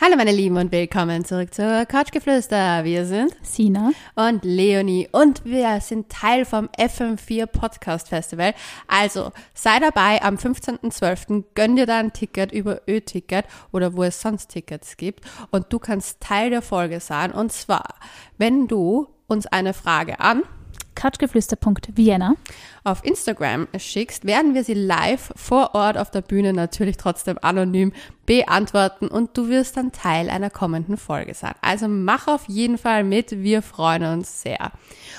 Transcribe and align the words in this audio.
Hallo 0.00 0.16
meine 0.16 0.32
Lieben 0.32 0.56
und 0.56 0.72
willkommen 0.72 1.24
zurück 1.24 1.54
zur 1.54 1.86
Couchgeflüster. 1.86 2.82
Wir 2.82 3.06
sind 3.06 3.32
Sina 3.42 3.92
und 4.16 4.44
Leonie 4.44 5.08
und 5.12 5.44
wir 5.44 5.80
sind 5.80 6.08
Teil 6.08 6.44
vom 6.44 6.68
FM4 6.76 7.46
Podcast 7.46 8.08
Festival. 8.08 8.54
Also 8.88 9.30
sei 9.54 9.78
dabei 9.78 10.20
am 10.20 10.34
15.12. 10.34 11.44
Gönn 11.54 11.76
dir 11.76 11.86
da 11.86 11.98
ein 11.98 12.12
Ticket 12.12 12.50
über 12.50 12.80
Ö-Ticket 12.88 13.44
oder 13.70 13.94
wo 13.94 14.02
es 14.02 14.20
sonst 14.20 14.48
Tickets 14.48 14.96
gibt 14.96 15.20
und 15.52 15.72
du 15.72 15.78
kannst 15.78 16.20
Teil 16.20 16.50
der 16.50 16.60
Folge 16.60 16.98
sein. 16.98 17.30
Und 17.30 17.52
zwar, 17.52 17.94
wenn 18.36 18.66
du 18.66 19.06
uns 19.28 19.46
eine 19.46 19.74
Frage 19.74 20.18
an 20.18 20.42
couchgeflüster.vienna 20.94 22.34
auf 22.84 23.04
Instagram 23.04 23.68
schickst, 23.78 24.24
werden 24.24 24.54
wir 24.54 24.64
sie 24.64 24.74
live 24.74 25.32
vor 25.36 25.74
Ort 25.74 25.96
auf 25.98 26.10
der 26.10 26.22
Bühne 26.22 26.52
natürlich 26.52 26.96
trotzdem 26.96 27.38
anonym 27.40 27.92
beantworten 28.26 29.08
und 29.08 29.36
du 29.36 29.48
wirst 29.48 29.76
dann 29.76 29.92
Teil 29.92 30.30
einer 30.30 30.50
kommenden 30.50 30.96
Folge 30.96 31.34
sein. 31.34 31.54
Also 31.60 31.88
mach 31.88 32.26
auf 32.28 32.48
jeden 32.48 32.78
Fall 32.78 33.04
mit, 33.04 33.42
wir 33.42 33.62
freuen 33.62 34.04
uns 34.04 34.42
sehr. 34.42 34.72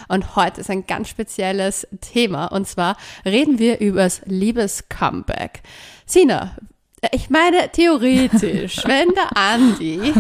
Und 0.08 0.36
heute 0.36 0.62
ist 0.62 0.70
ein 0.70 0.88
ganz 0.88 1.10
spezielles 1.10 1.88
Thema 2.02 2.48
und 2.48 2.68
zwar 2.68 2.98
reden 3.26 3.60
wir 3.60 3.80
über 3.80 4.04
das 4.04 4.22
Liebes-Comeback. 4.26 5.62
Sina, 6.06 6.56
ich 7.12 7.30
meine, 7.30 7.72
theoretisch, 7.72 8.84
wenn 8.86 9.10
der 9.10 9.36
Andi, 9.36 10.14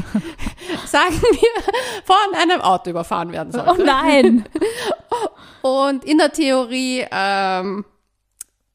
sagen 0.85 1.21
wir, 1.21 1.63
von 2.03 2.39
einem 2.39 2.61
Auto 2.61 2.89
überfahren 2.89 3.31
werden 3.31 3.51
sollte. 3.51 3.71
Oh 3.71 3.83
nein! 3.83 4.45
Und 5.61 6.05
in 6.05 6.17
der 6.17 6.31
Theorie, 6.31 7.05
ähm, 7.11 7.85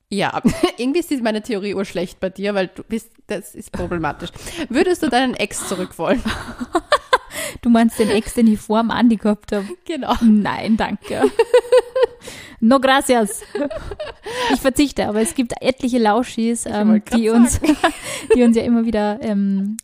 ja, 0.09 0.41
irgendwie 0.77 1.01
ist 1.01 1.23
meine 1.23 1.43
Theorie 1.43 1.75
urschlecht 1.75 2.21
bei 2.21 2.31
dir, 2.31 2.55
weil 2.55 2.69
du 2.69 2.83
bist, 2.83 3.13
das 3.27 3.55
ist 3.55 3.73
problematisch. 3.73 4.31
Würdest 4.69 5.03
du 5.03 5.09
deinen 5.09 5.35
Ex 5.35 5.69
zurück 5.69 5.99
wollen? 5.99 6.23
Du 7.63 7.71
meinst 7.71 7.99
den 7.99 8.11
Ex, 8.11 8.35
den 8.35 8.47
ich 8.47 8.61
vor 8.61 8.81
dem 8.81 8.91
Andi 8.91 9.17
gehabt 9.17 9.53
habe? 9.53 9.67
Genau. 9.85 10.15
Nein, 10.23 10.77
danke. 10.77 11.23
No 12.63 12.79
gracias. 12.79 13.43
Ich 14.53 14.61
verzichte, 14.61 15.09
aber 15.09 15.23
es 15.23 15.35
gibt 15.35 15.55
etliche 15.63 15.99
Lauschis, 15.99 16.67
ähm, 16.67 17.03
die, 17.15 17.31
uns, 17.31 17.59
die 18.35 18.43
uns 18.43 18.55
ja 18.55 18.63
immer 18.63 18.85
wieder 18.85 19.19
ähm, 19.23 19.79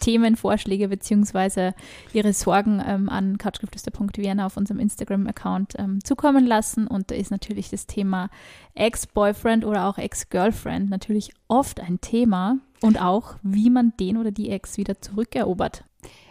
Themenvorschläge 0.00 0.88
beziehungsweise 0.88 1.74
ihre 2.12 2.32
Sorgen 2.32 2.82
ähm, 2.84 3.08
an 3.08 3.38
couchgeflüster.vienna 3.38 4.44
auf 4.44 4.56
unserem 4.56 4.80
Instagram-Account 4.80 5.74
ähm, 5.78 6.02
zukommen 6.02 6.46
lassen. 6.46 6.86
Und 6.86 7.10
da 7.10 7.14
ist 7.14 7.30
natürlich 7.30 7.70
das 7.70 7.86
Thema 7.86 8.28
Ex-Boyfriend 8.74 9.64
oder 9.64 9.86
auch 9.86 9.98
Ex-Girlfriend 9.98 10.90
natürlich 10.90 11.30
oft 11.48 11.80
ein 11.80 12.00
Thema 12.00 12.58
und 12.82 13.00
auch, 13.00 13.36
wie 13.42 13.70
man 13.70 13.92
den 13.98 14.16
oder 14.16 14.32
die 14.32 14.50
Ex 14.50 14.76
wieder 14.76 15.00
zurückerobert. 15.00 15.84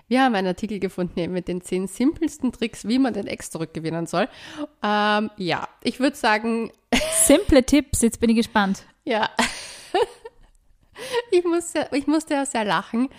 Wir 0.08 0.24
haben 0.24 0.36
einen 0.36 0.48
Artikel 0.48 0.80
gefunden 0.80 1.32
mit 1.32 1.48
den 1.48 1.62
zehn 1.62 1.88
simpelsten 1.88 2.52
Tricks, 2.52 2.88
wie 2.88 3.00
man 3.00 3.14
den 3.14 3.28
Ex 3.28 3.50
zurückgewinnen 3.50 4.06
soll. 4.06 4.28
Ähm, 4.84 5.32
ja, 5.38 5.68
ich 5.82 6.00
würde 6.00 6.16
sagen. 6.16 6.72
Simple 7.26 7.64
Tipps, 7.64 8.02
jetzt 8.02 8.20
bin 8.20 8.30
ich 8.30 8.38
gespannt. 8.38 8.86
Ja. 9.04 9.30
Ich 11.30 11.44
musste, 11.44 11.90
ich 11.92 12.08
musste 12.08 12.36
ja 12.36 12.46
sehr 12.46 12.64
lachen, 12.64 13.10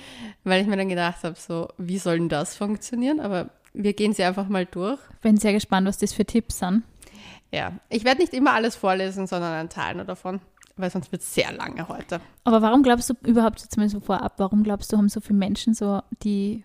weil 0.45 0.63
ich 0.63 0.67
mir 0.67 0.79
dann 0.79 0.89
gedacht 0.89 1.23
habe, 1.25 1.37
so, 1.39 1.69
wie 1.77 1.99
soll 1.99 2.19
denn 2.19 2.31
das 2.31 2.57
funktionieren? 2.57 3.21
Aber 3.21 3.51
wir 3.75 3.93
gehen 3.93 4.15
sie 4.15 4.25
einfach 4.25 4.49
mal 4.49 4.65
durch. 4.65 4.99
Bin 5.21 5.37
sehr 5.37 5.53
gespannt, 5.53 5.87
was 5.87 5.99
das 5.99 6.15
für 6.15 6.25
Tipps 6.25 6.61
sind. 6.61 6.85
Ja, 7.53 7.73
ich 7.91 8.05
werde 8.05 8.23
nicht 8.23 8.33
immer 8.33 8.55
alles 8.55 8.77
vorlesen, 8.77 9.27
sondern 9.27 9.53
einen 9.53 9.69
Teil 9.69 9.95
nur 9.95 10.05
davon, 10.05 10.41
weil 10.77 10.91
sonst 10.91 11.13
wird 11.13 11.23
es 11.23 11.35
sehr 11.35 11.53
lange 11.53 11.87
heute. 11.89 12.21
Aber 12.45 12.63
warum 12.63 12.83
glaubst 12.83 13.11
du 13.11 13.15
überhaupt, 13.25 13.61
so 13.61 14.01
vorab, 14.01 14.35
warum 14.39 14.63
glaubst 14.63 14.93
du, 14.93 14.97
haben 14.97 15.11
so 15.11 15.21
viele 15.21 15.39
Menschen 15.39 15.75
so 15.75 16.01
die 16.23 16.65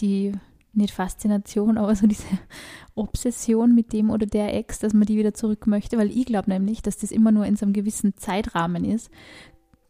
die, 0.00 0.32
nicht 0.72 0.92
Faszination, 0.92 1.78
aber 1.78 1.94
so 1.94 2.06
diese 2.06 2.26
Obsession 2.94 3.74
mit 3.74 3.92
dem 3.92 4.10
oder 4.10 4.26
der 4.26 4.54
Ex, 4.54 4.78
dass 4.78 4.92
man 4.92 5.06
die 5.06 5.16
wieder 5.16 5.34
zurück 5.34 5.66
möchte, 5.66 5.98
weil 5.98 6.10
ich 6.10 6.26
glaube 6.26 6.50
nämlich, 6.50 6.82
dass 6.82 6.98
das 6.98 7.12
immer 7.12 7.32
nur 7.32 7.46
in 7.46 7.56
so 7.56 7.66
einem 7.66 7.72
gewissen 7.72 8.16
Zeitrahmen 8.16 8.84
ist. 8.84 9.10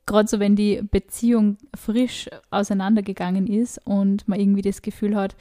Gerade 0.06 0.28
so, 0.28 0.38
wenn 0.38 0.54
die 0.54 0.82
Beziehung 0.82 1.56
frisch 1.75 2.28
auseinandergegangen 2.50 3.47
ist 3.47 3.81
und 3.87 4.28
man 4.28 4.38
irgendwie 4.38 4.62
das 4.62 4.82
Gefühl 4.82 5.16
hat, 5.16 5.34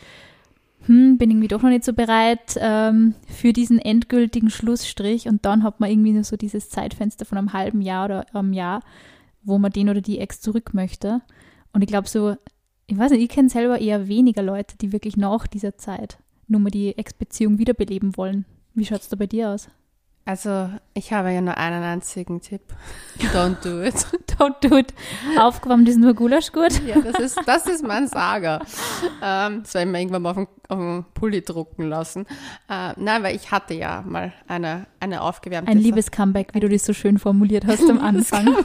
hm, 0.85 1.17
bin 1.17 1.31
irgendwie 1.31 1.47
doch 1.47 1.61
noch 1.61 1.69
nicht 1.69 1.83
so 1.83 1.93
bereit 1.93 2.57
ähm, 2.57 3.15
für 3.27 3.53
diesen 3.53 3.79
endgültigen 3.79 4.49
Schlussstrich 4.49 5.27
und 5.27 5.45
dann 5.45 5.63
hat 5.63 5.79
man 5.79 5.89
irgendwie 5.89 6.11
nur 6.11 6.23
so 6.23 6.35
dieses 6.35 6.69
Zeitfenster 6.69 7.25
von 7.25 7.37
einem 7.37 7.53
halben 7.53 7.81
Jahr 7.81 8.05
oder 8.05 8.25
einem 8.33 8.53
Jahr, 8.53 8.81
wo 9.43 9.57
man 9.57 9.71
den 9.71 9.89
oder 9.89 10.01
die 10.01 10.19
Ex 10.19 10.41
zurück 10.41 10.73
möchte. 10.73 11.21
Und 11.71 11.81
ich 11.81 11.87
glaube, 11.87 12.07
so 12.07 12.35
ich 12.87 12.97
weiß 12.97 13.11
nicht, 13.11 13.21
ich 13.21 13.29
kenne 13.29 13.49
selber 13.49 13.79
eher 13.79 14.07
weniger 14.07 14.41
Leute, 14.41 14.77
die 14.77 14.91
wirklich 14.91 15.17
nach 15.17 15.47
dieser 15.47 15.77
Zeit 15.77 16.17
nur 16.47 16.59
mal 16.59 16.69
die 16.69 16.97
Ex-Beziehung 16.97 17.57
wiederbeleben 17.57 18.17
wollen. 18.17 18.45
Wie 18.73 18.85
schaut 18.85 19.01
es 19.01 19.09
da 19.09 19.15
bei 19.15 19.27
dir 19.27 19.49
aus? 19.49 19.69
Also, 20.25 20.69
ich 20.93 21.11
habe 21.11 21.31
ja 21.31 21.41
nur 21.41 21.57
einen 21.57 21.83
einzigen 21.83 22.39
Tipp. 22.39 22.61
Don't 23.33 23.57
do 23.61 23.81
it. 23.81 23.93
Don't 24.39 24.55
do 24.61 24.77
it. 24.77 24.93
Aufgewärmt 25.37 25.87
ist 25.89 25.99
nur 25.99 26.13
Gulasch 26.13 26.53
gut. 26.53 26.81
Ja, 26.87 27.01
das 27.01 27.19
ist, 27.19 27.39
das 27.45 27.67
ist 27.67 27.85
mein 27.85 28.07
Sager. 28.07 28.61
Ähm, 29.21 29.63
das 29.63 29.73
werde 29.73 29.87
ich 29.87 29.91
mir 29.91 29.99
irgendwann 29.99 30.21
mal 30.21 30.29
auf 30.29 30.37
dem, 30.37 30.47
auf 30.69 30.77
dem 30.77 31.05
Pulli 31.13 31.41
drucken 31.41 31.89
lassen. 31.89 32.25
Äh, 32.69 32.93
nein, 32.95 33.21
weil 33.21 33.35
ich 33.35 33.51
hatte 33.51 33.73
ja 33.73 34.01
mal 34.07 34.31
eine, 34.47 34.87
eine 35.01 35.21
aufgewärmte... 35.21 35.69
Ein 35.69 35.77
Liebes-Comeback, 35.77 36.53
wie 36.53 36.61
du 36.61 36.69
das 36.69 36.85
so 36.85 36.93
schön 36.93 37.19
formuliert 37.19 37.67
hast 37.67 37.87
am 37.89 37.99
Anfang. 38.01 38.55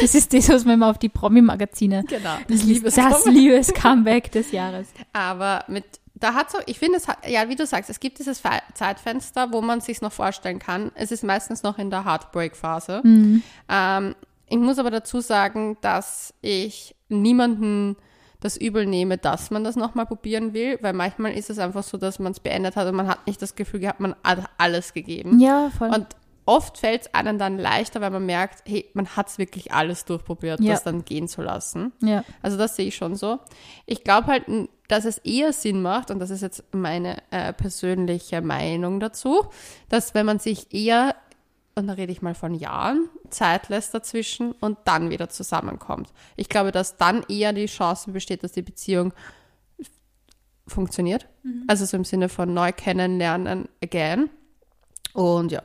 das 0.00 0.14
ist 0.14 0.34
das, 0.34 0.50
was 0.50 0.66
man 0.66 0.74
immer 0.74 0.90
auf 0.90 0.98
die 0.98 1.08
Promi-Magazine... 1.08 2.04
Genau. 2.06 2.36
Das, 2.48 2.60
das 2.94 3.24
Liebes-Comeback 3.24 4.30
des 4.30 4.52
Jahres. 4.52 4.88
Aber 5.14 5.64
mit 5.68 5.99
da 6.20 6.34
hat 6.34 6.50
so, 6.50 6.58
ich 6.66 6.78
finde 6.78 6.98
es 6.98 7.08
hat, 7.08 7.28
ja, 7.28 7.48
wie 7.48 7.56
du 7.56 7.66
sagst, 7.66 7.90
es 7.90 7.98
gibt 7.98 8.18
dieses 8.18 8.42
Zeitfenster, 8.74 9.52
wo 9.52 9.62
man 9.62 9.80
sich 9.80 10.02
noch 10.02 10.12
vorstellen 10.12 10.58
kann. 10.58 10.92
Es 10.94 11.10
ist 11.10 11.24
meistens 11.24 11.62
noch 11.62 11.78
in 11.78 11.90
der 11.90 12.04
Heartbreak-Phase. 12.04 13.00
Mhm. 13.02 13.42
Ähm, 13.68 14.14
ich 14.48 14.58
muss 14.58 14.78
aber 14.78 14.90
dazu 14.90 15.20
sagen, 15.20 15.78
dass 15.80 16.34
ich 16.42 16.94
niemanden 17.08 17.96
das 18.40 18.56
übel 18.56 18.86
nehme, 18.86 19.18
dass 19.18 19.50
man 19.50 19.64
das 19.64 19.76
nochmal 19.76 20.06
probieren 20.06 20.54
will, 20.54 20.78
weil 20.80 20.92
manchmal 20.92 21.32
ist 21.32 21.50
es 21.50 21.58
einfach 21.58 21.82
so, 21.82 21.98
dass 21.98 22.18
man 22.18 22.32
es 22.32 22.40
beendet 22.40 22.76
hat 22.76 22.86
und 22.88 22.94
man 22.94 23.06
hat 23.06 23.26
nicht 23.26 23.40
das 23.40 23.54
Gefühl 23.54 23.80
gehabt, 23.80 24.00
man 24.00 24.14
hat 24.24 24.48
alles 24.58 24.92
gegeben. 24.92 25.38
Ja, 25.40 25.70
voll. 25.76 25.90
Und 25.90 26.06
oft 26.50 26.78
fällt 26.78 27.02
es 27.02 27.14
einem 27.14 27.38
dann 27.38 27.58
leichter, 27.58 28.00
weil 28.00 28.10
man 28.10 28.26
merkt, 28.26 28.64
hey, 28.66 28.90
man 28.92 29.06
hat 29.14 29.28
es 29.28 29.38
wirklich 29.38 29.72
alles 29.72 30.04
durchprobiert, 30.04 30.60
ja. 30.60 30.72
das 30.72 30.82
dann 30.82 31.04
gehen 31.04 31.28
zu 31.28 31.42
lassen. 31.42 31.92
Ja. 32.02 32.24
Also 32.42 32.56
das 32.56 32.74
sehe 32.74 32.88
ich 32.88 32.96
schon 32.96 33.14
so. 33.14 33.38
Ich 33.86 34.02
glaube 34.02 34.26
halt, 34.26 34.46
dass 34.88 35.04
es 35.04 35.18
eher 35.18 35.52
Sinn 35.52 35.80
macht, 35.80 36.10
und 36.10 36.18
das 36.18 36.30
ist 36.30 36.40
jetzt 36.40 36.64
meine 36.72 37.18
äh, 37.30 37.52
persönliche 37.52 38.42
Meinung 38.42 38.98
dazu, 38.98 39.46
dass 39.88 40.12
wenn 40.14 40.26
man 40.26 40.40
sich 40.40 40.74
eher, 40.74 41.14
und 41.76 41.86
da 41.86 41.92
rede 41.92 42.10
ich 42.10 42.20
mal 42.20 42.34
von 42.34 42.54
Jahren, 42.54 43.08
Zeit 43.30 43.68
lässt 43.68 43.94
dazwischen 43.94 44.50
und 44.50 44.76
dann 44.86 45.08
wieder 45.10 45.28
zusammenkommt. 45.28 46.12
Ich 46.34 46.48
glaube, 46.48 46.72
dass 46.72 46.96
dann 46.96 47.22
eher 47.28 47.52
die 47.52 47.66
Chance 47.66 48.10
besteht, 48.10 48.42
dass 48.42 48.50
die 48.50 48.62
Beziehung 48.62 49.14
funktioniert. 50.66 51.28
Mhm. 51.44 51.62
Also 51.68 51.84
so 51.84 51.96
im 51.96 52.04
Sinne 52.04 52.28
von 52.28 52.52
neu 52.52 52.72
kennenlernen 52.72 53.68
again. 53.80 54.30
Und 55.12 55.52
ja, 55.52 55.62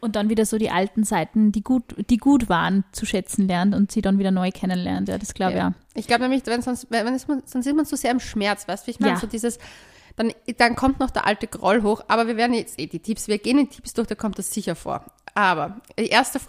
und 0.00 0.16
dann 0.16 0.28
wieder 0.28 0.46
so 0.46 0.58
die 0.58 0.70
alten 0.70 1.04
Seiten, 1.04 1.52
die 1.52 1.62
gut, 1.62 1.82
die 2.10 2.16
gut 2.18 2.48
waren, 2.48 2.84
zu 2.92 3.06
schätzen 3.06 3.46
lernt 3.46 3.74
und 3.74 3.92
sie 3.92 4.02
dann 4.02 4.18
wieder 4.18 4.30
neu 4.30 4.50
kennenlernt. 4.50 5.08
Ja, 5.08 5.18
das 5.18 5.34
glaube 5.34 5.52
ich 5.52 5.58
ja. 5.58 5.68
ja. 5.68 5.74
Ich 5.94 6.06
glaube 6.06 6.22
nämlich, 6.22 6.46
wenn 6.46 6.62
sonst, 6.62 6.86
wenn 6.90 7.14
es, 7.14 7.26
sonst 7.44 7.66
ist 7.66 7.74
man 7.74 7.86
zu 7.86 7.96
sehr 7.96 8.10
im 8.10 8.20
Schmerz, 8.20 8.68
weißt 8.68 8.84
du, 8.84 8.86
wie 8.86 8.90
ich 8.92 9.00
meine? 9.00 9.14
Ja. 9.14 9.20
So 9.20 9.26
dieses, 9.26 9.58
dann, 10.16 10.32
dann 10.56 10.76
kommt 10.76 11.00
noch 11.00 11.10
der 11.10 11.26
alte 11.26 11.46
Groll 11.46 11.82
hoch, 11.82 12.02
aber 12.08 12.26
wir 12.26 12.36
werden 12.36 12.52
jetzt 12.52 12.78
eh 12.78 12.86
die 12.86 12.98
Tipps, 12.98 13.28
wir 13.28 13.38
gehen 13.38 13.58
in 13.58 13.70
Tipps 13.70 13.94
durch, 13.94 14.08
da 14.08 14.14
kommt 14.14 14.38
das 14.38 14.50
sicher 14.50 14.74
vor. 14.74 15.04
Aber 15.34 15.80
der 15.96 16.10
erste, 16.10 16.40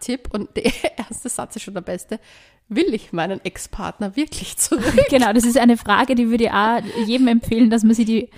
Tipp 0.00 0.28
und 0.32 0.48
der 0.56 0.72
erste 0.98 1.28
Satz 1.28 1.56
ist 1.56 1.62
schon 1.62 1.74
der 1.74 1.82
beste. 1.82 2.18
Will 2.68 2.94
ich 2.94 3.12
meinen 3.12 3.44
Ex-Partner 3.44 4.16
wirklich 4.16 4.56
zurück? 4.56 4.94
Genau, 5.10 5.32
das 5.32 5.44
ist 5.44 5.58
eine 5.58 5.76
Frage, 5.76 6.14
die 6.14 6.30
würde 6.30 6.44
ich 6.44 6.50
auch 6.50 6.80
jedem 7.06 7.28
empfehlen, 7.28 7.68
dass 7.68 7.82
man 7.82 7.94
sie 7.94 8.06
die 8.06 8.30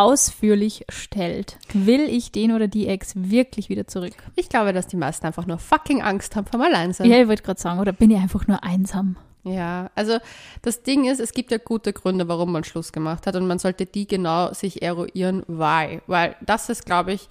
ausführlich 0.00 0.84
stellt. 0.88 1.58
Will 1.72 2.02
ich 2.02 2.32
den 2.32 2.52
oder 2.52 2.68
die 2.68 2.88
Ex 2.88 3.12
wirklich 3.14 3.68
wieder 3.68 3.86
zurück? 3.86 4.14
Ich 4.36 4.48
glaube, 4.48 4.72
dass 4.72 4.86
die 4.86 4.96
meisten 4.96 5.26
einfach 5.26 5.46
nur 5.46 5.58
fucking 5.58 6.02
Angst 6.02 6.36
haben 6.36 6.46
vom 6.46 6.60
Alleinsein. 6.60 7.10
Ja, 7.10 7.20
ich 7.20 7.28
wollte 7.28 7.42
gerade 7.42 7.60
sagen, 7.60 7.80
oder 7.80 7.92
bin 7.92 8.10
ich 8.10 8.18
einfach 8.18 8.46
nur 8.46 8.62
einsam? 8.62 9.16
Ja, 9.44 9.90
also 9.94 10.18
das 10.62 10.82
Ding 10.82 11.04
ist, 11.04 11.20
es 11.20 11.32
gibt 11.32 11.50
ja 11.50 11.58
gute 11.58 11.92
Gründe, 11.92 12.28
warum 12.28 12.52
man 12.52 12.64
Schluss 12.64 12.92
gemacht 12.92 13.26
hat 13.26 13.36
und 13.36 13.46
man 13.46 13.58
sollte 13.58 13.86
die 13.86 14.06
genau 14.06 14.52
sich 14.52 14.82
eruieren, 14.82 15.42
why. 15.46 16.00
Weil 16.06 16.36
das 16.40 16.68
ist, 16.68 16.84
glaube 16.86 17.12
ich, 17.12 17.28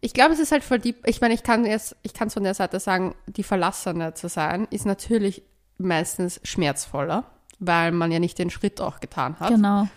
ich 0.00 0.14
glaube, 0.14 0.32
es 0.32 0.38
ist 0.38 0.52
halt 0.52 0.62
voll 0.62 0.78
die, 0.78 0.94
ich 1.04 1.20
meine, 1.20 1.34
ich 1.34 1.42
kann 1.42 1.66
jetzt, 1.66 1.96
ich 2.02 2.14
kann 2.14 2.28
es 2.28 2.34
von 2.34 2.44
der 2.44 2.54
Seite 2.54 2.78
sagen, 2.80 3.14
die 3.26 3.42
Verlassene 3.42 4.14
zu 4.14 4.28
sein, 4.28 4.68
ist 4.70 4.86
natürlich 4.86 5.42
meistens 5.76 6.40
schmerzvoller, 6.44 7.24
weil 7.58 7.92
man 7.92 8.12
ja 8.12 8.20
nicht 8.20 8.38
den 8.38 8.50
Schritt 8.50 8.80
auch 8.80 9.00
getan 9.00 9.38
hat. 9.40 9.50
Genau. 9.50 9.88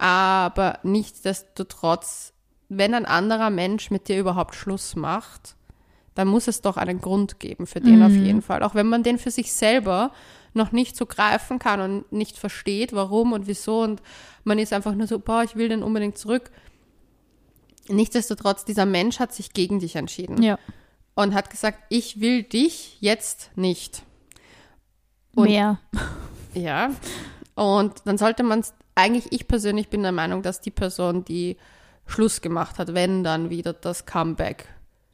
Aber 0.00 0.78
nichtsdestotrotz, 0.82 2.32
wenn 2.70 2.94
ein 2.94 3.04
anderer 3.04 3.50
Mensch 3.50 3.90
mit 3.90 4.08
dir 4.08 4.18
überhaupt 4.18 4.54
Schluss 4.54 4.96
macht, 4.96 5.56
dann 6.14 6.26
muss 6.26 6.48
es 6.48 6.62
doch 6.62 6.78
einen 6.78 7.02
Grund 7.02 7.38
geben 7.38 7.66
für 7.66 7.82
den 7.82 7.98
mhm. 7.98 8.02
auf 8.06 8.12
jeden 8.12 8.40
Fall. 8.40 8.62
Auch 8.62 8.74
wenn 8.74 8.86
man 8.86 9.02
den 9.02 9.18
für 9.18 9.30
sich 9.30 9.52
selber 9.52 10.12
noch 10.54 10.72
nicht 10.72 10.96
so 10.96 11.04
greifen 11.04 11.58
kann 11.58 11.82
und 11.82 12.12
nicht 12.12 12.38
versteht, 12.38 12.94
warum 12.94 13.34
und 13.34 13.46
wieso 13.46 13.82
und 13.82 14.00
man 14.42 14.58
ist 14.58 14.72
einfach 14.72 14.94
nur 14.94 15.06
so, 15.06 15.18
boah, 15.18 15.42
ich 15.44 15.54
will 15.54 15.68
den 15.68 15.82
unbedingt 15.82 16.16
zurück. 16.16 16.50
Nichtsdestotrotz, 17.88 18.64
dieser 18.64 18.86
Mensch 18.86 19.18
hat 19.18 19.34
sich 19.34 19.52
gegen 19.52 19.80
dich 19.80 19.96
entschieden 19.96 20.42
Ja. 20.42 20.58
und 21.14 21.34
hat 21.34 21.50
gesagt, 21.50 21.78
ich 21.90 22.22
will 22.22 22.42
dich 22.42 22.96
jetzt 23.00 23.50
nicht. 23.54 24.02
Und- 25.34 25.48
Mehr. 25.50 25.78
Ja. 26.54 26.90
Und 27.54 28.02
dann 28.06 28.16
sollte 28.18 28.42
man 28.42 28.60
es, 28.60 28.72
eigentlich 29.00 29.32
ich 29.32 29.48
persönlich 29.48 29.88
bin 29.88 30.02
der 30.02 30.12
Meinung, 30.12 30.42
dass 30.42 30.60
die 30.60 30.70
Person, 30.70 31.24
die 31.24 31.56
Schluss 32.06 32.40
gemacht 32.40 32.78
hat, 32.78 32.94
wenn 32.94 33.24
dann 33.24 33.50
wieder 33.50 33.72
das 33.72 34.04
Comeback. 34.06 34.66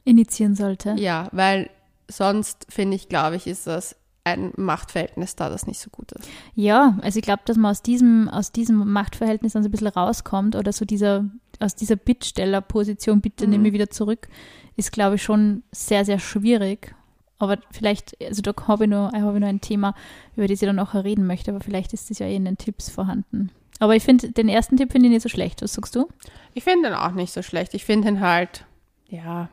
Initiieren 0.03 0.55
sollte. 0.55 0.95
Ja, 0.97 1.29
weil 1.31 1.69
sonst 2.07 2.65
finde 2.69 2.95
ich, 2.95 3.09
glaube 3.09 3.35
ich, 3.35 3.47
ist 3.47 3.67
das 3.67 3.95
ein 4.23 4.51
Machtverhältnis 4.57 5.35
da, 5.35 5.49
das 5.49 5.67
nicht 5.67 5.79
so 5.79 5.89
gut 5.89 6.11
ist. 6.11 6.27
Ja, 6.53 6.97
also 7.01 7.19
ich 7.19 7.23
glaube, 7.23 7.43
dass 7.45 7.55
man 7.55 7.71
aus 7.71 7.81
diesem, 7.81 8.27
aus 8.29 8.51
diesem 8.51 8.91
Machtverhältnis 8.91 9.53
dann 9.53 9.63
so 9.63 9.69
ein 9.69 9.71
bisschen 9.71 9.87
rauskommt 9.87 10.55
oder 10.55 10.73
so 10.73 10.83
dieser, 10.83 11.25
aus 11.59 11.75
dieser 11.75 11.95
Bittstellerposition, 11.95 13.21
bitte 13.21 13.45
Mhm. 13.45 13.51
nimm 13.51 13.61
mich 13.63 13.73
wieder 13.73 13.89
zurück, 13.89 14.27
ist, 14.75 14.91
glaube 14.91 15.15
ich, 15.15 15.23
schon 15.23 15.63
sehr, 15.71 16.03
sehr 16.03 16.19
schwierig. 16.19 16.93
Aber 17.39 17.57
vielleicht, 17.71 18.19
also 18.21 18.41
da 18.41 18.53
habe 18.67 18.85
ich, 18.85 18.91
habe 18.91 19.33
ich 19.35 19.41
noch 19.41 19.47
ein 19.47 19.61
Thema, 19.61 19.93
über 20.35 20.47
das 20.47 20.61
ich 20.61 20.67
dann 20.67 20.75
nachher 20.75 21.03
reden 21.03 21.27
möchte, 21.27 21.51
aber 21.51 21.61
vielleicht 21.61 21.93
ist 21.93 22.09
das 22.09 22.19
ja 22.19 22.25
eh 22.25 22.35
in 22.35 22.45
den 22.45 22.57
Tipps 22.57 22.89
vorhanden. 22.89 23.51
Aber 23.79 23.95
ich 23.95 24.03
finde, 24.03 24.31
den 24.31 24.49
ersten 24.49 24.77
Tipp 24.77 24.91
finde 24.91 25.07
ich 25.07 25.13
nicht 25.13 25.23
so 25.23 25.29
schlecht. 25.29 25.61
Was 25.61 25.73
sagst 25.73 25.95
du? 25.95 26.07
Ich 26.53 26.63
finde 26.63 26.89
ihn 26.89 26.95
auch 26.95 27.11
nicht 27.11 27.33
so 27.33 27.41
schlecht. 27.41 27.73
Ich 27.73 27.85
finde 27.85 28.07
ihn 28.09 28.21
halt, 28.21 28.65
ja, 29.07 29.49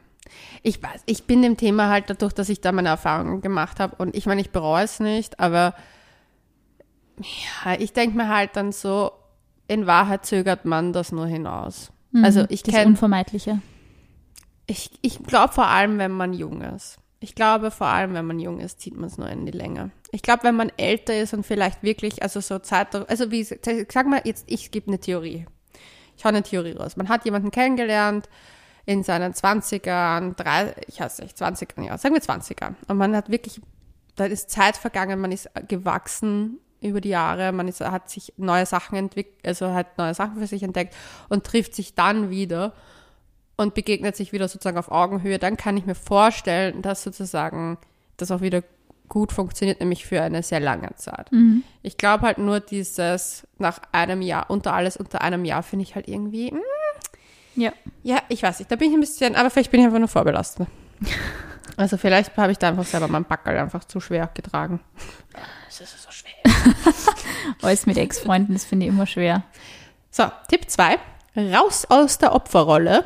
ich 0.62 0.82
weiß, 0.82 1.02
ich 1.06 1.24
bin 1.24 1.42
dem 1.42 1.56
Thema 1.56 1.88
halt 1.90 2.08
dadurch, 2.08 2.32
dass 2.32 2.48
ich 2.48 2.60
da 2.60 2.72
meine 2.72 2.88
Erfahrungen 2.88 3.40
gemacht 3.42 3.80
habe 3.80 3.96
und 3.96 4.14
ich 4.16 4.24
meine, 4.26 4.40
ich 4.40 4.50
bereue 4.50 4.84
es 4.84 4.98
nicht, 5.00 5.38
aber 5.38 5.74
ja, 7.18 7.74
ich 7.78 7.92
denke 7.92 8.16
mir 8.16 8.28
halt 8.28 8.56
dann 8.56 8.72
so, 8.72 9.12
in 9.68 9.86
Wahrheit 9.86 10.26
zögert 10.26 10.64
man 10.64 10.92
das 10.92 11.12
nur 11.12 11.26
hinaus. 11.26 11.92
Also 12.22 12.44
ich 12.48 12.64
Mhm. 12.66 12.72
das 12.72 12.86
Unvermeidliche. 12.86 13.60
Ich, 14.66 14.90
ich 15.02 15.22
glaube 15.22 15.52
vor 15.52 15.66
allem, 15.66 15.98
wenn 15.98 16.12
man 16.12 16.32
jung 16.32 16.62
ist. 16.62 16.98
Ich 17.20 17.34
glaube 17.34 17.70
vor 17.70 17.88
allem, 17.88 18.14
wenn 18.14 18.26
man 18.26 18.38
jung 18.38 18.60
ist, 18.60 18.80
zieht 18.80 18.96
man 18.96 19.06
es 19.06 19.18
nur 19.18 19.28
in 19.28 19.46
die 19.46 19.52
Länge. 19.52 19.90
Ich 20.14 20.22
glaube, 20.22 20.44
wenn 20.44 20.54
man 20.54 20.70
älter 20.76 21.20
ist 21.20 21.34
und 21.34 21.44
vielleicht 21.44 21.82
wirklich, 21.82 22.22
also 22.22 22.40
so 22.40 22.60
Zeit, 22.60 22.94
also 22.94 23.32
wie, 23.32 23.42
sag 23.42 24.06
mal 24.06 24.20
jetzt, 24.22 24.44
ich 24.46 24.70
gebe 24.70 24.86
eine 24.86 25.00
Theorie. 25.00 25.44
Ich 26.16 26.24
hau 26.24 26.28
eine 26.28 26.44
Theorie 26.44 26.70
raus. 26.70 26.96
Man 26.96 27.08
hat 27.08 27.24
jemanden 27.24 27.50
kennengelernt 27.50 28.28
in 28.86 29.02
seinen 29.02 29.32
20ern, 29.32 30.36
drei, 30.36 30.76
ich 30.86 31.00
weiß 31.00 31.18
nicht, 31.18 31.36
20ern, 31.36 31.86
ja, 31.86 31.98
sagen 31.98 32.14
wir 32.14 32.22
20ern. 32.22 32.74
Und 32.86 32.96
man 32.96 33.16
hat 33.16 33.28
wirklich, 33.28 33.60
da 34.14 34.26
ist 34.26 34.50
Zeit 34.50 34.76
vergangen, 34.76 35.20
man 35.20 35.32
ist 35.32 35.50
gewachsen 35.66 36.60
über 36.80 37.00
die 37.00 37.08
Jahre, 37.08 37.50
man 37.50 37.66
ist, 37.66 37.80
hat 37.80 38.08
sich 38.08 38.34
neue 38.36 38.66
Sachen 38.66 38.96
entwickelt, 38.96 39.44
also 39.44 39.72
hat 39.72 39.98
neue 39.98 40.14
Sachen 40.14 40.38
für 40.38 40.46
sich 40.46 40.62
entdeckt 40.62 40.94
und 41.28 41.44
trifft 41.44 41.74
sich 41.74 41.96
dann 41.96 42.30
wieder 42.30 42.72
und 43.56 43.74
begegnet 43.74 44.14
sich 44.14 44.32
wieder 44.32 44.46
sozusagen 44.46 44.78
auf 44.78 44.92
Augenhöhe, 44.92 45.40
dann 45.40 45.56
kann 45.56 45.76
ich 45.76 45.86
mir 45.86 45.96
vorstellen, 45.96 46.82
dass 46.82 47.02
sozusagen 47.02 47.78
das 48.16 48.30
auch 48.30 48.42
wieder 48.42 48.62
gut 49.08 49.32
funktioniert, 49.32 49.80
nämlich 49.80 50.06
für 50.06 50.22
eine 50.22 50.42
sehr 50.42 50.60
lange 50.60 50.94
Zeit. 50.96 51.30
Ich 51.82 51.96
glaube 51.96 52.26
halt 52.26 52.38
nur 52.38 52.60
dieses 52.60 53.46
nach 53.58 53.80
einem 53.92 54.22
Jahr, 54.22 54.50
unter 54.50 54.72
alles 54.74 54.96
unter 54.96 55.20
einem 55.22 55.44
Jahr, 55.44 55.62
finde 55.62 55.82
ich 55.84 55.94
halt 55.94 56.08
irgendwie, 56.08 56.52
mm, 56.52 56.60
Ja. 57.60 57.72
ja, 58.02 58.18
ich 58.28 58.42
weiß 58.42 58.58
nicht, 58.58 58.70
da 58.70 58.76
bin 58.76 58.88
ich 58.88 58.94
ein 58.94 59.00
bisschen, 59.00 59.36
aber 59.36 59.50
vielleicht 59.50 59.70
bin 59.70 59.80
ich 59.80 59.86
einfach 59.86 59.98
nur 59.98 60.08
vorbelastet. 60.08 60.68
Also 61.76 61.96
vielleicht 61.96 62.36
habe 62.36 62.52
ich 62.52 62.58
da 62.58 62.68
einfach 62.68 62.84
selber 62.84 63.08
meinen 63.08 63.24
Backel 63.24 63.56
einfach 63.58 63.82
zu 63.84 63.98
schwer 63.98 64.30
getragen. 64.32 64.78
Es 65.68 65.80
ist 65.80 66.02
so 66.02 66.10
schwer. 66.12 66.30
Alles 67.62 67.86
mit 67.86 67.96
Ex-Freunden, 67.96 68.52
das 68.52 68.64
finde 68.64 68.86
ich 68.86 68.92
immer 68.92 69.06
schwer. 69.06 69.42
So, 70.10 70.24
Tipp 70.48 70.70
2. 70.70 70.98
Raus 71.36 71.84
aus 71.88 72.18
der 72.18 72.32
Opferrolle. 72.32 73.04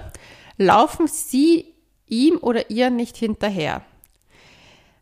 Laufen 0.58 1.06
Sie 1.06 1.72
ihm 2.08 2.36
oder 2.42 2.68
ihr 2.68 2.90
nicht 2.90 3.16
hinterher. 3.16 3.82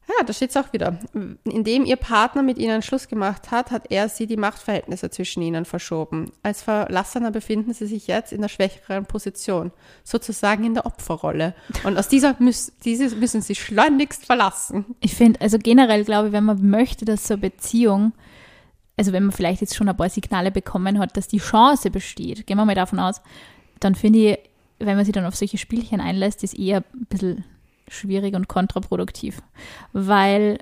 Ja, 0.09 0.25
da 0.25 0.33
steht 0.33 0.51
es 0.51 0.57
auch 0.57 0.73
wieder. 0.73 0.99
Indem 1.45 1.85
Ihr 1.85 1.97
Partner 1.97 2.43
mit 2.43 2.59
Ihnen 2.59 2.81
Schluss 2.83 3.09
gemacht 3.09 3.51
hat, 3.51 3.73
hat 3.73 3.91
er 3.91 4.09
Sie 4.09 4.27
die 4.27 4.37
Machtverhältnisse 4.37 5.11
zwischen 5.11 5.43
Ihnen 5.43 5.65
verschoben. 5.65 6.31
Als 6.45 6.63
Verlassener 6.63 7.33
befinden 7.33 7.73
Sie 7.73 7.87
sich 7.87 8.07
jetzt 8.07 8.33
in 8.33 8.41
der 8.41 8.49
schwächeren 8.49 9.07
Position, 9.07 9.73
sozusagen 10.05 10.65
in 10.65 10.75
der 10.75 10.87
Opferrolle. 10.87 11.55
Und 11.83 11.99
aus 11.99 12.07
dieser 12.07 12.37
müß, 12.39 12.75
diese 12.85 13.17
müssen 13.17 13.43
Sie 13.43 13.57
schleunigst 13.57 14.27
verlassen. 14.27 14.87
Ich 15.01 15.15
finde, 15.15 15.41
also 15.41 15.59
generell 15.59 16.05
glaube 16.05 16.29
ich, 16.29 16.33
wenn 16.33 16.45
man 16.45 16.71
möchte, 16.71 17.05
dass 17.05 17.27
so 17.27 17.35
eine 17.35 17.41
Beziehung, 17.41 18.13
also 18.97 19.13
wenn 19.13 19.25
man 19.25 19.33
vielleicht 19.33 19.61
jetzt 19.61 19.75
schon 19.75 19.89
ein 19.89 19.97
paar 19.97 20.09
Signale 20.09 20.53
bekommen 20.53 21.01
hat, 21.01 21.17
dass 21.17 21.27
die 21.27 21.39
Chance 21.39 21.91
besteht, 21.91 22.47
gehen 22.47 22.59
wir 22.59 22.65
mal 22.65 22.77
davon 22.77 23.01
aus, 23.01 23.23
dann 23.81 23.97
finde 23.97 24.19
ich, 24.21 24.39
wenn 24.79 24.95
man 24.97 25.05
sich 25.05 25.15
dann 25.15 25.27
auf 25.27 25.35
solche 25.35 25.59
Spielchen 25.59 26.01
einlässt, 26.01 26.45
ist 26.45 26.57
eher 26.57 26.85
ein 26.95 27.07
bisschen 27.09 27.45
schwierig 27.89 28.35
und 28.35 28.49
kontraproduktiv. 28.49 29.43
Weil 29.93 30.59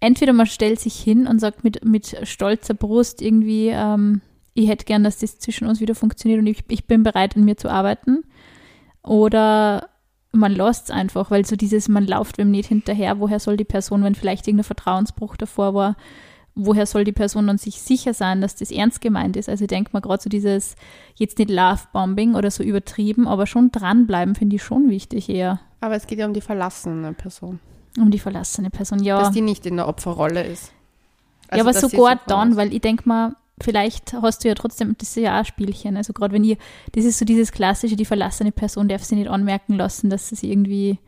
entweder 0.00 0.32
man 0.32 0.46
stellt 0.46 0.80
sich 0.80 0.94
hin 0.94 1.26
und 1.26 1.40
sagt 1.40 1.64
mit, 1.64 1.84
mit 1.84 2.16
stolzer 2.22 2.74
Brust 2.74 3.22
irgendwie, 3.22 3.68
ähm, 3.68 4.20
ich 4.54 4.68
hätte 4.68 4.84
gern, 4.84 5.04
dass 5.04 5.18
das 5.18 5.38
zwischen 5.38 5.68
uns 5.68 5.80
wieder 5.80 5.94
funktioniert 5.94 6.40
und 6.40 6.46
ich, 6.46 6.64
ich 6.68 6.86
bin 6.86 7.02
bereit, 7.02 7.36
an 7.36 7.44
mir 7.44 7.56
zu 7.56 7.70
arbeiten. 7.70 8.24
Oder 9.02 9.88
man 10.32 10.52
lässt 10.52 10.84
es 10.84 10.90
einfach, 10.90 11.30
weil 11.30 11.46
so 11.46 11.56
dieses, 11.56 11.88
man 11.88 12.06
läuft 12.06 12.38
wem 12.38 12.50
nicht 12.50 12.68
hinterher, 12.68 13.20
woher 13.20 13.40
soll 13.40 13.56
die 13.56 13.64
Person, 13.64 14.02
wenn 14.02 14.14
vielleicht 14.14 14.46
irgendein 14.46 14.64
Vertrauensbruch 14.64 15.36
davor 15.36 15.74
war, 15.74 15.96
woher 16.54 16.86
soll 16.86 17.04
die 17.04 17.12
Person 17.12 17.46
dann 17.46 17.58
sich 17.58 17.80
sicher 17.80 18.12
sein, 18.12 18.40
dass 18.40 18.56
das 18.56 18.70
ernst 18.70 19.00
gemeint 19.00 19.36
ist? 19.36 19.48
Also 19.48 19.64
ich 19.64 19.68
denke 19.68 19.90
mal 19.92 20.00
gerade 20.00 20.22
so 20.22 20.28
dieses, 20.28 20.74
jetzt 21.14 21.38
nicht 21.38 21.50
Love-Bombing 21.50 22.34
oder 22.34 22.50
so 22.50 22.62
übertrieben, 22.64 23.28
aber 23.28 23.46
schon 23.46 23.70
dranbleiben 23.70 24.34
finde 24.34 24.56
ich 24.56 24.62
schon 24.62 24.90
wichtig 24.90 25.28
eher, 25.28 25.60
Aber 25.80 25.94
es 25.94 26.06
geht 26.06 26.18
ja 26.18 26.26
um 26.26 26.34
die 26.34 26.40
verlassene 26.40 27.12
Person, 27.12 27.60
um 27.98 28.10
die 28.10 28.18
verlassene 28.18 28.70
Person. 28.70 29.02
Ja, 29.02 29.20
dass 29.20 29.30
die 29.32 29.40
nicht 29.40 29.66
in 29.66 29.76
der 29.76 29.88
Opferrolle 29.88 30.44
ist. 30.44 30.72
ja 31.46 31.50
Also, 31.50 31.64
aber 31.64 31.72
dass 31.72 31.82
sie 31.82 31.96
sogar 31.96 32.16
so 32.16 32.20
dann, 32.26 32.56
weil 32.56 32.72
ich 32.72 32.80
denke 32.80 33.08
mal, 33.08 33.34
vielleicht 33.60 34.12
hast 34.12 34.44
du 34.44 34.48
ja 34.48 34.54
trotzdem, 34.54 34.96
das 34.98 35.10
ist 35.10 35.16
ja 35.16 35.34
auch 35.34 35.38
ein 35.38 35.44
Spielchen, 35.44 35.96
also 35.96 36.12
gerade 36.12 36.34
wenn 36.34 36.44
ihr, 36.44 36.56
das 36.92 37.04
ist 37.04 37.18
so 37.18 37.24
dieses 37.24 37.52
klassische, 37.52 37.96
die 37.96 38.04
verlassene 38.04 38.52
Person 38.52 38.88
darf 38.88 39.04
sie 39.04 39.16
nicht 39.16 39.30
anmerken 39.30 39.74
lassen, 39.74 40.10
dass 40.10 40.28
sie 40.28 40.50
irgendwie 40.50 40.98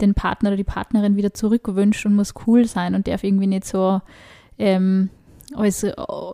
den 0.00 0.14
Partner 0.14 0.50
oder 0.50 0.56
die 0.56 0.64
Partnerin 0.64 1.16
wieder 1.16 1.32
zurückwünscht 1.32 2.04
und 2.04 2.14
muss 2.14 2.34
cool 2.46 2.66
sein 2.66 2.94
und 2.94 3.08
darf 3.08 3.24
irgendwie 3.24 3.46
nicht 3.46 3.64
so 3.64 4.00
ähm, 4.58 5.10
als 5.54 5.82
äh, 5.84 5.92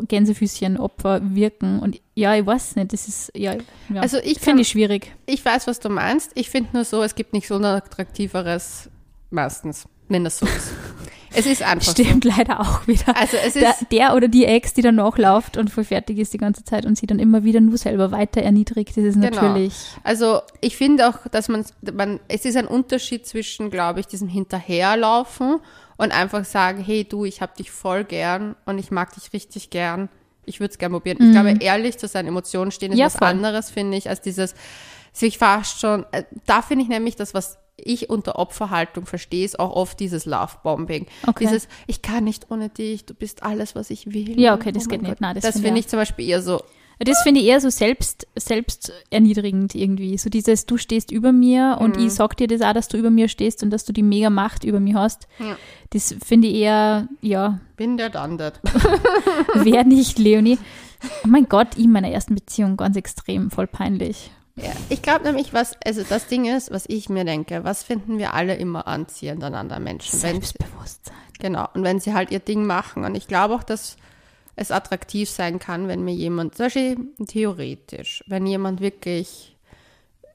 Gänsefüßchen-Opfer 0.08 1.20
wirken. 1.34 1.80
Und 1.80 2.00
ja, 2.14 2.34
ich 2.34 2.46
weiß 2.46 2.76
nicht, 2.76 2.92
das 2.92 3.08
ist, 3.08 3.32
ja, 3.36 3.54
ja 3.92 4.00
Also 4.00 4.18
ich 4.18 4.38
finde 4.40 4.62
ich 4.62 4.68
schwierig. 4.68 5.12
Ich 5.26 5.44
weiß, 5.44 5.66
was 5.66 5.80
du 5.80 5.88
meinst. 5.88 6.30
Ich 6.34 6.50
finde 6.50 6.70
nur 6.72 6.84
so, 6.84 7.02
es 7.02 7.14
gibt 7.14 7.32
nichts 7.32 7.50
unattraktiveres 7.50 8.88
meistens, 9.30 9.86
wenn 10.08 10.24
das 10.24 10.38
so 10.38 10.46
ist. 10.46 10.72
es 11.34 11.46
ist 11.46 11.62
einfach 11.62 11.92
Stimmt 11.92 12.24
leider 12.24 12.60
auch 12.60 12.86
wieder. 12.86 13.04
so. 13.06 13.12
Also 13.14 13.36
es 13.46 13.54
Der, 13.54 13.70
ist, 13.70 13.86
der 13.90 14.14
oder 14.14 14.28
die 14.28 14.44
Ex, 14.44 14.74
die 14.74 14.82
dann 14.82 14.96
nachläuft 14.96 15.56
und 15.56 15.70
voll 15.70 15.84
fertig 15.84 16.18
ist 16.18 16.32
die 16.34 16.38
ganze 16.38 16.64
Zeit 16.64 16.84
und 16.84 16.98
sie 16.98 17.06
dann 17.06 17.18
immer 17.18 17.44
wieder 17.44 17.60
nur 17.60 17.78
selber 17.78 18.10
weiter 18.12 18.42
erniedrigt, 18.42 18.96
das 18.96 19.04
ist 19.04 19.14
Genau. 19.20 19.28
natürlich. 19.40 19.74
also 20.04 20.40
ich 20.60 20.76
finde 20.76 21.08
auch, 21.08 21.26
dass 21.30 21.48
man, 21.48 21.64
man, 21.94 22.20
es 22.28 22.44
ist 22.44 22.56
ein 22.56 22.66
Unterschied 22.66 23.26
zwischen, 23.26 23.70
glaube 23.70 24.00
ich, 24.00 24.06
diesem 24.06 24.28
Hinterherlaufen 24.28 25.60
und 26.02 26.10
einfach 26.10 26.44
sagen, 26.44 26.82
hey 26.82 27.04
du, 27.04 27.24
ich 27.24 27.40
habe 27.40 27.52
dich 27.56 27.70
voll 27.70 28.02
gern 28.04 28.56
und 28.66 28.78
ich 28.78 28.90
mag 28.90 29.14
dich 29.14 29.32
richtig 29.32 29.70
gern. 29.70 30.08
Ich 30.44 30.58
würde 30.58 30.72
es 30.72 30.78
gern 30.78 30.90
probieren. 30.90 31.18
Ich 31.20 31.30
glaube, 31.30 31.54
ehrlich 31.60 31.96
zu 31.98 32.08
seinen 32.08 32.26
Emotionen 32.26 32.72
stehen 32.72 32.90
ist 32.90 32.96
Mhm. 32.96 33.00
Ja, 33.00 33.06
was 33.06 33.16
voll. 33.16 33.28
anderes, 33.28 33.70
finde 33.70 33.96
ich, 33.96 34.08
als 34.08 34.20
dieses, 34.20 34.54
sich 35.12 35.38
fast 35.38 35.78
schon, 35.78 36.04
äh, 36.10 36.24
da 36.46 36.62
finde 36.62 36.82
ich 36.82 36.88
nämlich 36.88 37.14
das, 37.14 37.34
was 37.34 37.58
ich 37.76 38.10
unter 38.10 38.36
Opferhaltung 38.40 39.06
verstehe, 39.06 39.44
ist 39.44 39.60
auch 39.60 39.70
oft 39.76 40.00
dieses 40.00 40.26
Love-Bombing. 40.26 41.06
Okay. 41.26 41.44
Dieses, 41.44 41.68
ich 41.86 42.02
kann 42.02 42.24
nicht 42.24 42.50
ohne 42.50 42.68
dich, 42.68 43.06
du 43.06 43.14
bist 43.14 43.44
alles, 43.44 43.76
was 43.76 43.90
ich 43.90 44.12
will. 44.12 44.40
Ja, 44.40 44.54
okay, 44.54 44.72
das 44.72 44.86
Oh 44.86 44.88
geht 44.88 45.02
nicht. 45.02 45.20
Nein, 45.20 45.36
das 45.36 45.44
das 45.44 45.60
finde 45.60 45.78
ich 45.78 45.86
ich 45.86 45.88
zum 45.88 46.00
Beispiel 46.00 46.28
eher 46.28 46.42
so, 46.42 46.60
Das 47.04 47.22
finde 47.22 47.40
ich 47.40 47.46
eher 47.46 47.60
so 47.60 47.70
selbst, 47.70 48.26
selbst 48.36 48.92
erniedrigend 49.10 49.74
irgendwie. 49.74 50.16
So 50.18 50.30
dieses, 50.30 50.66
du 50.66 50.76
stehst 50.76 51.10
über 51.10 51.32
mir 51.32 51.78
und 51.80 51.96
Mhm. 51.96 52.06
ich 52.06 52.12
sag 52.12 52.36
dir 52.36 52.46
das 52.46 52.60
auch, 52.60 52.72
dass 52.72 52.88
du 52.88 52.96
über 52.96 53.10
mir 53.10 53.28
stehst 53.28 53.62
und 53.62 53.70
dass 53.70 53.84
du 53.84 53.92
die 53.92 54.02
mega 54.02 54.30
Macht 54.30 54.64
über 54.64 54.80
mich 54.80 54.94
hast. 54.94 55.26
Ja. 55.38 55.56
Das 55.90 56.14
finde 56.24 56.48
ich 56.48 56.54
eher, 56.56 57.08
ja, 57.20 57.60
bin 57.76 57.96
der 57.96 58.10
Dandert. 58.10 58.60
wer 59.54 59.84
nicht, 59.84 60.18
Leonie. 60.18 60.58
Oh 61.24 61.28
mein 61.28 61.48
Gott, 61.48 61.76
in 61.76 61.90
meiner 61.92 62.10
ersten 62.10 62.34
Beziehung 62.34 62.76
ganz 62.76 62.96
extrem, 62.96 63.50
voll 63.50 63.66
peinlich. 63.66 64.30
Ja, 64.56 64.70
ich 64.90 65.00
glaube 65.02 65.24
nämlich, 65.24 65.52
was, 65.54 65.74
also 65.84 66.02
das 66.06 66.26
Ding 66.26 66.44
ist, 66.44 66.70
was 66.70 66.84
ich 66.86 67.08
mir 67.08 67.24
denke, 67.24 67.64
was 67.64 67.82
finden 67.82 68.18
wir 68.18 68.34
alle 68.34 68.54
immer 68.54 68.86
anziehend 68.86 69.42
an 69.42 69.54
anderen 69.54 69.82
Menschen? 69.82 70.12
Wenn, 70.22 70.32
Selbstbewusstsein. 70.32 71.14
genau. 71.40 71.66
Und 71.74 71.84
wenn 71.84 72.00
sie 72.00 72.12
halt 72.12 72.30
ihr 72.30 72.38
Ding 72.38 72.66
machen. 72.66 73.04
Und 73.04 73.14
ich 73.14 73.26
glaube 73.28 73.54
auch, 73.54 73.62
dass 73.62 73.96
es 74.56 74.70
attraktiv 74.70 75.30
sein 75.30 75.58
kann, 75.58 75.88
wenn 75.88 76.04
mir 76.04 76.14
jemand, 76.14 76.56
zum 76.56 76.66
Beispiel 76.66 76.96
theoretisch, 77.26 78.22
wenn 78.26 78.46
jemand 78.46 78.80
wirklich 78.80 79.56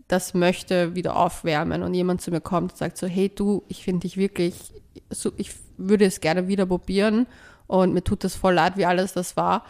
das 0.08 0.34
möchte, 0.34 0.96
wieder 0.96 1.16
aufwärmen 1.18 1.84
und 1.84 1.94
jemand 1.94 2.22
zu 2.22 2.32
mir 2.32 2.42
kommt 2.42 2.72
und 2.74 2.78
sagt 2.78 2.98
so, 2.98 3.08
hey 3.08 3.30
du, 3.30 3.64
ich 3.68 3.84
finde 3.84 4.02
dich 4.02 4.18
wirklich, 4.18 4.74
ich 5.38 5.52
würde 5.78 6.06
es 6.06 6.22
gerne 6.22 6.48
wieder 6.48 6.66
probieren 6.66 7.28
und 7.68 7.94
mir 7.94 8.04
tut 8.04 8.24
das 8.24 8.36
voll 8.36 8.54
leid, 8.54 8.78
wie 8.78 8.86
alles 8.86 9.14
das 9.14 9.36
war, 9.36 9.66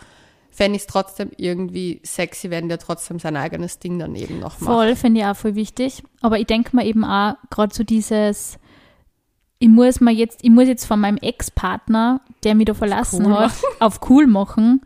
fände 0.51 0.77
ich 0.77 0.83
es 0.83 0.87
trotzdem 0.87 1.31
irgendwie 1.37 2.01
sexy, 2.03 2.49
wenn 2.49 2.69
der 2.69 2.79
trotzdem 2.79 3.19
sein 3.19 3.35
eigenes 3.35 3.79
Ding 3.79 3.99
daneben 3.99 4.39
noch 4.39 4.59
macht. 4.59 4.71
Voll, 4.71 4.95
finde 4.95 5.21
ich 5.21 5.25
auch 5.25 5.35
voll 5.35 5.55
wichtig. 5.55 6.03
Aber 6.21 6.39
ich 6.39 6.47
denke 6.47 6.75
mir 6.75 6.85
eben 6.85 7.03
auch, 7.03 7.35
gerade 7.49 7.75
so 7.75 7.83
dieses, 7.83 8.57
ich 9.59 9.67
muss 9.67 9.99
mir 9.99 10.11
jetzt, 10.11 10.43
ich 10.43 10.49
muss 10.49 10.67
jetzt 10.67 10.85
von 10.85 10.99
meinem 10.99 11.17
Ex-Partner, 11.17 12.21
der 12.43 12.55
mich 12.55 12.65
da 12.65 12.73
verlassen 12.73 13.25
cool 13.25 13.35
hat, 13.35 13.53
auf 13.79 13.99
cool 14.09 14.27
machen, 14.27 14.81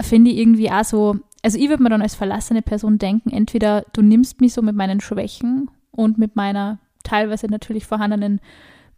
finde 0.00 0.30
ich 0.30 0.38
irgendwie 0.38 0.70
auch 0.70 0.84
so, 0.84 1.16
also 1.42 1.58
ich 1.58 1.68
würde 1.68 1.82
mir 1.82 1.90
dann 1.90 2.02
als 2.02 2.14
verlassene 2.14 2.62
Person 2.62 2.98
denken, 2.98 3.30
entweder 3.30 3.84
du 3.92 4.02
nimmst 4.02 4.40
mich 4.40 4.54
so 4.54 4.62
mit 4.62 4.76
meinen 4.76 5.00
Schwächen 5.00 5.70
und 5.90 6.18
mit 6.18 6.36
meiner 6.36 6.78
teilweise 7.02 7.46
natürlich 7.46 7.86
vorhandenen 7.86 8.40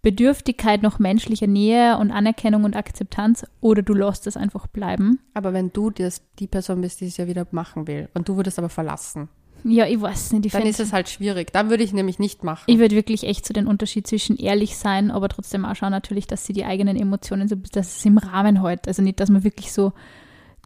Bedürftigkeit 0.03 0.83
nach 0.83 0.99
menschlicher 0.99 1.47
Nähe 1.47 1.97
und 1.97 2.11
Anerkennung 2.11 2.65
und 2.65 2.77
Akzeptanz 2.77 3.47
oder 3.61 3.83
du 3.83 3.95
lässt 3.95 4.27
es 4.27 4.37
einfach 4.37 4.67
bleiben. 4.67 5.21
Aber 5.35 5.53
wenn 5.53 5.73
du 5.73 5.91
das, 5.91 6.23
die 6.41 6.49
Person 6.49 6.81
bist, 6.81 7.01
die 7.01 7.07
es 7.07 7.17
ja 7.17 7.29
wieder 7.29 7.47
machen 7.53 7.87
will 7.87 8.09
und 8.15 8.29
du 8.29 8.37
würdest 8.37 8.59
aber 8.59 8.69
verlassen, 8.69 9.29
Ja, 9.64 9.87
ich 9.87 10.00
weiß 10.00 10.33
nicht. 10.33 10.47
Ich, 10.47 10.52
dann 10.52 10.62
ist 10.66 10.81
es 10.81 10.92
halt 10.92 11.09
schwierig. 11.09 11.52
Dann 11.52 11.71
würde 11.71 11.85
ich 11.85 11.92
nämlich 11.92 12.19
nicht 12.19 12.42
machen. 12.45 12.64
ich 12.66 12.78
würde 12.78 12.95
wirklich 12.97 13.25
echt 13.25 13.47
so 13.47 13.54
den 13.54 13.66
Unterschied 13.66 14.07
zwischen 14.07 14.37
ehrlich 14.37 14.76
sein, 14.76 15.11
aber 15.11 15.28
trotzdem 15.28 15.64
auch 15.64 15.76
schauen 15.76 15.90
natürlich, 15.92 16.26
dass 16.26 16.45
sie 16.47 16.52
die 16.52 16.64
eigenen 16.64 16.97
Emotionen 16.97 17.49
so, 17.49 17.57
dass 17.57 17.99
es 17.99 18.04
im 18.04 18.19
Rahmen 18.19 18.62
hält. 18.62 18.88
Also 18.88 19.02
nicht, 19.02 19.21
dass 19.21 19.31
man 19.31 19.45
wirklich 19.45 19.73
so, 19.73 19.92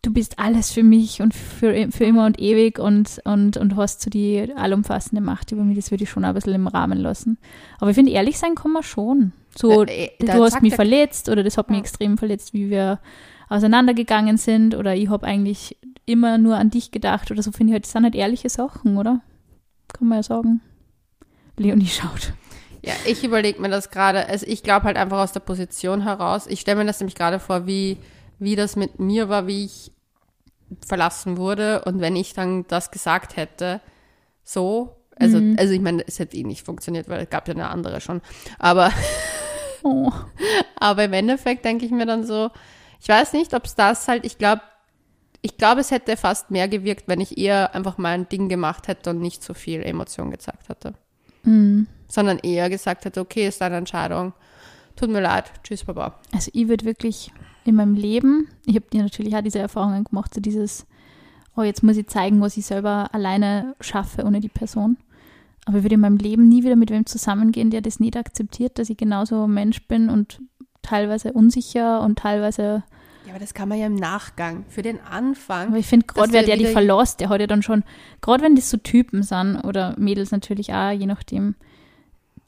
du 0.02 0.12
bist 0.12 0.38
alles 0.38 0.70
für 0.72 0.82
mich 0.82 1.20
und 1.20 1.34
für, 1.34 1.90
für 1.90 2.04
immer 2.04 2.26
und 2.26 2.40
ewig 2.40 2.78
und, 2.78 3.20
und, 3.24 3.56
und 3.56 3.76
hast 3.76 4.00
so 4.02 4.08
die 4.10 4.50
allumfassende 4.56 5.22
Macht 5.22 5.52
über 5.52 5.64
mich. 5.64 5.76
Das 5.76 5.90
würde 5.90 6.04
ich 6.04 6.10
schon 6.10 6.24
ein 6.24 6.34
bisschen 6.34 6.54
im 6.54 6.66
Rahmen 6.68 6.98
lassen. 6.98 7.38
Aber 7.80 7.90
ich 7.90 7.96
finde, 7.96 8.12
ehrlich 8.12 8.38
sein 8.38 8.54
kann 8.54 8.72
man 8.72 8.82
schon. 8.82 9.32
So, 9.56 9.84
Äh, 9.84 10.10
äh, 10.18 10.24
du 10.24 10.32
hast 10.42 10.62
mich 10.62 10.74
verletzt 10.74 11.28
oder 11.28 11.42
das 11.42 11.56
hat 11.58 11.68
mich 11.70 11.78
Ja. 11.78 11.82
extrem 11.82 12.18
verletzt, 12.18 12.52
wie 12.54 12.70
wir 12.70 12.98
auseinandergegangen 13.48 14.36
sind 14.36 14.74
oder 14.74 14.94
ich 14.96 15.08
habe 15.08 15.26
eigentlich 15.26 15.76
immer 16.04 16.38
nur 16.38 16.56
an 16.56 16.70
dich 16.70 16.90
gedacht 16.90 17.30
oder 17.30 17.42
so, 17.42 17.52
finde 17.52 17.70
ich 17.70 17.74
halt, 17.74 17.84
das 17.84 17.92
sind 17.92 18.04
halt 18.04 18.14
ehrliche 18.14 18.48
Sachen, 18.48 18.96
oder? 18.96 19.20
Kann 19.92 20.08
man 20.08 20.18
ja 20.18 20.22
sagen. 20.22 20.60
Leonie 21.56 21.86
schaut. 21.86 22.32
Ja, 22.82 22.92
ich 23.06 23.24
überlege 23.24 23.60
mir 23.60 23.68
das 23.68 23.90
gerade. 23.90 24.28
Also 24.28 24.46
ich 24.46 24.62
glaube 24.62 24.86
halt 24.86 24.96
einfach 24.96 25.18
aus 25.18 25.32
der 25.32 25.40
Position 25.40 26.02
heraus. 26.02 26.46
Ich 26.46 26.60
stelle 26.60 26.78
mir 26.78 26.84
das 26.86 27.00
nämlich 27.00 27.14
gerade 27.16 27.40
vor, 27.40 27.66
wie, 27.66 27.96
wie 28.38 28.54
das 28.56 28.76
mit 28.76 29.00
mir 29.00 29.28
war, 29.28 29.46
wie 29.46 29.64
ich 29.64 29.90
verlassen 30.86 31.36
wurde 31.36 31.84
und 31.84 32.00
wenn 32.00 32.14
ich 32.16 32.32
dann 32.34 32.66
das 32.68 32.90
gesagt 32.90 33.36
hätte, 33.36 33.80
so, 34.44 34.96
also, 35.18 35.38
Mhm. 35.38 35.56
also 35.58 35.72
ich 35.72 35.80
meine, 35.80 36.06
es 36.06 36.18
hätte 36.18 36.36
eh 36.36 36.44
nicht 36.44 36.64
funktioniert, 36.64 37.08
weil 37.08 37.22
es 37.22 37.30
gab 37.30 37.48
ja 37.48 37.54
eine 37.54 37.68
andere 37.68 38.00
schon. 38.00 38.20
Aber, 38.58 38.90
Oh. 39.82 40.12
aber 40.76 41.04
im 41.04 41.12
Endeffekt 41.12 41.64
denke 41.64 41.86
ich 41.86 41.92
mir 41.92 42.06
dann 42.06 42.24
so, 42.26 42.50
ich 43.06 43.08
weiß 43.08 43.34
nicht, 43.34 43.54
ob 43.54 43.66
es 43.66 43.76
das 43.76 44.08
halt, 44.08 44.26
ich 44.26 44.36
glaube, 44.36 44.62
ich 45.40 45.56
glaube, 45.56 45.80
es 45.80 45.92
hätte 45.92 46.16
fast 46.16 46.50
mehr 46.50 46.66
gewirkt, 46.66 47.04
wenn 47.06 47.20
ich 47.20 47.38
eher 47.38 47.72
einfach 47.72 47.98
mein 47.98 48.28
Ding 48.28 48.48
gemacht 48.48 48.88
hätte 48.88 49.10
und 49.10 49.20
nicht 49.20 49.44
so 49.44 49.54
viel 49.54 49.80
Emotion 49.84 50.32
gezeigt 50.32 50.68
hätte. 50.68 50.94
Mhm. 51.44 51.86
sondern 52.08 52.40
eher 52.40 52.68
gesagt 52.68 53.04
hätte, 53.04 53.20
okay, 53.20 53.46
ist 53.46 53.60
deine 53.60 53.76
Entscheidung. 53.76 54.32
Tut 54.96 55.10
mir 55.10 55.20
leid, 55.20 55.44
tschüss, 55.62 55.84
Baba. 55.84 56.18
Also 56.32 56.50
ich 56.52 56.66
würde 56.66 56.84
wirklich 56.84 57.30
in 57.64 57.76
meinem 57.76 57.94
Leben, 57.94 58.48
ich 58.64 58.74
habe 58.74 58.86
dir 58.92 59.04
natürlich 59.04 59.36
auch 59.36 59.42
diese 59.42 59.60
Erfahrungen 59.60 60.02
gemacht, 60.02 60.34
so 60.34 60.40
dieses, 60.40 60.84
oh, 61.56 61.62
jetzt 61.62 61.84
muss 61.84 61.96
ich 61.96 62.08
zeigen, 62.08 62.40
was 62.40 62.56
ich 62.56 62.66
selber 62.66 63.10
alleine 63.12 63.76
schaffe 63.80 64.24
ohne 64.24 64.40
die 64.40 64.48
Person. 64.48 64.96
Aber 65.64 65.78
ich 65.78 65.84
würde 65.84 65.94
in 65.94 66.00
meinem 66.00 66.16
Leben 66.16 66.48
nie 66.48 66.64
wieder 66.64 66.74
mit 66.74 66.90
wem 66.90 67.06
zusammengehen, 67.06 67.70
der 67.70 67.82
das 67.82 68.00
nicht 68.00 68.16
akzeptiert, 68.16 68.80
dass 68.80 68.90
ich 68.90 68.96
genauso 68.96 69.44
ein 69.44 69.54
Mensch 69.54 69.86
bin 69.86 70.10
und 70.10 70.40
teilweise 70.82 71.32
unsicher 71.32 72.00
und 72.00 72.18
teilweise, 72.18 72.82
aber 73.36 73.44
das 73.44 73.52
kann 73.52 73.68
man 73.68 73.78
ja 73.78 73.84
im 73.84 73.96
Nachgang. 73.96 74.64
Für 74.70 74.80
den 74.80 74.98
Anfang. 74.98 75.68
aber 75.68 75.76
ich 75.76 75.86
finde 75.86 76.06
gerade 76.06 76.32
wer 76.32 76.42
der 76.42 76.56
die 76.56 76.64
verlässt, 76.64 77.20
der 77.20 77.28
hat 77.28 77.38
ja 77.38 77.46
dann 77.46 77.62
schon, 77.62 77.84
gerade 78.22 78.42
wenn 78.42 78.56
das 78.56 78.70
so 78.70 78.78
Typen 78.78 79.22
sind 79.22 79.56
oder 79.58 79.94
Mädels 79.98 80.30
natürlich 80.30 80.72
auch, 80.72 80.90
je 80.90 81.04
nachdem, 81.04 81.54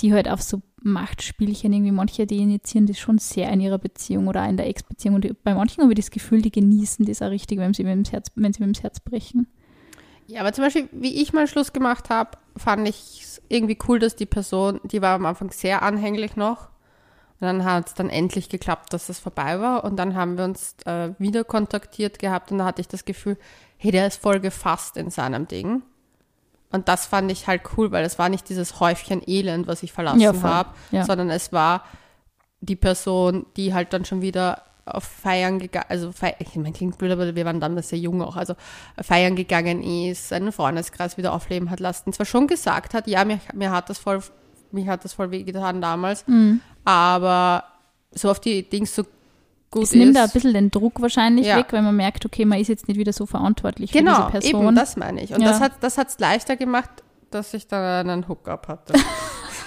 die 0.00 0.14
halt 0.14 0.30
auf 0.30 0.40
so 0.40 0.62
Machtspielchen 0.80 1.74
irgendwie, 1.74 1.92
manche, 1.92 2.26
die 2.26 2.38
initiieren 2.38 2.86
das 2.86 2.98
schon 2.98 3.18
sehr 3.18 3.52
in 3.52 3.60
ihrer 3.60 3.76
Beziehung 3.76 4.28
oder 4.28 4.44
auch 4.44 4.48
in 4.48 4.56
der 4.56 4.66
Ex-Beziehung. 4.66 5.16
Und 5.16 5.44
bei 5.44 5.52
manchen 5.52 5.82
habe 5.82 5.92
ich 5.92 5.98
das 5.98 6.10
Gefühl, 6.10 6.40
die 6.40 6.50
genießen 6.50 7.04
das 7.04 7.20
auch 7.20 7.28
richtig, 7.28 7.58
wenn 7.58 7.74
sie 7.74 7.84
mir 7.84 7.92
ins 7.92 8.12
Herz, 8.12 8.28
wenn 8.34 8.54
sie 8.54 8.62
mir 8.62 8.68
ins 8.68 8.82
Herz 8.82 8.98
brechen. 8.98 9.46
Ja, 10.26 10.40
aber 10.40 10.54
zum 10.54 10.64
Beispiel, 10.64 10.88
wie 10.92 11.20
ich 11.20 11.34
mal 11.34 11.46
Schluss 11.46 11.74
gemacht 11.74 12.08
habe, 12.08 12.30
fand 12.56 12.88
ich 12.88 13.20
es 13.24 13.42
irgendwie 13.50 13.76
cool, 13.88 13.98
dass 13.98 14.16
die 14.16 14.24
Person, 14.24 14.80
die 14.84 15.02
war 15.02 15.16
am 15.16 15.26
Anfang 15.26 15.50
sehr 15.50 15.82
anhänglich 15.82 16.34
noch. 16.34 16.68
Und 17.40 17.46
dann 17.46 17.64
hat 17.64 17.88
es 17.88 17.94
dann 17.94 18.10
endlich 18.10 18.48
geklappt, 18.48 18.92
dass 18.92 19.08
es 19.08 19.20
vorbei 19.20 19.60
war. 19.60 19.84
Und 19.84 19.96
dann 19.96 20.16
haben 20.16 20.36
wir 20.38 20.44
uns 20.44 20.74
äh, 20.86 21.10
wieder 21.18 21.44
kontaktiert 21.44 22.18
gehabt 22.18 22.50
und 22.50 22.58
da 22.58 22.64
hatte 22.64 22.80
ich 22.80 22.88
das 22.88 23.04
Gefühl, 23.04 23.36
hey, 23.76 23.92
der 23.92 24.06
ist 24.08 24.20
voll 24.20 24.40
gefasst 24.40 24.96
in 24.96 25.10
seinem 25.10 25.46
Ding. 25.46 25.82
Und 26.70 26.88
das 26.88 27.06
fand 27.06 27.30
ich 27.30 27.46
halt 27.46 27.62
cool, 27.76 27.92
weil 27.92 28.04
es 28.04 28.18
war 28.18 28.28
nicht 28.28 28.48
dieses 28.48 28.80
Häufchen 28.80 29.22
Elend, 29.26 29.66
was 29.68 29.82
ich 29.82 29.90
Ja, 29.90 29.94
verlassen 29.94 30.34
voll. 30.34 30.50
habe, 30.50 30.70
Ja. 30.90 31.04
sondern 31.04 31.30
es 31.30 31.52
war 31.52 31.84
die 32.60 32.76
Person, 32.76 33.46
die 33.56 33.72
halt 33.72 33.92
dann 33.92 34.04
schon 34.04 34.20
wieder 34.20 34.62
auf 34.84 35.04
Feiern 35.04 35.58
gegangen, 35.58 35.86
also 35.90 36.12
Fei 36.12 36.34
ich 36.40 36.56
meine, 36.56 36.72
klingt 36.72 36.98
blöd, 36.98 37.12
aber 37.12 37.34
wir 37.36 37.44
waren 37.44 37.60
damals 37.60 37.90
sehr 37.90 37.98
jung 37.98 38.20
auch, 38.22 38.36
also 38.36 38.54
feiern 39.00 39.36
gegangen 39.36 39.82
ist, 39.82 40.28
seinen 40.28 40.50
Freundeskreis 40.50 41.16
wieder 41.18 41.34
aufleben 41.34 41.70
hat 41.70 41.78
lassen, 41.78 42.12
zwar 42.14 42.24
schon 42.26 42.46
gesagt 42.46 42.94
hat, 42.94 43.06
ja, 43.06 43.24
mir, 43.24 43.38
mir 43.54 43.70
hat 43.70 43.90
das 43.90 43.98
voll, 43.98 44.22
mich 44.72 44.88
hat 44.88 45.04
das 45.04 45.12
voll 45.14 45.30
wehgetan 45.30 45.80
damals, 45.80 46.26
Mhm. 46.26 46.60
aber 46.84 47.64
so 48.12 48.30
auf 48.30 48.40
die 48.40 48.68
Dings 48.68 48.94
so 48.94 49.04
gut 49.70 49.82
Es 49.84 49.92
nimmt 49.94 50.16
da 50.16 50.20
ein 50.20 50.26
ist. 50.26 50.32
bisschen 50.32 50.54
den 50.54 50.70
Druck 50.70 51.00
wahrscheinlich 51.02 51.46
Ja. 51.46 51.56
weg, 51.58 51.66
weil 51.72 51.82
man 51.82 51.94
merkt, 51.96 52.24
okay, 52.24 52.44
man 52.44 52.58
ist 52.58 52.68
jetzt 52.68 52.88
nicht 52.88 52.96
wieder 52.98 53.12
so 53.12 53.26
verantwortlich 53.26 53.92
für 53.92 53.98
Genau, 53.98 54.16
diese 54.16 54.30
Person. 54.50 54.66
eben, 54.66 54.74
das 54.76 54.96
meine 54.96 55.22
ich. 55.22 55.32
Und 55.34 55.42
Ja. 55.42 55.48
das 55.50 55.60
hat 55.60 55.72
das 55.80 55.98
hat's 55.98 56.18
leichter 56.18 56.56
gemacht, 56.56 56.88
dass 57.30 57.52
ich 57.54 57.66
dann 57.68 58.08
einen 58.08 58.28
Hookup 58.28 58.68
hatte. 58.68 58.94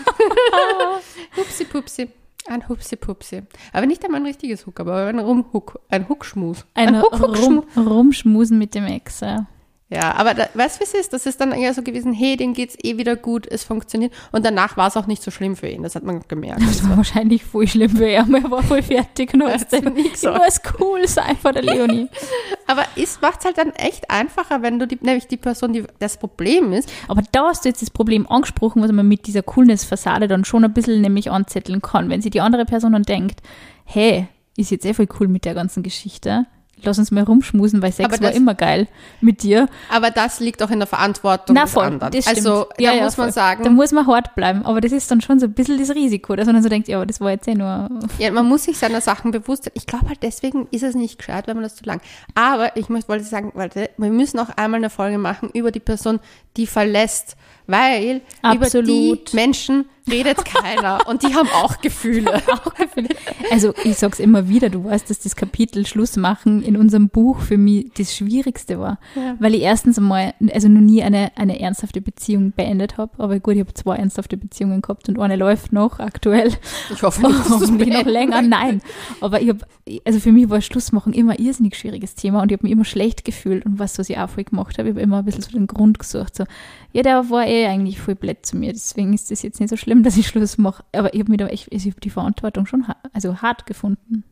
Hupsi 1.38 1.66
Pupsi. 1.66 2.10
Ein 2.48 2.68
Hupsi 2.68 2.96
Pupsi. 2.96 3.44
Aber 3.72 3.86
nicht 3.86 4.04
einmal 4.04 4.22
ein 4.22 4.26
richtiges 4.26 4.66
Hookup, 4.66 4.88
aber 4.88 5.06
ein 5.08 5.20
Rumhook, 5.20 5.80
ein 5.90 6.10
Hookschmus. 6.10 6.66
ein 6.74 7.00
Huck, 7.02 7.20
Huck, 7.20 7.38
Rum, 7.38 7.64
Rumschmusen 7.78 8.58
mit 8.58 8.74
dem 8.74 8.86
Ex. 8.88 9.20
Ja. 9.20 9.46
Ja, 9.94 10.16
aber 10.16 10.34
da, 10.34 10.48
weißt 10.54 10.78
du, 10.78 10.80
wie 10.80 10.84
es 10.86 10.94
ist? 10.94 11.12
Das 11.12 11.26
ist 11.26 11.42
dann 11.42 11.52
eher 11.52 11.74
so 11.74 11.82
gewesen, 11.82 12.14
hey, 12.14 12.38
dem 12.38 12.54
geht's 12.54 12.78
eh 12.82 12.98
wieder 12.98 13.18
gut, 13.18 13.46
es 13.46 13.66
funktioniert. 13.66 14.14
Und 14.32 14.46
danach 14.46 14.78
war 14.78 14.88
es 14.88 14.96
auch 14.96 15.06
nicht 15.06 15.22
so 15.22 15.32
schlimm 15.32 15.58
für 15.58 15.68
ihn, 15.68 15.84
das 15.84 15.96
hat 15.96 16.04
man 16.04 16.22
gemerkt. 16.30 16.62
Das 16.62 16.88
war 16.88 16.96
wahrscheinlich 16.96 17.44
voll 17.44 17.68
schlimm 17.68 17.90
für 17.90 18.10
ihn, 18.10 18.20
aber 18.20 18.38
er 18.38 18.50
war 18.50 18.64
voll 18.64 18.82
fertig 18.82 19.34
und 19.34 19.44
hat 19.44 19.68
ich 19.74 20.14
gesagt. 20.14 20.38
muss 20.38 20.62
cool 20.80 21.06
sein 21.10 21.36
vor 21.36 21.52
der 21.52 21.64
Leonie. 21.64 22.08
Aber 22.68 22.86
es 22.96 23.20
macht's 23.20 23.44
halt 23.44 23.58
dann 23.58 23.72
echt 23.72 24.10
einfacher, 24.10 24.62
wenn 24.62 24.80
du 24.80 24.88
die, 24.88 24.98
nämlich 25.02 25.28
die 25.28 25.36
Person, 25.36 25.74
die 25.74 25.84
das 26.00 26.18
Problem 26.18 26.72
ist, 26.72 26.90
Aber 27.10 27.22
da 27.34 27.50
hast 27.50 27.66
du 27.66 27.70
jetzt 27.70 27.82
das 27.82 27.90
Problem 27.90 28.26
angesprochen, 28.28 28.82
was 28.82 28.94
man 28.94 29.06
mit 29.06 29.28
dieser 29.28 29.44
Coolness-Fassade 29.44 30.30
dann 30.30 30.46
schon 30.46 30.64
ein 30.64 30.72
bisschen 30.72 31.02
nämlich 31.02 31.30
anzetteln 31.30 31.82
kann. 31.82 32.10
Wenn 32.10 32.22
sich 32.22 32.32
die 32.32 32.40
andere 32.40 32.64
Person 32.64 32.94
dann 32.94 33.04
denkt, 33.04 33.42
hey, 33.84 34.30
ist 34.56 34.72
jetzt 34.72 34.86
eh 34.86 34.94
voll 34.94 35.10
cool 35.20 35.28
mit 35.28 35.44
der 35.44 35.54
ganzen 35.54 35.84
Geschichte, 35.84 36.46
lass 36.86 36.98
uns 37.00 37.12
mal 37.12 37.24
rumschmusen, 37.24 37.82
weil 37.82 37.92
Sex 37.92 38.06
Aber 38.06 38.22
war 38.24 38.30
das- 38.30 38.38
immer 38.38 38.56
geil 38.56 38.88
mit 39.22 39.44
dir. 39.44 39.68
aber 39.90 40.12
das 40.12 40.40
liegt 40.40 40.62
auch 40.64 40.70
in 40.72 40.80
der 40.80 40.88
Verantwortung 40.88 41.56
Na 41.56 41.64
des 41.64 41.72
voll, 41.74 41.86
anderen. 41.86 42.12
das 42.12 42.26
stimmt. 42.26 42.38
also 42.38 42.68
da 42.78 42.84
Ja, 42.84 42.94
ja, 42.94 43.04
muss 43.04 43.18
man 43.18 43.28
voll. 43.28 43.34
sagen, 43.34 43.64
Da 43.64 43.70
muss 43.70 43.92
man 43.92 44.08
hart 44.08 44.36
bleiben, 44.36 44.66
aber 44.66 44.82
das 44.82 44.92
ist 44.92 45.10
dann 45.12 45.22
schon 45.22 45.40
so 45.40 45.46
ein 45.46 45.54
bisschen 45.54 45.78
das 45.80 45.90
Risiko, 45.96 46.36
dass 46.36 46.46
man 46.46 46.56
dann 46.56 46.64
so 46.64 46.70
denkt, 46.70 46.88
ja, 46.88 46.98
aber 46.98 47.06
das 47.06 47.20
war 47.22 47.32
jetzt 47.32 47.48
eh 47.48 47.56
nur... 47.56 47.90
Ja, 48.20 48.32
man 48.32 48.48
muss 48.48 48.64
sich 48.64 48.78
seiner 48.78 49.02
Sachen 49.02 49.32
bewusst 49.32 49.64
sein. 49.66 49.74
Ich 49.76 49.86
glaube 49.88 50.08
halt, 50.10 50.20
deswegen 50.22 50.68
ist 50.72 50.84
es 50.84 50.96
nicht 50.96 51.18
gescheit, 51.18 51.48
wenn 51.48 51.56
man 51.56 51.64
das 51.64 51.76
zu 51.76 51.84
lang. 51.86 52.02
Aber 52.36 52.76
ich 52.78 52.90
möchte, 52.90 53.10
wollte 53.10 53.24
sagen, 53.24 53.52
warte, 53.56 53.90
wir 53.98 54.10
müssen 54.10 54.40
auch 54.40 54.50
einmal 54.58 54.80
eine 54.80 54.90
Folge 54.90 55.18
machen 55.18 55.50
über 55.54 55.72
die 55.72 55.80
Person, 55.80 56.20
die 56.58 56.68
verlässt. 56.68 57.36
Weil 57.68 58.22
über 58.42 58.52
die 58.66 58.66
Absolut. 58.66 59.34
Menschen 59.34 59.86
redet 60.12 60.46
keiner 60.46 61.08
und 61.08 61.24
die 61.24 61.34
haben 61.34 61.50
auch 61.50 61.82
Gefühle. 61.82 62.36
auch 62.48 62.74
Gefühle. 62.76 63.10
Also 63.52 63.74
ich 63.84 63.98
sag's 63.98 64.20
immer 64.20 64.48
wieder, 64.48 64.70
du 64.70 64.84
weißt, 64.84 65.10
dass 65.10 65.20
das 65.20 65.36
Kapitel 65.36 65.86
Schluss 65.86 66.18
machen 66.18 66.64
in 66.64 66.78
unserem 66.78 67.10
Buch 67.10 67.40
für 67.40 67.58
mich 67.58 67.92
das 67.98 68.16
Schwierigste 68.16 68.80
war. 68.80 69.00
Ja. 69.16 69.36
Weil 69.40 69.56
ich 69.56 69.62
erstens 69.62 69.98
einmal, 69.98 70.34
also 70.54 70.68
noch 70.68 70.82
nie 70.82 71.04
eine, 71.04 71.32
eine 71.36 71.60
ernsthafte 71.60 72.02
Beziehung 72.02 72.52
beendet 72.52 72.98
habe. 72.98 73.12
Aber 73.18 73.40
gut, 73.40 73.56
ich 73.56 73.62
habe 73.62 73.74
zwei 73.74 73.96
ernsthafte 73.96 74.38
Beziehungen 74.38 74.82
gehabt 74.82 75.10
und 75.10 75.20
eine 75.20 75.36
läuft 75.36 75.74
noch 75.74 76.00
aktuell. 76.00 76.52
Ich 76.94 77.02
hoffe 77.02 77.28
nicht, 77.28 77.40
dass 77.40 77.50
Hoffentlich 77.50 77.94
noch 77.94 78.06
länger, 78.06 78.42
nein. 78.42 78.82
Aber 79.22 79.42
ich 79.42 79.50
habe, 79.50 79.60
also 80.06 80.20
für 80.20 80.32
mich 80.32 80.50
war 80.50 80.62
Schluss 80.62 80.92
machen 80.92 81.14
immer 81.14 81.34
ein 81.34 81.44
irrsinnig 81.44 81.76
schwieriges 81.76 82.16
Thema 82.16 82.42
und 82.42 82.52
ich 82.52 82.58
habe 82.58 82.64
mich 82.64 82.72
immer 82.72 82.86
schlecht 82.86 83.26
gefühlt 83.26 83.66
und 83.66 83.80
was, 83.80 83.98
was 83.98 84.10
ich 84.10 84.18
auch 84.18 84.30
voll 84.30 84.44
gemacht 84.44 84.78
habe, 84.78 84.90
ich 84.90 84.96
habe 84.96 85.02
immer 85.02 85.20
ein 85.20 85.26
bisschen 85.26 85.42
so 85.42 85.52
den 85.52 85.68
Grund 85.68 86.00
gesucht, 86.00 86.36
so, 86.36 86.46
ja, 86.94 87.04
der 87.04 87.30
war 87.30 87.48
eh 87.48 87.68
eigentlich 87.68 88.00
voll 88.00 88.16
blöd 88.16 88.46
zu 88.46 88.58
mir, 88.58 88.74
deswegen 88.74 89.14
ist 89.14 89.32
das 89.32 89.42
jetzt 89.42 89.60
nicht 89.60 89.70
so 89.70 89.78
schlimm, 89.78 90.01
dass 90.04 90.18
ich 90.18 90.28
Schluss 90.28 90.58
mache. 90.58 90.84
Aber 90.94 91.14
ich 91.14 91.20
habe 91.20 91.32
mir 91.32 91.38
da 91.38 91.48
echt, 91.48 91.68
ich 91.72 91.96
die 91.96 92.10
Verantwortung 92.10 92.66
schon, 92.66 92.88
ha- 92.88 92.98
also 93.14 93.42
hart 93.42 93.66
gefunden. 93.66 94.24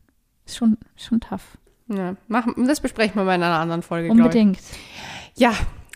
Ist 0.45 0.57
schon, 0.57 0.77
schon 0.95 1.19
tough. 1.19 1.57
Ja, 1.88 2.15
machen, 2.27 2.67
das 2.67 2.81
besprechen 2.81 3.15
wir 3.15 3.23
mal 3.23 3.35
in 3.35 3.43
einer 3.43 3.59
anderen 3.59 3.81
Folge. 3.81 4.11
Unbedingt. 4.11 4.59
Ja, 5.35 5.53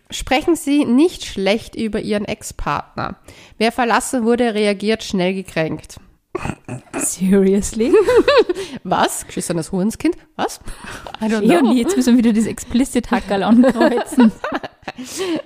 sprechen 0.10 0.56
Sie 0.56 0.86
nicht 0.86 1.25
schlecht 1.25 1.75
über 1.75 2.00
Ihren 2.01 2.25
Ex-Partner. 2.25 3.15
Wer 3.58 3.72
verlassen 3.72 4.24
wurde, 4.24 4.53
reagiert 4.56 5.03
schnell 5.03 5.34
gekränkt. 5.34 6.00
Seriously? 6.98 7.94
Was? 8.84 9.25
Geschissenes 9.28 9.72
Hurenskind? 9.72 10.16
Was? 10.36 10.60
I 11.22 11.25
don't 11.25 11.42
Leonie, 11.42 11.80
jetzt 11.80 11.96
müssen 11.96 12.16
wir 12.18 12.24
wieder 12.24 12.34
das 12.34 12.48
Explicit-Hackerl 12.48 13.44
ankreuzen. 13.44 14.32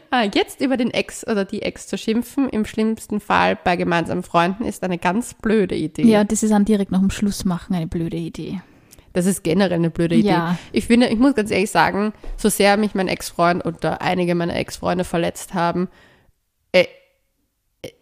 Ah, 0.10 0.24
jetzt 0.24 0.62
über 0.62 0.78
den 0.78 0.92
Ex 0.92 1.26
oder 1.26 1.46
die 1.46 1.62
Ex 1.62 1.88
zu 1.88 1.98
schimpfen, 1.98 2.50
im 2.50 2.66
schlimmsten 2.66 3.20
Fall 3.20 3.56
bei 3.56 3.76
gemeinsamen 3.76 4.24
Freunden, 4.24 4.66
ist 4.66 4.84
eine 4.84 4.98
ganz 4.98 5.36
blöde 5.36 5.76
Idee. 5.76 6.04
ja, 6.04 6.24
das 6.24 6.42
ist 6.44 6.50
dann 6.50 6.66
direkt 6.66 6.92
nach 6.92 7.00
dem 7.00 7.12
Schluss 7.12 7.46
machen 7.46 7.76
eine 7.76 7.88
blöde 7.88 8.18
Idee. 8.18 8.62
Das 9.14 9.26
ist 9.26 9.44
generell 9.44 9.74
eine 9.74 9.90
blöde 9.90 10.16
Idee. 10.16 10.30
Ja. 10.30 10.58
Ich 10.72 10.88
finde, 10.88 11.08
ich 11.08 11.18
muss 11.18 11.36
ganz 11.36 11.52
ehrlich 11.52 11.72
sagen, 11.72 12.14
so 12.36 12.50
sehr 12.50 12.78
mich 12.78 12.96
mein 12.96 13.08
Ex-Freund 13.08 13.66
oder 13.66 14.02
einige 14.02 14.36
meiner 14.36 14.56
Ex-Freunde 14.56 15.04
verletzt 15.04 15.54
haben, 15.54 15.88
äh, 16.72 16.86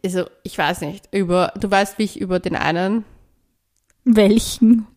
also 0.03 0.25
ich 0.43 0.57
weiß 0.57 0.81
nicht, 0.81 1.07
über, 1.13 1.53
du 1.59 1.69
weißt, 1.69 1.97
wie 1.97 2.03
ich 2.03 2.19
über 2.19 2.39
den 2.39 2.55
einen, 2.55 3.05
Welchen? 4.03 4.87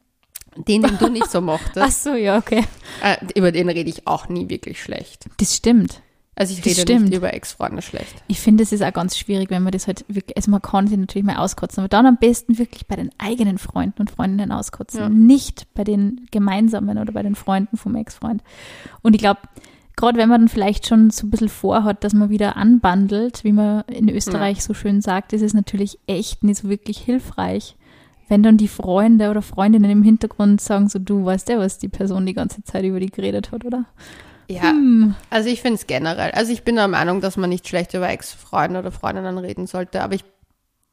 den, 0.57 0.83
den 0.83 0.99
du 0.99 1.09
nicht 1.09 1.31
so 1.31 1.39
Ach 1.39 1.43
mochtest, 1.43 2.03
so, 2.05 2.15
ja, 2.15 2.37
okay. 2.39 2.65
äh, 3.03 3.17
über 3.35 3.53
den 3.53 3.69
rede 3.69 3.89
ich 3.91 4.07
auch 4.07 4.29
nie 4.29 4.49
wirklich 4.49 4.83
schlecht. 4.83 5.27
Das 5.39 5.55
stimmt. 5.57 6.03
Also 6.35 6.53
ich 6.53 6.61
Das 6.61 6.67
rede 6.73 6.81
stimmt. 6.83 7.05
nicht 7.07 7.15
über 7.15 7.35
Ex-Freunde 7.35 7.83
schlecht. 7.83 8.15
Ich 8.29 8.39
finde, 8.39 8.63
es 8.63 8.71
ist 8.71 8.83
auch 8.83 8.93
ganz 8.93 9.17
schwierig, 9.19 9.51
wenn 9.51 9.65
man 9.65 9.73
das 9.73 9.89
halt 9.89 10.05
wirklich, 10.07 10.37
also 10.37 10.53
man 10.53 10.63
kann 10.63 10.87
sich 10.87 10.97
natürlich 10.97 11.27
mal 11.27 11.37
auskotzen, 11.37 11.81
aber 11.81 11.89
dann 11.89 12.07
am 12.07 12.17
besten 12.17 12.59
wirklich 12.59 12.87
bei 12.87 12.95
den 12.95 13.11
eigenen 13.19 13.59
Freunden 13.59 14.01
und 14.03 14.11
Freundinnen 14.11 14.53
auskotzen, 14.53 15.01
Ja. 15.01 15.09
nicht 15.09 15.67
bei 15.75 15.83
den 15.83 16.29
gemeinsamen 16.31 16.97
oder 16.99 17.13
bei 17.13 17.25
den 17.25 17.35
Freunden 17.35 17.77
vom 17.77 17.97
Ex-Freund. 17.97 18.43
Und 19.03 19.15
ich 19.15 19.21
glaube, 19.21 19.41
gerade 19.99 20.17
wenn 20.17 20.29
man 20.29 20.43
dann 20.43 20.49
vielleicht 20.49 20.87
schon 20.87 21.11
so 21.11 21.27
ein 21.27 21.31
bisschen 21.31 21.49
vorhat, 21.49 22.05
dass 22.05 22.15
man 22.15 22.31
wieder 22.31 22.57
anbandelt, 22.57 23.43
wie 23.43 23.53
man 23.53 23.83
in 23.89 24.09
Österreich 24.09 24.63
so 24.63 24.73
schön 24.73 25.01
sagt, 25.03 25.33
ist 25.33 25.43
es 25.43 25.55
natürlich 25.55 25.99
echt 26.07 26.45
nicht 26.45 26.61
so 26.63 26.69
wirklich 26.69 26.99
hilfreich, 26.99 27.77
wenn 28.29 28.45
dann 28.45 28.57
die 28.57 28.69
Freunde 28.69 29.29
oder 29.29 29.43
Freundinnen 29.43 29.91
im 29.91 30.05
Hintergrund 30.05 30.61
sagen, 30.61 30.89
so 30.89 30.99
du 31.01 31.25
weißt 31.25 31.49
ja, 31.49 31.59
was 31.59 31.79
die 31.79 31.89
Person 31.89 32.27
die 32.27 32.35
ganze 32.35 32.63
Zeit 32.63 32.85
über 32.85 33.01
die 33.01 33.11
geredet 33.11 33.51
hat, 33.51 33.65
oder? 33.65 33.87
Ja, 34.49 34.71
Hm. 34.71 35.17
also 35.31 35.49
ich 35.49 35.61
finde 35.61 35.75
es 35.75 35.87
generell. 35.89 36.31
Also 36.31 36.53
ich 36.53 36.63
bin 36.63 36.77
der 36.77 36.89
Meinung, 36.89 37.21
dass 37.21 37.37
man 37.37 37.51
nicht 37.51 37.67
schlecht 37.67 37.93
über 37.93 38.09
Ex-Freunde 38.09 38.79
oder 38.79 38.93
Freundinnen 38.93 39.37
reden 39.37 39.67
sollte. 39.67 40.01
Aber 40.01 40.15
ich, 40.15 40.25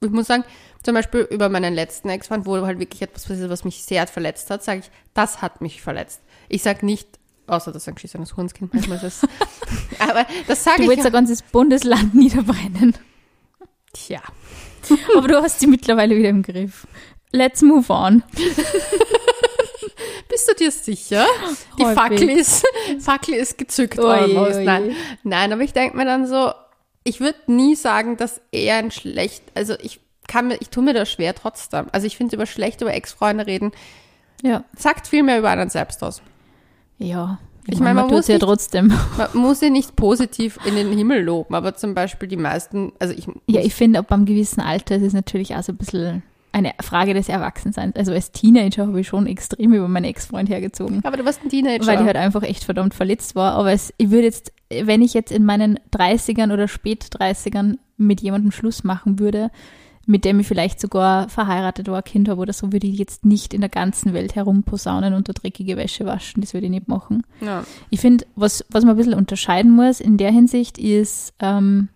ich 0.02 0.10
muss 0.10 0.28
sagen, 0.28 0.44
zum 0.84 0.96
Beispiel 0.96 1.22
über 1.30 1.48
meinen 1.48 1.76
letzten 1.76 2.10
Ex-Freund, 2.10 2.46
wo 2.48 2.58
halt 2.66 2.80
wirklich 2.80 3.04
etwas 3.04 3.26
passiert, 3.28 3.50
was 3.52 3.64
mich 3.64 3.84
sehr 3.84 4.08
verletzt 4.08 4.50
hat, 4.50 4.64
sage 4.64 4.80
ich, 4.80 4.92
das 5.14 5.42
hat 5.44 5.62
mich 5.62 5.82
verletzt. 5.82 6.22
Ich 6.50 6.64
sage 6.64 6.86
nicht, 6.86 7.08
außer 7.48 7.72
dass 7.72 7.88
ein 7.88 7.96
geschissenes 7.96 8.36
Hurenskind 8.36 8.74
manchmal 8.74 9.04
ist. 9.04 9.28
aber 10.00 10.26
das 10.48 10.64
sage 10.64 10.78
Du 10.78 10.84
ich. 10.84 10.90
willst 10.90 11.06
ein 11.06 11.12
ganzes 11.14 11.42
Bundesland 11.42 12.14
niederbrennen. 12.16 12.96
Tja. 13.94 14.22
Aber 15.18 15.28
du 15.28 15.42
hast 15.42 15.60
sie 15.62 15.68
mittlerweile 15.68 16.16
wieder 16.16 16.30
im 16.30 16.44
Griff. 16.44 16.86
Let's 17.32 17.62
move 17.64 17.92
on. 17.92 18.22
Bist 20.30 20.50
du 20.50 20.54
dir 20.56 20.72
sicher? 20.72 21.26
Die 21.80 21.84
Häufig. 21.86 21.98
Fackel 21.98 22.30
ist, 22.30 22.66
Fackel 23.00 23.34
ist 23.36 23.58
gezückt, 23.58 23.98
oje. 24.00 24.64
Nein. 24.64 24.96
Nein, 25.24 25.54
aber 25.54 25.62
ich 25.62 25.74
denke 25.74 25.96
mir 25.98 26.06
dann 26.06 26.28
so, 26.28 26.52
ich 27.04 27.20
würde 27.20 27.38
nie 27.48 27.76
sagen, 27.76 28.18
dass 28.18 28.42
er 28.52 28.78
ein 28.78 28.92
schlecht, 28.92 29.44
also 29.54 29.76
ich 29.82 30.00
kann 30.28 30.48
mir, 30.48 30.58
ich 30.62 30.70
tue 30.70 30.84
mir 30.84 30.94
das 30.94 31.12
schwer 31.12 31.34
trotzdem. 31.36 31.88
Also 31.92 32.06
ich 32.08 32.18
finde 32.18 32.36
über 32.36 32.46
schlecht 32.46 32.82
über 32.82 32.94
Ex-Freunde 32.94 33.46
reden, 33.48 33.72
Ja. 34.44 34.64
sagt 34.78 35.08
viel 35.08 35.24
mehr 35.24 35.40
über 35.40 35.50
einen 35.50 35.70
selbst 35.70 36.04
aus. 36.04 36.22
Ja. 36.98 37.40
Ich 37.68 37.80
meine, 37.80 37.96
man 37.96 38.04
tut's 38.10 38.14
muss 38.18 38.28
ja 38.28 38.36
nicht- 38.36 38.44
trotzdem. 38.44 38.94
Man 39.18 39.28
muss 39.34 39.62
ja 39.62 39.70
nicht 39.72 39.96
positiv 39.96 40.60
in 40.66 40.76
den 40.76 40.92
Himmel 40.96 41.24
loben, 41.24 41.56
aber 41.56 41.74
zum 41.76 41.96
Beispiel 41.96 42.28
die 42.30 42.38
meisten, 42.38 42.92
also 43.00 43.14
ich, 43.18 43.28
Ja, 43.48 43.62
ich 43.62 43.74
finde, 43.74 44.00
ab 44.00 44.12
einem 44.12 44.26
gewissen 44.26 44.62
Alter 44.62 44.98
ist 44.98 45.04
es 45.04 45.14
natürlich 45.14 45.56
auch 45.56 45.64
so 45.64 45.72
ein 45.74 45.78
bisschen 45.78 46.22
eine 46.52 46.74
Frage 46.82 47.14
des 47.16 47.28
Erwachsenseins. 47.28 47.96
Also 47.96 48.12
als 48.14 48.32
Teenager 48.32 48.86
habe 48.88 49.02
ich 49.02 49.08
schon 49.08 49.26
extrem 49.28 49.74
über 49.74 49.88
meinen 49.88 50.06
Ex-Freund 50.06 50.48
hergezogen. 50.48 51.02
aber 51.04 51.18
du 51.18 51.26
warst 51.26 51.42
ein 51.44 51.50
Teenager. 51.50 51.86
Weil 51.88 52.00
ich 52.00 52.06
halt 52.06 52.16
einfach 52.18 52.44
echt 52.44 52.64
verdammt 52.64 52.94
verletzt 52.94 53.36
war. 53.36 53.54
Aber 53.56 53.72
es, 53.72 53.92
ich 53.98 54.12
würde 54.12 54.26
jetzt, 54.26 54.54
wenn 54.70 55.02
ich 55.02 55.14
jetzt 55.16 55.32
in 55.32 55.44
meinen 55.44 55.80
30ern 55.92 56.54
oder 56.54 56.68
spät 56.68 57.04
30ern 57.20 57.78
mit 57.98 58.22
jemandem 58.22 58.52
Schluss 58.52 58.84
machen 58.86 59.20
würde, 59.20 59.50
mit 60.06 60.26
dem 60.26 60.40
ich 60.40 60.48
vielleicht 60.48 60.80
sogar 60.80 61.30
verheiratet 61.30 61.88
war, 61.88 62.02
Kind 62.04 62.30
habe 62.30 62.42
oder 62.42 62.54
so, 62.54 62.72
würde 62.72 62.88
ich 62.88 62.98
jetzt 62.98 63.26
nicht 63.26 63.54
in 63.54 63.62
der 63.62 63.70
ganzen 63.70 64.14
Welt 64.14 64.36
herumposaunen 64.36 65.14
und 65.14 65.28
da 65.28 65.34
dreckige 65.34 65.78
Wäsche 65.78 66.06
waschen. 66.06 66.42
Das 66.42 66.54
würde 66.54 66.66
ich 66.66 66.72
nicht 66.72 66.88
machen. 66.88 67.24
ja. 67.42 67.64
Ich 67.90 68.00
finde, 68.00 68.26
was, 68.36 68.66
was 68.70 68.84
man 68.84 68.96
ein 68.96 68.98
bisschen 68.98 69.14
unterscheiden 69.14 69.72
muss 69.72 70.00
in 70.00 70.18
der 70.18 70.32
Hinsicht 70.32 70.78
ist, 70.78 71.34
ähm, 71.40 71.90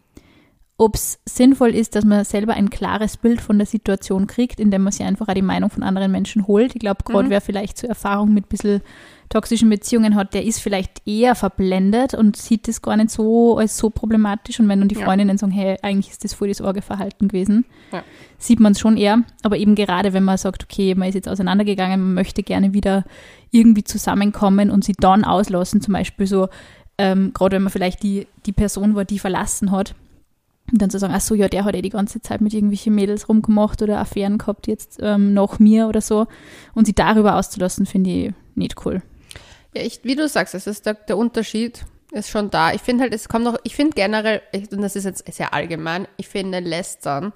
ob 0.80 0.96
es 0.96 1.20
sinnvoll 1.26 1.76
ist, 1.76 1.96
dass 1.96 2.06
man 2.06 2.24
selber 2.24 2.54
ein 2.54 2.70
klares 2.70 3.18
Bild 3.18 3.42
von 3.42 3.58
der 3.60 3.68
Situation 3.68 4.28
kriegt, 4.28 4.60
indem 4.60 4.84
man 4.84 4.94
sich 4.94 5.06
einfach 5.06 5.28
auch 5.28 5.34
die 5.34 5.42
Meinung 5.42 5.70
von 5.70 5.84
anderen 5.84 6.12
Menschen 6.12 6.48
holt. 6.48 6.74
Ich 6.74 6.80
glaube, 6.80 7.04
gerade 7.04 7.26
Mhm. 7.26 7.30
wer 7.30 7.42
vielleicht 7.42 7.78
so 7.78 7.86
Erfahrung 7.86 8.34
mit 8.34 8.46
ein 8.46 8.50
bisschen 8.50 8.82
toxischen 9.28 9.70
Beziehungen 9.70 10.16
hat, 10.16 10.34
der 10.34 10.44
ist 10.46 10.60
vielleicht 10.60 11.02
eher 11.06 11.36
verblendet 11.36 12.14
und 12.16 12.36
sieht 12.38 12.68
das 12.68 12.82
gar 12.82 12.96
nicht 12.98 13.12
so 13.12 13.58
als 13.58 13.78
so 13.78 13.90
problematisch. 13.90 14.60
Und 14.60 14.70
wenn 14.70 14.80
dann 14.80 14.88
die 14.88 14.96
Ja. 14.96 15.06
Freundinnen 15.06 15.38
sagen, 15.38 15.52
hey, 15.52 15.78
eigentlich 15.84 16.10
ist 16.12 16.24
das 16.24 16.34
voll 16.34 16.48
das 16.48 16.62
Orgeverhalten 16.62 17.28
gewesen, 17.28 17.66
Ja. 17.92 18.02
sieht 18.38 18.60
man 18.62 18.72
es 18.72 18.80
schon 18.80 18.96
eher. 18.98 19.20
Aber 19.44 19.58
eben 19.58 19.76
gerade, 19.76 20.14
wenn 20.14 20.24
man 20.24 20.38
sagt, 20.38 20.64
okay, 20.64 20.96
man 20.96 21.10
ist 21.10 21.16
jetzt 21.16 21.30
auseinandergegangen, 21.30 22.00
man 22.02 22.14
möchte 22.16 22.42
gerne 22.42 22.74
wieder 22.74 23.04
irgendwie 23.52 23.84
zusammenkommen 23.84 24.72
und 24.72 24.84
sie 24.86 24.94
dann 24.98 25.24
auslassen, 25.26 25.82
zum 25.82 25.94
Beispiel 25.94 26.26
so, 26.26 26.48
ähm, 26.98 27.32
gerade 27.34 27.58
wenn 27.58 27.64
man 27.64 27.72
vielleicht 27.72 28.02
die, 28.02 28.28
die 28.46 28.54
Person 28.54 28.96
war, 28.96 29.06
die 29.06 29.20
verlassen 29.20 29.72
hat, 29.72 29.94
und 30.72 30.82
dann 30.82 30.90
zu 30.90 31.00
sagen, 31.00 31.14
ach 31.16 31.22
so, 31.22 31.36
ja, 31.36 31.48
der 31.48 31.66
hat 31.66 31.76
eh 31.76 31.82
die 31.82 31.90
ganze 31.90 32.22
Zeit 32.22 32.42
mit 32.42 32.54
irgendwelchen 32.54 32.96
Mädels 32.96 33.30
rumgemacht 33.30 33.82
oder 33.82 34.00
Affären 34.00 34.38
gehabt 34.38 34.68
jetzt 34.68 35.00
ähm, 35.02 35.34
nach 35.34 35.60
mir 35.60 35.88
oder 35.88 36.02
so. 36.02 36.28
Und 36.74 36.86
sie 36.86 36.94
darüber 36.94 37.36
auszulassen, 37.36 37.86
finde 37.86 38.10
ich 38.10 38.34
nicht 38.56 38.86
cool. 38.86 39.02
Ja, 39.74 39.84
ich, 39.84 40.02
wie 40.04 40.16
du 40.16 40.28
sagst, 40.28 40.56
es 40.56 40.68
ist 40.68 40.86
der, 40.86 40.96
der 40.96 41.18
Unterschied 41.18 41.86
ist 42.12 42.30
schon 42.30 42.50
da. 42.50 42.74
Ich 42.74 42.82
finde 42.82 43.04
halt, 43.04 43.14
es 43.14 43.30
kommt 43.30 43.46
noch, 43.46 43.58
ich 43.64 43.76
finde 43.76 43.94
generell, 43.96 44.42
ich, 44.52 44.72
und 44.72 44.82
das 44.82 44.96
ist 44.96 45.06
jetzt 45.06 45.32
sehr 45.32 45.54
allgemein, 45.54 46.08
ich 46.18 46.28
finde 46.28 46.60
Lästern 46.60 47.34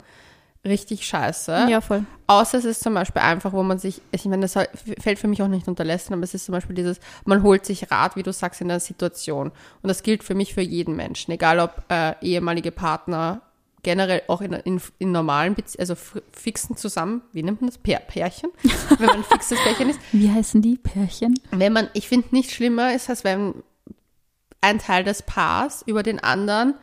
richtig 0.65 1.05
scheiße. 1.05 1.67
Ja, 1.69 1.81
voll. 1.81 2.05
Außer 2.27 2.57
es 2.57 2.65
ist 2.65 2.83
zum 2.83 2.93
Beispiel 2.93 3.21
einfach, 3.21 3.53
wo 3.53 3.63
man 3.63 3.79
sich, 3.79 4.01
ich 4.11 4.25
meine, 4.25 4.47
das 4.47 4.53
fällt 4.99 5.19
für 5.19 5.27
mich 5.27 5.41
auch 5.41 5.47
nicht 5.47 5.67
unter 5.67 5.83
Lästern, 5.83 6.15
aber 6.15 6.23
es 6.23 6.33
ist 6.33 6.45
zum 6.45 6.53
Beispiel 6.53 6.75
dieses, 6.75 6.99
man 7.25 7.43
holt 7.43 7.65
sich 7.65 7.91
Rat, 7.91 8.15
wie 8.15 8.23
du 8.23 8.31
sagst, 8.31 8.61
in 8.61 8.69
der 8.69 8.79
Situation. 8.79 9.51
Und 9.81 9.87
das 9.87 10.03
gilt 10.03 10.23
für 10.23 10.35
mich 10.35 10.53
für 10.53 10.61
jeden 10.61 10.95
Menschen, 10.95 11.31
egal 11.31 11.59
ob 11.59 11.83
äh, 11.89 12.15
ehemalige 12.21 12.71
Partner, 12.71 13.41
generell 13.83 14.21
auch 14.27 14.41
in, 14.41 14.53
in, 14.53 14.81
in 14.99 15.11
normalen, 15.11 15.55
Bezie 15.55 15.79
also 15.79 15.95
fixen 16.31 16.77
zusammen, 16.77 17.21
wie 17.33 17.43
nennt 17.43 17.59
man 17.59 17.69
das? 17.69 17.77
Pär, 17.77 17.99
Pärchen? 17.99 18.49
Wenn 18.97 19.07
man 19.07 19.17
ein 19.17 19.23
fixes 19.25 19.59
Pärchen 19.61 19.89
ist. 19.89 19.99
Wie 20.13 20.31
heißen 20.31 20.61
die 20.61 20.77
Pärchen? 20.77 21.37
Wenn 21.51 21.73
man, 21.73 21.89
ich 21.93 22.07
finde, 22.07 22.29
nicht 22.31 22.51
schlimmer 22.51 22.95
ist, 22.95 23.09
als 23.09 23.25
wenn 23.25 23.55
ein 24.61 24.79
Teil 24.79 25.03
des 25.03 25.23
Paars 25.23 25.83
über 25.85 26.03
den 26.03 26.23
anderen 26.23 26.75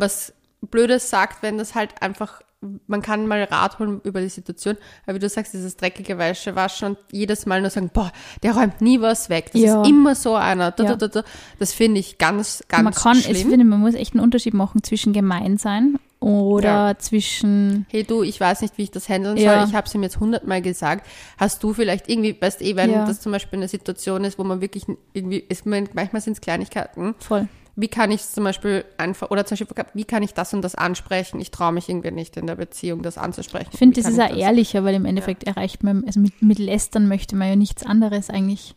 was 0.00 0.32
Blödes 0.62 1.08
sagt, 1.10 1.42
wenn 1.42 1.58
das 1.58 1.74
halt 1.74 2.02
einfach, 2.02 2.42
man 2.86 3.00
kann 3.00 3.26
mal 3.26 3.42
Rat 3.44 3.78
holen 3.78 4.00
über 4.04 4.20
die 4.20 4.28
Situation, 4.28 4.76
aber 5.06 5.14
wie 5.14 5.18
du 5.18 5.28
sagst, 5.30 5.54
dieses 5.54 5.76
dreckige 5.78 6.18
Wäsche 6.18 6.54
waschen 6.56 6.88
und 6.88 6.98
jedes 7.10 7.46
Mal 7.46 7.62
nur 7.62 7.70
sagen, 7.70 7.90
boah, 7.92 8.12
der 8.42 8.52
räumt 8.54 8.82
nie 8.82 9.00
was 9.00 9.30
weg. 9.30 9.50
Das 9.52 9.62
Ja. 9.62 9.80
ist 9.82 9.88
immer 9.88 10.14
so 10.14 10.34
einer. 10.34 10.70
Da, 10.70 10.84
Ja. 10.84 10.90
da, 10.96 11.08
da, 11.08 11.22
da. 11.22 11.28
Das 11.58 11.72
finde 11.72 12.00
ich 12.00 12.18
ganz, 12.18 12.62
ganz 12.68 12.84
man 12.84 12.92
kann, 12.94 13.16
ich 13.18 13.24
schlimm. 13.24 13.48
finde, 13.50 13.64
man 13.64 13.80
muss 13.80 13.94
echt 13.94 14.12
einen 14.14 14.22
Unterschied 14.22 14.52
machen 14.52 14.82
zwischen 14.82 15.12
gemein 15.14 15.56
sein 15.56 15.98
oder 16.20 16.88
Ja. 16.88 16.98
zwischen, 16.98 17.86
hey 17.88 18.04
du, 18.04 18.22
ich 18.22 18.38
weiß 18.38 18.60
nicht, 18.60 18.76
wie 18.76 18.82
ich 18.82 18.90
das 18.90 19.08
handeln 19.08 19.38
soll. 19.38 19.64
Ich 19.66 19.74
habe 19.74 19.86
es 19.86 19.94
ihm 19.94 20.02
jetzt 20.02 20.20
hundertmal 20.20 20.60
gesagt. 20.60 21.06
Hast 21.38 21.62
du 21.62 21.72
vielleicht 21.72 22.10
irgendwie, 22.10 22.36
weißt 22.38 22.60
eh, 22.60 22.76
wenn 22.76 22.92
das 22.92 23.20
zum 23.22 23.32
Beispiel 23.32 23.58
eine 23.58 23.68
Situation 23.68 24.22
ist, 24.24 24.38
wo 24.38 24.44
man 24.44 24.60
wirklich 24.60 24.84
irgendwie, 25.14 25.38
ist, 25.38 25.64
man- 25.64 25.88
manchmal 25.94 26.20
sind 26.20 26.34
es 26.34 26.42
Kleinigkeiten, 26.42 27.14
voll. 27.20 27.48
Wie 27.76 27.88
kann 27.88 28.10
ich 28.10 28.20
es 28.20 28.32
zum 28.32 28.44
Beispiel 28.44 28.84
einfach, 28.98 29.30
oder 29.30 29.44
zum 29.46 29.56
Beispiel, 29.56 29.84
wie 29.94 30.04
kann 30.04 30.22
ich 30.22 30.34
das 30.34 30.52
und 30.54 30.62
das 30.62 30.74
ansprechen? 30.74 31.40
Ich 31.40 31.50
traue 31.50 31.72
mich 31.72 31.88
irgendwie 31.88 32.10
nicht 32.10 32.36
in 32.36 32.46
der 32.46 32.56
Beziehung, 32.56 33.02
das 33.02 33.18
anzusprechen. 33.18 33.70
Ich 33.72 33.78
finde, 33.78 34.00
das 34.00 34.10
ist 34.10 34.20
auch 34.20 34.36
ehrlicher, 34.36 34.84
weil 34.84 34.94
im 34.94 35.04
Endeffekt 35.04 35.44
erreicht 35.44 35.82
man, 35.82 36.04
also 36.04 36.20
mit, 36.20 36.42
mit 36.42 36.58
Lästern 36.58 37.08
möchte 37.08 37.36
man 37.36 37.48
ja 37.48 37.56
nichts 37.56 37.84
anderes 37.84 38.30
eigentlich 38.30 38.74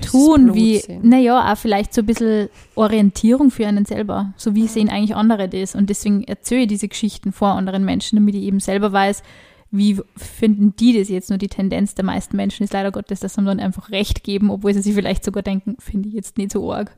tun, 0.00 0.54
wie, 0.54 0.82
naja, 1.02 1.52
auch 1.52 1.56
vielleicht 1.56 1.92
so 1.92 2.02
ein 2.02 2.06
bisschen 2.06 2.48
Orientierung 2.74 3.50
für 3.50 3.66
einen 3.66 3.84
selber. 3.84 4.32
So 4.36 4.54
wie 4.54 4.66
sehen 4.66 4.88
eigentlich 4.88 5.14
andere 5.14 5.48
das? 5.48 5.74
Und 5.74 5.90
deswegen 5.90 6.24
erzähle 6.24 6.62
ich 6.62 6.68
diese 6.68 6.88
Geschichten 6.88 7.32
vor 7.32 7.50
anderen 7.50 7.84
Menschen, 7.84 8.16
damit 8.16 8.34
ich 8.34 8.42
eben 8.42 8.60
selber 8.60 8.92
weiß, 8.92 9.22
wie 9.70 10.00
finden 10.16 10.74
die 10.76 10.98
das 10.98 11.08
jetzt? 11.08 11.30
Nur 11.30 11.38
die 11.38 11.48
Tendenz 11.48 11.94
der 11.94 12.04
meisten 12.04 12.36
Menschen 12.36 12.64
ist 12.64 12.72
leider 12.72 12.90
Gottes, 12.90 13.20
dass 13.20 13.34
sie 13.34 13.44
dann 13.44 13.60
einfach 13.60 13.90
Recht 13.90 14.24
geben, 14.24 14.50
obwohl 14.50 14.74
sie 14.74 14.82
sich 14.82 14.94
vielleicht 14.94 15.24
sogar 15.24 15.42
denken, 15.42 15.76
finde 15.78 16.08
ich 16.08 16.14
jetzt 16.14 16.38
nicht 16.38 16.52
so 16.52 16.72
arg. 16.72 16.96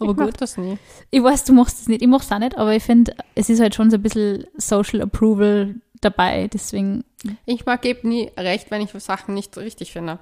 Aber 0.00 0.10
ich 0.12 0.16
mach 0.16 0.26
gut. 0.26 0.40
das 0.40 0.56
nie. 0.56 0.78
Ich 1.10 1.22
weiß, 1.22 1.44
du 1.44 1.52
machst 1.52 1.80
es 1.80 1.88
nicht, 1.88 2.02
ich 2.02 2.08
mach's 2.08 2.30
auch 2.32 2.38
nicht, 2.38 2.56
aber 2.56 2.74
ich 2.74 2.82
finde, 2.82 3.14
es 3.34 3.48
ist 3.50 3.60
halt 3.60 3.74
schon 3.74 3.90
so 3.90 3.96
ein 3.96 4.02
bisschen 4.02 4.44
Social 4.56 5.00
Approval 5.02 5.74
dabei, 6.00 6.48
deswegen, 6.52 7.04
Ich 7.46 7.66
mag 7.66 7.82
gebe 7.82 8.08
nie 8.08 8.30
recht, 8.36 8.70
wenn 8.70 8.80
ich 8.80 8.90
Sachen 9.02 9.34
nicht 9.34 9.56
richtig 9.58 9.92
finde. 9.92 10.18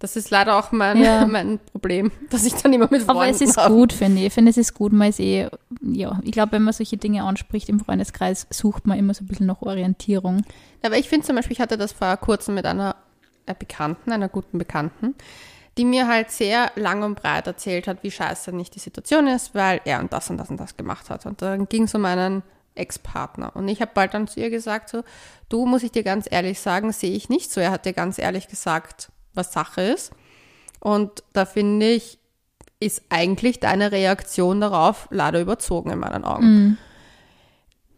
Das 0.00 0.16
ist 0.16 0.30
leider 0.30 0.58
auch 0.58 0.72
mein, 0.72 1.00
Ja. 1.00 1.24
mein 1.30 1.60
Problem, 1.70 2.10
dass 2.30 2.44
ich 2.44 2.54
dann 2.54 2.72
immer 2.72 2.88
mit 2.90 3.02
Freunden 3.02 3.10
Aber 3.20 3.28
es 3.28 3.40
ist 3.40 3.56
hab. 3.56 3.68
gut, 3.68 3.92
finde 3.92 4.18
ich. 4.18 4.26
Ich 4.26 4.32
finde, 4.32 4.50
es 4.50 4.56
ist 4.56 4.74
gut, 4.74 4.92
man 4.92 5.08
ist 5.10 5.20
eh, 5.20 5.48
ja, 5.80 6.18
ich 6.24 6.32
glaube, 6.32 6.50
wenn 6.52 6.62
man 6.62 6.72
solche 6.72 6.96
Dinge 6.96 7.22
anspricht 7.22 7.68
im 7.68 7.78
Freundeskreis, 7.78 8.48
sucht 8.50 8.84
man 8.88 8.98
immer 8.98 9.14
so 9.14 9.22
ein 9.22 9.28
bisschen 9.28 9.46
nach 9.46 9.62
Orientierung. 9.62 10.42
Aber 10.82 10.98
ich 10.98 11.08
finde 11.08 11.24
zum 11.24 11.36
Beispiel, 11.36 11.52
ich 11.52 11.60
hatte 11.60 11.78
das 11.78 11.92
vor 11.92 12.16
kurzem 12.16 12.56
mit 12.56 12.66
einer 12.66 12.96
äh, 13.46 13.54
Bekannten, 13.56 14.10
einer 14.10 14.28
guten 14.28 14.58
Bekannten, 14.58 15.14
die 15.78 15.84
mir 15.84 16.06
halt 16.06 16.30
sehr 16.30 16.70
lang 16.76 17.02
und 17.02 17.14
breit 17.14 17.46
erzählt 17.46 17.86
hat, 17.86 18.02
wie 18.02 18.10
scheiße 18.10 18.52
nicht 18.52 18.74
die 18.74 18.78
Situation 18.78 19.26
ist, 19.26 19.54
weil 19.54 19.80
er 19.84 20.00
und 20.00 20.12
das 20.12 20.28
und 20.28 20.36
das 20.36 20.50
und 20.50 20.58
das 20.58 20.76
gemacht 20.76 21.08
hat. 21.10 21.24
Und 21.24 21.40
dann 21.40 21.68
ging 21.68 21.84
es 21.84 21.94
um 21.94 22.04
einen 22.04 22.42
Ex-Partner. 22.74 23.54
Und 23.54 23.68
ich 23.68 23.80
habe 23.80 23.92
bald 23.94 24.14
dann 24.14 24.28
zu 24.28 24.40
ihr 24.40 24.50
gesagt, 24.50 24.90
so, 24.90 25.02
du, 25.48 25.66
muss 25.66 25.82
ich 25.82 25.92
dir 25.92 26.02
ganz 26.02 26.26
ehrlich 26.30 26.60
sagen, 26.60 26.92
sehe 26.92 27.12
ich 27.12 27.28
nicht 27.28 27.50
so. 27.50 27.60
Er 27.60 27.70
hat 27.70 27.86
dir 27.86 27.92
ganz 27.94 28.18
ehrlich 28.18 28.48
gesagt, 28.48 29.10
was 29.34 29.52
Sache 29.52 29.82
ist. 29.82 30.12
Und 30.80 31.22
da 31.32 31.46
finde 31.46 31.90
ich, 31.90 32.18
ist 32.80 33.02
eigentlich 33.08 33.60
deine 33.60 33.92
Reaktion 33.92 34.60
darauf 34.60 35.06
leider 35.10 35.40
überzogen 35.40 35.90
in 35.90 36.00
meinen 36.00 36.24
Augen 36.24 36.78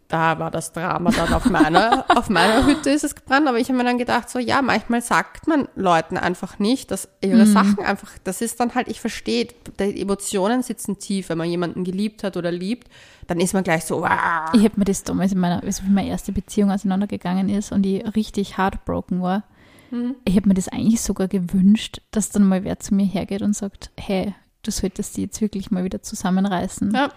da 0.09 0.39
war 0.39 0.51
das 0.51 0.73
Drama 0.73 1.11
dann 1.11 1.33
auf 1.33 1.47
meiner, 1.47 2.05
auf 2.17 2.29
meiner 2.29 2.67
Hütte 2.67 2.91
ist 2.91 3.05
es 3.05 3.15
gebrannt, 3.15 3.49
aber 3.49 3.59
ich 3.59 3.69
habe 3.69 3.79
mir 3.79 3.85
dann 3.85 3.99
gedacht, 3.99 4.29
so 4.29 4.39
ja, 4.39 4.63
manchmal 4.63 5.03
sagt 5.03 5.47
man 5.47 5.69
Leuten 5.75 6.17
einfach 6.17 6.59
nicht, 6.59 6.91
dass 6.91 7.09
ihre 7.21 7.47
Sachen 7.47 7.79
einfach, 7.85 8.11
das 8.23 8.41
ist 8.41 8.61
dann 8.61 8.75
halt, 8.75 8.89
ich 8.89 9.01
verstehe, 9.01 9.49
die 9.79 10.01
Emotionen 10.01 10.63
sitzen 10.63 10.99
tief, 10.99 11.29
wenn 11.29 11.39
man 11.39 11.49
jemanden 11.49 11.85
geliebt 11.85 12.23
hat 12.23 12.37
oder 12.37 12.53
liebt, 12.53 12.89
dann 13.27 13.41
ist 13.41 13.55
man 13.55 13.65
gleich 13.65 13.85
so, 13.85 14.03
wow. 14.03 14.53
Ich 14.53 14.65
habe 14.65 14.75
mir 14.77 14.85
das 14.85 15.03
damals 15.03 15.33
in 15.33 15.41
meiner, 15.41 15.63
wie 15.63 15.91
meine 15.91 16.09
erste 16.09 16.33
Beziehung 16.33 16.71
auseinandergegangen 16.71 17.49
ist 17.49 17.73
und 17.73 17.83
die 17.83 17.99
richtig 17.99 18.59
heartbroken 18.59 19.23
war. 19.23 19.45
Mhm. 19.91 20.17
Ich 20.25 20.37
habe 20.37 20.49
mir 20.49 20.55
das 20.55 20.69
eigentlich 20.69 21.01
sogar 21.01 21.29
gewünscht, 21.29 22.01
dass 22.11 22.31
dann 22.31 22.47
mal 22.47 22.65
wer 22.65 22.79
zu 22.79 22.95
mir 22.95 23.07
hergeht 23.07 23.43
und 23.43 23.57
sagt, 23.57 23.91
hey, 23.99 24.35
du 24.63 24.71
solltest 24.71 25.17
die 25.17 25.23
jetzt 25.23 25.41
wirklich 25.41 25.71
mal 25.71 25.85
wieder 25.85 26.03
zusammenreißen, 26.03 26.93
Ja, 26.95 27.11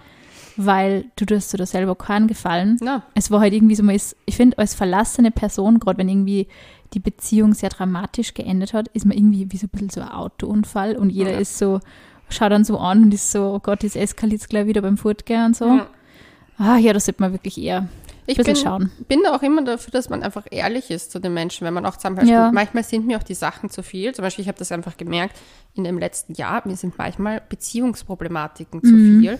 weil 0.58 1.06
du 1.16 1.26
tust 1.26 1.54
dir 1.54 1.58
da 1.58 1.66
selber 1.66 1.96
keinen 1.96 2.28
Gefallen. 2.28 2.78
na, 2.82 3.04
Es 3.16 3.32
war 3.32 3.40
halt 3.40 3.54
irgendwie 3.54 3.76
so, 3.76 3.84
man 3.84 3.96
ist, 3.96 4.16
ich 4.26 4.36
finde, 4.36 4.58
als 4.58 4.74
verlassene 4.76 5.32
Person, 5.32 5.80
gerade 5.80 5.98
wenn 6.00 6.10
irgendwie 6.10 6.48
die 6.94 7.00
Beziehung 7.00 7.54
sehr 7.54 7.70
dramatisch 7.70 8.34
geendet 8.34 8.74
hat, 8.74 8.88
ist 8.90 9.06
man 9.06 9.18
irgendwie 9.18 9.52
wie 9.52 9.58
so 9.58 9.68
ein 9.68 9.70
bisschen 9.70 9.90
so 9.90 10.02
ein 10.02 10.10
Autounfall 10.10 10.96
und 10.98 11.10
jeder 11.10 11.34
Ja. 11.34 11.40
ist 11.40 11.58
so, 11.58 11.80
schaut 12.30 12.52
dann 12.52 12.64
so 12.66 12.78
an 12.80 13.04
und 13.04 13.14
ist 13.14 13.32
so, 13.32 13.54
oh 13.54 13.60
Gott, 13.60 13.84
das 13.84 13.96
eskaliert 13.96 14.48
gleich 14.50 14.68
wieder 14.68 14.82
beim 14.82 14.98
Fortgehen 14.98 15.46
und 15.46 15.56
so. 15.56 15.66
Ja. 15.68 15.88
Ah 16.58 16.78
ja, 16.78 16.92
da 16.92 17.00
sollte 17.00 17.22
man 17.22 17.34
wirklich 17.34 17.58
eher 17.60 17.88
ich 18.26 18.36
bin, 18.38 18.56
schauen. 18.58 18.92
bin 19.08 19.22
da 19.24 19.34
auch 19.36 19.42
immer 19.44 19.64
dafür, 19.64 19.92
dass 19.92 20.10
man 20.10 20.22
einfach 20.24 20.46
ehrlich 20.52 20.90
ist 20.92 21.12
zu 21.12 21.20
den 21.20 21.34
Menschen, 21.34 21.66
wenn 21.66 21.74
man 21.74 21.86
auch 21.86 21.96
zum 21.98 22.16
Beispiel, 22.16 22.34
Ja. 22.34 22.52
manchmal 22.52 22.84
sind 22.84 23.06
mir 23.08 23.18
auch 23.18 23.24
die 23.24 23.36
Sachen 23.36 23.70
zu 23.70 23.84
viel. 23.84 24.14
Zum 24.14 24.24
Beispiel, 24.24 24.42
ich 24.44 24.50
habe 24.50 24.58
das 24.58 24.72
einfach 24.74 24.98
gemerkt, 24.98 25.36
in 25.76 25.84
dem 25.86 25.98
letzten 25.98 26.34
Jahr, 26.34 26.62
mir 26.66 26.76
sind 26.76 26.98
manchmal 26.98 27.42
Beziehungsproblematiken 27.48 28.84
zu 28.84 28.94
Mhm. 28.94 29.20
viel. 29.22 29.40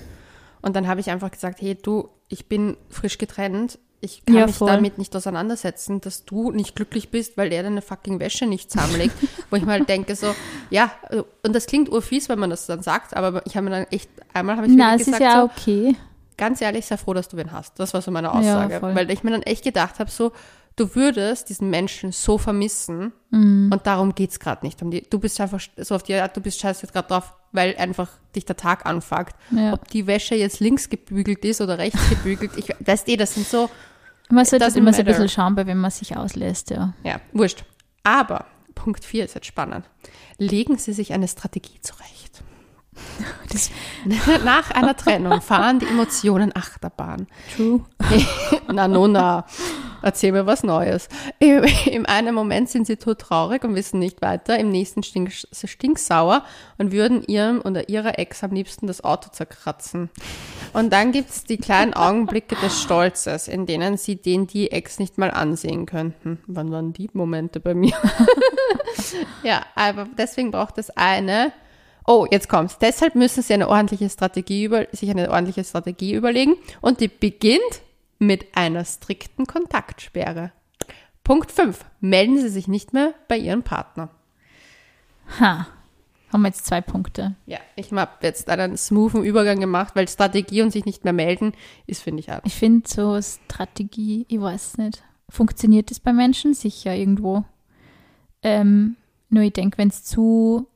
Und 0.62 0.76
dann 0.76 0.88
habe 0.88 1.00
ich 1.00 1.10
einfach 1.10 1.32
gesagt, 1.32 1.62
hey 1.62 1.76
du, 1.76 2.10
ich 2.30 2.48
bin 2.48 2.78
frisch 2.90 3.18
getrennt, 3.18 3.80
ich 4.00 4.24
kann 4.26 4.36
Ja, 4.36 4.46
mich 4.46 4.56
voll. 4.56 4.70
damit 4.70 4.98
nicht 5.00 5.16
auseinandersetzen, 5.16 6.02
dass 6.02 6.24
du 6.26 6.52
nicht 6.52 6.76
glücklich 6.76 7.10
bist, 7.10 7.36
weil 7.38 7.50
der 7.50 7.64
deine 7.64 7.82
fucking 7.82 8.20
Wäsche 8.20 8.46
nicht 8.46 8.70
zusammenlegt. 8.72 9.14
Wo 9.50 9.56
ich 9.56 9.64
mal 9.66 9.80
halt 9.80 9.90
denke 9.90 10.16
so, 10.16 10.36
ja, 10.70 10.92
äh, 11.10 11.24
und 11.44 11.56
das 11.56 11.66
klingt 11.66 11.90
urfies, 11.90 12.30
wenn 12.30 12.38
man 12.40 12.50
das 12.52 12.68
dann 12.68 12.84
sagt, 12.84 13.16
aber 13.16 13.44
ich 13.48 13.56
habe 13.58 13.66
mir 13.66 13.72
dann 13.72 13.84
echt, 13.90 14.10
einmal 14.34 14.56
habe 14.58 14.68
ich 14.68 14.74
Na, 14.76 14.94
es 14.94 15.02
ist 15.02 15.06
gesagt, 15.08 15.24
ja 15.24 15.40
so, 15.42 15.46
okay. 15.46 15.96
ganz 16.38 16.62
ehrlich, 16.62 16.86
sei 16.86 16.98
froh, 16.98 17.14
dass 17.16 17.28
du 17.28 17.38
wen 17.38 17.52
hast. 17.52 17.80
Das 17.80 17.94
war 17.96 18.02
so 18.04 18.12
meine 18.12 18.32
Aussage. 18.32 18.80
voll. 18.80 18.94
weil 18.96 19.10
ich 19.10 19.24
mir 19.24 19.32
dann 19.32 19.42
echt 19.44 19.64
gedacht 19.64 19.98
habe, 20.00 20.12
so, 20.12 20.32
du 20.76 20.94
würdest 20.94 21.50
diesen 21.50 21.72
Menschen 21.72 22.12
so 22.12 22.38
vermissen 22.38 23.14
Mhm. 23.32 23.72
und 23.74 23.88
darum 23.88 24.14
geht's 24.14 24.40
gerade 24.40 24.64
nicht. 24.66 24.80
Um 24.84 24.92
die, 24.92 25.02
du 25.10 25.18
bist 25.20 25.42
einfach 25.42 25.60
so 25.76 25.96
auf 25.96 26.04
die 26.04 26.14
Art, 26.14 26.38
du 26.38 26.42
bist 26.42 26.60
scheiße 26.60 26.84
jetzt 26.84 26.94
gerade 26.94 27.08
drauf, 27.08 27.34
weil 27.52 27.76
einfach 27.78 28.10
dich 28.36 28.46
der 28.46 28.58
Tag 28.58 28.86
anfuckt. 28.86 29.36
Ja. 29.52 29.74
Ob 29.74 29.88
die 29.90 30.08
Wäsche 30.08 30.36
jetzt 30.36 30.60
links 30.60 30.90
gebügelt 30.90 31.44
ist 31.46 31.62
oder 31.62 31.78
rechts 31.78 32.10
gebügelt, 32.10 32.52
ich 32.58 32.70
weiß 32.80 33.08
eh, 33.08 33.18
das 33.18 33.34
sind 33.36 33.48
so, 33.48 33.70
Man 34.30 34.46
sollte 34.46 34.66
doesn't 34.66 34.78
immer 34.78 34.94
so 34.94 35.00
ein 35.00 35.06
bisschen 35.06 35.30
schauen, 35.30 35.56
bei 35.56 35.66
wem 35.66 35.80
man 35.80 35.92
sich 35.92 36.16
auslässt, 36.16 36.70
ja. 36.70 36.94
ja, 37.04 37.20
wurscht. 37.34 37.64
Aber 38.04 38.46
Punkt 38.76 39.04
4 39.04 39.26
ist 39.26 39.36
jetzt 39.36 39.48
spannend. 39.48 39.86
Legen 40.38 40.78
Sie 40.78 40.94
sich 40.94 41.14
eine 41.14 41.28
Strategie 41.28 41.80
zurecht. 41.82 42.44
Das, 43.52 43.70
Nach 44.44 44.72
einer 44.72 44.96
Trennung 44.98 45.42
fahren 45.42 45.80
die 45.80 45.86
Emotionen 45.86 46.54
Achterbahn. 46.56 47.28
true. 47.56 47.86
Na, 48.68 48.88
no, 48.88 49.08
na. 49.08 49.46
Erzähl 50.02 50.32
mir 50.32 50.46
was 50.46 50.64
Neues. 50.64 51.10
Im, 51.40 52.06
einen 52.06 52.36
Moment 52.36 52.70
sind 52.70 52.88
sie 52.88 52.98
todtraurig 52.98 53.64
und 53.64 53.76
wissen 53.76 54.00
nicht 54.00 54.22
weiter. 54.22 54.58
Im 54.60 54.70
nächsten 54.70 55.04
stink, 55.04 55.32
stinksauer 55.32 56.44
und 56.78 56.92
würden 56.92 57.24
ihrem 57.24 57.62
oder 57.62 57.90
ihrer 57.90 58.20
Ex 58.20 58.44
am 58.44 58.52
liebsten 58.52 58.88
das 58.88 59.04
Auto 59.04 59.30
zerkratzen. 59.32 60.10
Und 60.74 60.94
dann 60.94 61.12
gibt's 61.12 61.44
die 61.44 61.58
kleinen 61.58 61.94
Augenblicke 61.94 62.56
des 62.56 62.82
Stolzes, 62.82 63.48
in 63.48 63.66
denen 63.66 63.98
sie 63.98 64.16
den 64.16 64.48
die 64.48 64.72
Ex 64.72 65.00
nicht 65.00 65.18
mal 65.18 65.32
ansehen 65.32 65.86
könnten. 65.86 66.40
Wann 66.48 66.72
waren 66.72 66.94
die 66.94 67.10
Momente 67.14 67.60
bei 67.60 67.74
mir? 67.74 67.96
ja, 69.44 69.66
aber 69.76 70.08
deswegen 70.18 70.52
braucht 70.52 70.78
es 70.78 70.90
eine. 70.92 71.52
Oh, 72.06 72.26
jetzt 72.30 72.48
kommt's. 72.48 72.78
Deshalb 72.80 73.16
müssen 73.16 73.44
Sie 73.44 73.54
eine 73.54 73.68
ordentliche 73.68 74.10
Strategie 74.10 74.64
über, 74.64 74.88
sich 74.94 75.10
eine 75.10 75.30
ordentliche 75.30 75.64
Strategie 75.64 76.14
überlegen 76.14 76.56
und 76.80 77.02
die 77.02 77.10
beginnt 77.10 77.82
mit 78.20 78.56
einer 78.56 78.86
strikten 78.86 79.46
Kontaktsperre. 79.46 80.52
Punkt 81.24 81.52
5. 81.52 81.86
Melden 82.00 82.40
Sie 82.40 82.50
sich 82.50 82.68
nicht 82.68 82.94
mehr 82.94 83.14
bei 83.28 83.38
Ihrem 83.38 83.64
Partner. 83.64 84.10
Ha. 85.40 85.68
Haben 86.32 86.42
wir 86.42 86.50
jetzt 86.50 86.66
zwei 86.66 86.82
Punkte. 86.82 87.36
Ja, 87.46 87.60
ich 87.76 87.92
habe 87.94 88.12
jetzt 88.22 88.50
einen 88.50 88.76
smoothen 88.76 89.24
Übergang 89.24 89.60
gemacht, 89.60 89.96
weil 89.96 90.10
Strategie 90.10 90.62
und 90.62 90.72
sich 90.72 90.86
nicht 90.86 91.06
mehr 91.06 91.14
melden 91.14 91.54
ist, 91.86 92.02
finde 92.02 92.20
ich, 92.20 92.32
auch. 92.32 92.42
Ich 92.44 92.56
finde 92.56 92.88
so 92.88 93.22
Strategie, 93.22 94.26
ich 94.28 94.42
weiß 94.42 94.78
nicht. 94.78 95.04
Funktioniert 95.30 95.90
das 95.90 96.00
bei 96.00 96.12
Menschen? 96.12 96.54
Sicher 96.54 96.96
irgendwo. 96.96 97.46
Ähm, 98.44 98.98
nur 99.30 99.44
ich 99.44 99.54
denke, 99.54 99.78
wenn 99.78 99.88
es 99.88 100.04
zu 100.04 100.68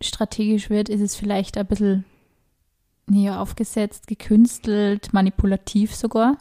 strategisch 0.00 0.70
wird, 0.70 0.88
ist 0.88 1.00
es 1.00 1.16
vielleicht 1.16 1.58
ein 1.58 1.66
bisschen 1.66 2.04
ja, 3.10 3.40
aufgesetzt, 3.40 4.06
gekünstelt, 4.06 5.12
manipulativ 5.12 5.94
sogar. 5.94 6.38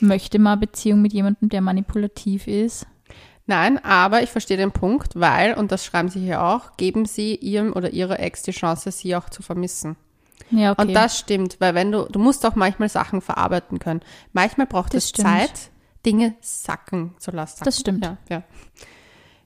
Möchte 0.00 0.38
man 0.38 0.52
eine 0.52 0.60
Beziehung 0.60 1.02
mit 1.02 1.12
jemandem, 1.12 1.48
der 1.48 1.60
manipulativ 1.60 2.46
ist? 2.46 2.86
Nein, 3.46 3.82
aber 3.84 4.22
ich 4.22 4.30
verstehe 4.30 4.56
den 4.56 4.72
Punkt, 4.72 5.12
weil, 5.14 5.54
und 5.54 5.70
das 5.70 5.84
schreiben 5.84 6.08
Sie 6.08 6.20
hier 6.20 6.42
auch, 6.42 6.76
geben 6.76 7.04
Sie 7.04 7.36
Ihrem 7.36 7.72
oder 7.72 7.90
Ihrer 7.92 8.18
Ex 8.18 8.42
die 8.42 8.50
Chance, 8.50 8.90
Sie 8.90 9.14
auch 9.14 9.30
zu 9.30 9.42
vermissen. 9.42 9.96
Ja, 10.50 10.72
okay. 10.72 10.82
Und 10.82 10.94
das 10.94 11.18
stimmt, 11.18 11.56
weil 11.60 11.74
wenn 11.74 11.92
du, 11.92 12.04
du 12.10 12.18
musst 12.18 12.44
auch 12.44 12.56
manchmal 12.56 12.88
Sachen 12.88 13.20
verarbeiten 13.20 13.78
können. 13.78 14.00
Manchmal 14.32 14.66
braucht 14.66 14.94
Das 14.94 15.04
es 15.04 15.10
stimmt. 15.10 15.28
Zeit, 15.28 15.70
Dinge 16.04 16.34
sacken 16.40 17.14
zu 17.18 17.30
lassen. 17.30 17.64
Das 17.64 17.80
stimmt. 17.80 18.04
Ja, 18.04 18.16
ja. 18.28 18.42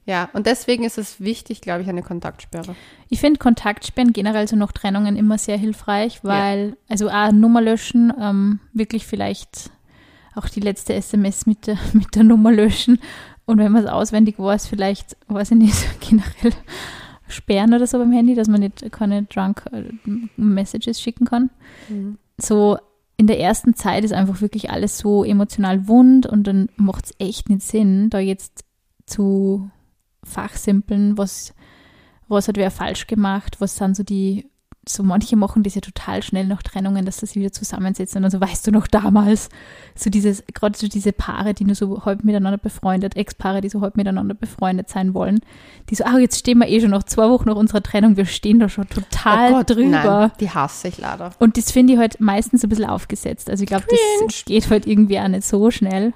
Ja, 0.07 0.29
und 0.33 0.47
deswegen 0.47 0.85
ist 0.85 0.99
es 0.99 1.21
wichtig, 1.21 1.61
glaube 1.61 1.83
ich, 1.83 1.89
eine 1.89 2.03
Kontaktsperre. 2.03 2.75
Ich 3.11 3.21
finde 3.21 3.39
Kontaktsperren 3.39 4.13
generell 4.13 4.49
so 4.49 4.57
nach 4.57 4.73
Trennungen 4.73 5.15
immer 5.15 5.39
sehr 5.39 5.57
hilfreich, 5.57 6.25
weil, 6.25 6.77
also 6.89 7.11
auch 7.11 7.31
Nummer 7.33 7.61
löschen, 7.61 8.13
ähm, 8.19 8.61
wirklich 8.73 9.07
vielleicht 9.07 9.71
auch 10.40 10.48
die 10.48 10.61
letzte 10.61 10.94
SMS 10.94 11.46
mit 11.46 11.66
der, 11.66 11.79
mit 11.92 12.14
der 12.14 12.24
Nummer 12.24 12.53
löschen. 12.53 12.98
Und 13.46 13.59
wenn 13.59 13.72
man 13.72 13.85
es 13.85 13.90
auswendig 13.90 14.38
weiß, 14.38 14.66
vielleicht, 14.66 15.16
weiß 15.29 15.53
ich 15.53 15.59
nicht, 15.59 16.00
generell 16.00 16.53
sperren 17.29 17.74
oder 17.74 17.87
so 17.87 17.98
beim 17.98 18.12
Handy, 18.12 18.35
dass 18.35 18.48
man 18.48 18.61
nicht 18.61 18.90
keine 18.90 19.24
Drunk 19.24 19.64
äh, 19.72 19.85
Messages 20.37 21.00
schicken 21.00 21.26
kann. 21.26 21.50
So 22.38 22.79
in 23.16 23.26
der 23.26 23.38
ersten 23.38 23.74
Zeit 23.74 24.03
ist 24.03 24.12
einfach 24.12 24.40
wirklich 24.40 24.70
alles 24.70 24.98
so 24.98 25.24
emotional 25.24 25.87
wund 25.87 26.26
und 26.26 26.46
dann 26.46 26.70
macht 26.76 27.05
es 27.05 27.14
echt 27.18 27.50
nicht 27.50 27.62
Sinn, 27.62 28.09
da 28.09 28.18
jetzt 28.18 28.64
zu 29.05 29.70
fachsimpeln, 30.24 31.18
was, 31.18 31.55
was 32.29 32.48
hat 32.48 32.57
wer 32.57 32.70
falsch 32.70 33.07
gemacht, 33.07 33.61
was 33.61 33.76
sind 33.76 33.94
so 33.94 34.03
die, 34.03 34.50
so 34.88 35.03
manche 35.03 35.37
machen 35.37 35.62
das 35.62 35.75
ja 35.75 35.83
total 35.83 36.23
schnell 36.23 36.47
nach 36.47 36.62
Trennungen, 36.62 37.05
dass 37.05 37.19
das 37.19 37.35
wieder 37.35 37.53
zusammensetzen 37.53 38.19
und 38.19 38.25
also 38.25 38.40
weißt 38.40 38.66
du 38.66 38.71
noch 38.71 38.87
damals, 38.87 39.51
so 39.95 40.09
dieses, 40.09 40.43
gerade 40.55 40.77
so 40.79 40.88
diese 40.88 41.12
Paare, 41.12 41.53
die 41.53 41.64
nur 41.64 41.75
so 41.75 42.05
halb 42.05 42.25
miteinander 42.25 42.57
befreundet, 42.57 43.14
Ex-Paare, 43.14 43.61
die 43.61 43.69
so 43.69 43.83
halb 43.83 43.97
miteinander 43.97 44.35
befreundet 44.35 44.88
sein 44.88 45.12
wollen, 45.12 45.40
die 45.90 45.95
so, 45.95 46.05
ah, 46.05 46.19
jetzt 46.19 46.38
stehen 46.38 46.59
wir 46.59 46.69
eh 46.69 46.81
schon 46.81 46.90
nach 46.90 47.03
zwei 47.03 47.29
Wochen 47.29 47.49
nach 47.49 47.57
unserer 47.57 47.83
Trennung, 47.83 48.16
wir 48.16 48.25
stehen 48.25 48.59
da 48.59 48.69
schon 48.69 48.88
total 48.88 49.64
drüber. 49.64 49.85
Oh 49.85 50.09
nein, 50.11 50.33
die 50.40 50.51
hasse 50.51 50.88
ich 50.88 50.99
leider. 50.99 51.31
Und 51.38 51.59
das 51.59 51.71
finde 51.71 51.93
ich 51.93 51.99
halt 51.99 52.19
meistens 52.21 52.64
ein 52.64 52.71
bisschen 52.71 52.87
aufgesetzt. 52.87 53.51
Also 53.51 53.62
ich 53.62 53.69
glaube, 53.69 53.85
das 54.27 54.45
geht 54.47 54.71
halt 54.71 54.87
irgendwie 54.87 55.21
auch 55.21 55.29
nicht 55.29 55.45
so 55.45 55.71
schnell. 55.71 56.14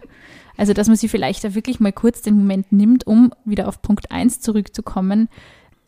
Also, 0.56 0.72
dass 0.72 0.86
man 0.86 0.96
sich 0.96 1.10
vielleicht 1.10 1.42
da 1.42 1.54
wirklich 1.54 1.80
mal 1.80 1.92
kurz 1.92 2.22
den 2.22 2.36
Moment 2.36 2.70
nimmt, 2.70 3.06
um 3.06 3.32
wieder 3.44 3.66
auf 3.66 3.82
Punkt 3.82 4.12
1 4.12 4.40
zurückzukommen, 4.40 5.28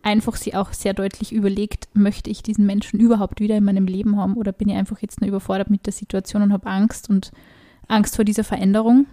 einfach 0.06 0.36
sie 0.36 0.54
auch 0.54 0.72
sehr 0.72 0.94
deutlich 0.94 1.32
überlegt, 1.32 1.88
möchte 1.92 2.30
ich 2.30 2.42
diesen 2.42 2.64
Menschen 2.64 3.00
überhaupt 3.00 3.40
wieder 3.40 3.56
in 3.56 3.64
meinem 3.64 3.86
Leben 3.86 4.16
haben 4.16 4.34
oder 4.36 4.52
bin 4.52 4.68
ich 4.68 4.76
einfach 4.76 5.00
jetzt 5.00 5.20
nur 5.20 5.28
überfordert 5.28 5.68
mit 5.68 5.84
der 5.84 5.92
Situation 5.92 6.42
und 6.42 6.52
habe 6.52 6.68
Angst 6.68 7.10
und 7.10 7.32
Angst 7.88 8.14
vor 8.14 8.24
dieser 8.24 8.44
Veränderung. 8.44 9.06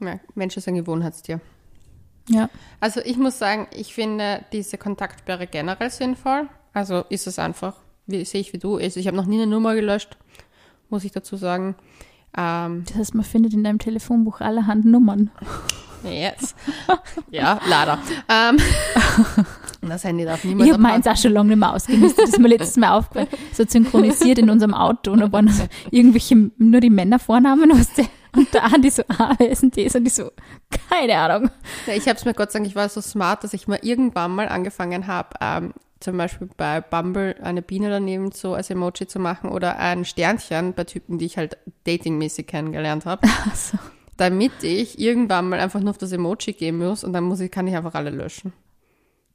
Ja, 0.00 0.20
Mensch 0.36 0.56
ist 0.56 0.68
ein 0.68 0.76
Gewohnheitstier. 0.76 1.40
Ja. 2.28 2.48
Also 2.80 3.00
ich 3.00 3.16
muss 3.16 3.38
sagen, 3.38 3.66
ich 3.72 3.92
finde 3.92 4.44
diese 4.52 4.78
Kontaktsperre 4.78 5.48
generell 5.48 5.90
sinnvoll. 5.90 6.48
Also 6.72 7.04
ist 7.08 7.26
es 7.26 7.38
einfach, 7.38 7.74
wie 8.06 8.24
sehe 8.24 8.40
ich 8.40 8.52
wie 8.52 8.58
du. 8.58 8.76
Also 8.76 9.00
ich 9.00 9.08
habe 9.08 9.16
noch 9.16 9.26
nie 9.26 9.42
eine 9.42 9.50
Nummer 9.50 9.74
gelöscht, 9.74 10.16
muss 10.90 11.04
ich 11.04 11.10
dazu 11.10 11.36
sagen. 11.36 11.74
Ähm, 12.36 12.84
Das 12.86 12.96
heißt, 12.96 13.14
man 13.14 13.24
findet 13.24 13.52
in 13.52 13.64
deinem 13.64 13.80
Telefonbuch 13.80 14.40
allerhand 14.40 14.84
Nummern. 14.84 15.30
Yes. 16.06 16.54
ja, 17.30 17.60
leider. 17.68 17.98
Ähm, 18.28 18.58
das 19.82 20.04
Handy 20.04 20.24
darf 20.24 20.44
niemand 20.44 20.66
Ich 20.66 20.72
habe 20.72 20.82
meins 20.82 21.06
auch 21.06 21.16
schon 21.16 21.32
lange 21.32 21.50
nicht 21.50 21.58
mehr 21.58 21.72
ausgemistet. 21.72 22.24
Das 22.24 22.30
ist 22.30 22.38
mir 22.38 22.48
letztes 22.48 22.76
Mal 22.76 22.96
aufgefallen. 22.96 23.28
So 23.52 23.64
synchronisiert 23.66 24.38
in 24.38 24.50
unserem 24.50 24.74
Auto. 24.74 25.12
Und 25.12 25.20
da 25.20 25.32
waren 25.32 25.48
so 25.48 25.64
irgendwelche, 25.90 26.50
nur 26.58 26.80
die 26.80 26.90
Männervornamen, 26.90 27.70
weißt 27.70 27.98
du? 27.98 28.02
Und 28.36 28.54
da 28.54 28.68
die 28.78 28.90
so, 28.90 29.02
ah, 29.08 29.34
wer 29.38 29.48
ist 29.48 29.62
denn 29.62 29.70
das? 29.70 29.94
Und 29.94 30.04
die 30.04 30.10
so, 30.10 30.30
keine 30.90 31.16
Ahnung. 31.16 31.50
Ja, 31.86 31.94
ich 31.94 32.06
habe 32.06 32.18
es 32.18 32.24
mir 32.24 32.34
Gott 32.34 32.52
sei 32.52 32.58
Dank, 32.58 32.68
ich 32.68 32.76
war 32.76 32.88
so 32.88 33.00
smart, 33.00 33.44
dass 33.44 33.54
ich 33.54 33.66
mal 33.66 33.78
irgendwann 33.80 34.34
mal 34.34 34.48
angefangen 34.48 35.06
habe, 35.06 35.30
ähm, 35.40 35.72
zum 36.00 36.18
Beispiel 36.18 36.50
bei 36.56 36.82
Bumble 36.82 37.36
eine 37.42 37.62
Biene 37.62 37.88
daneben 37.88 38.30
so 38.32 38.54
als 38.54 38.68
Emoji 38.68 39.06
zu 39.06 39.18
machen 39.18 39.50
oder 39.50 39.78
ein 39.78 40.04
Sternchen 40.04 40.74
bei 40.74 40.84
Typen, 40.84 41.16
die 41.18 41.24
ich 41.24 41.38
halt 41.38 41.56
datingmäßig 41.84 42.46
kennengelernt 42.46 43.06
habe, 43.06 43.26
Also, 43.50 43.78
damit 44.16 44.62
ich 44.62 44.98
irgendwann 44.98 45.48
mal 45.48 45.60
einfach 45.60 45.80
nur 45.80 45.90
auf 45.90 45.98
das 45.98 46.12
Emoji 46.12 46.52
gehen 46.52 46.78
muss 46.78 47.04
und 47.04 47.12
dann 47.12 47.24
muss 47.24 47.40
ich, 47.40 47.50
kann 47.50 47.66
ich 47.66 47.76
einfach 47.76 47.94
alle 47.94 48.10
löschen. 48.10 48.52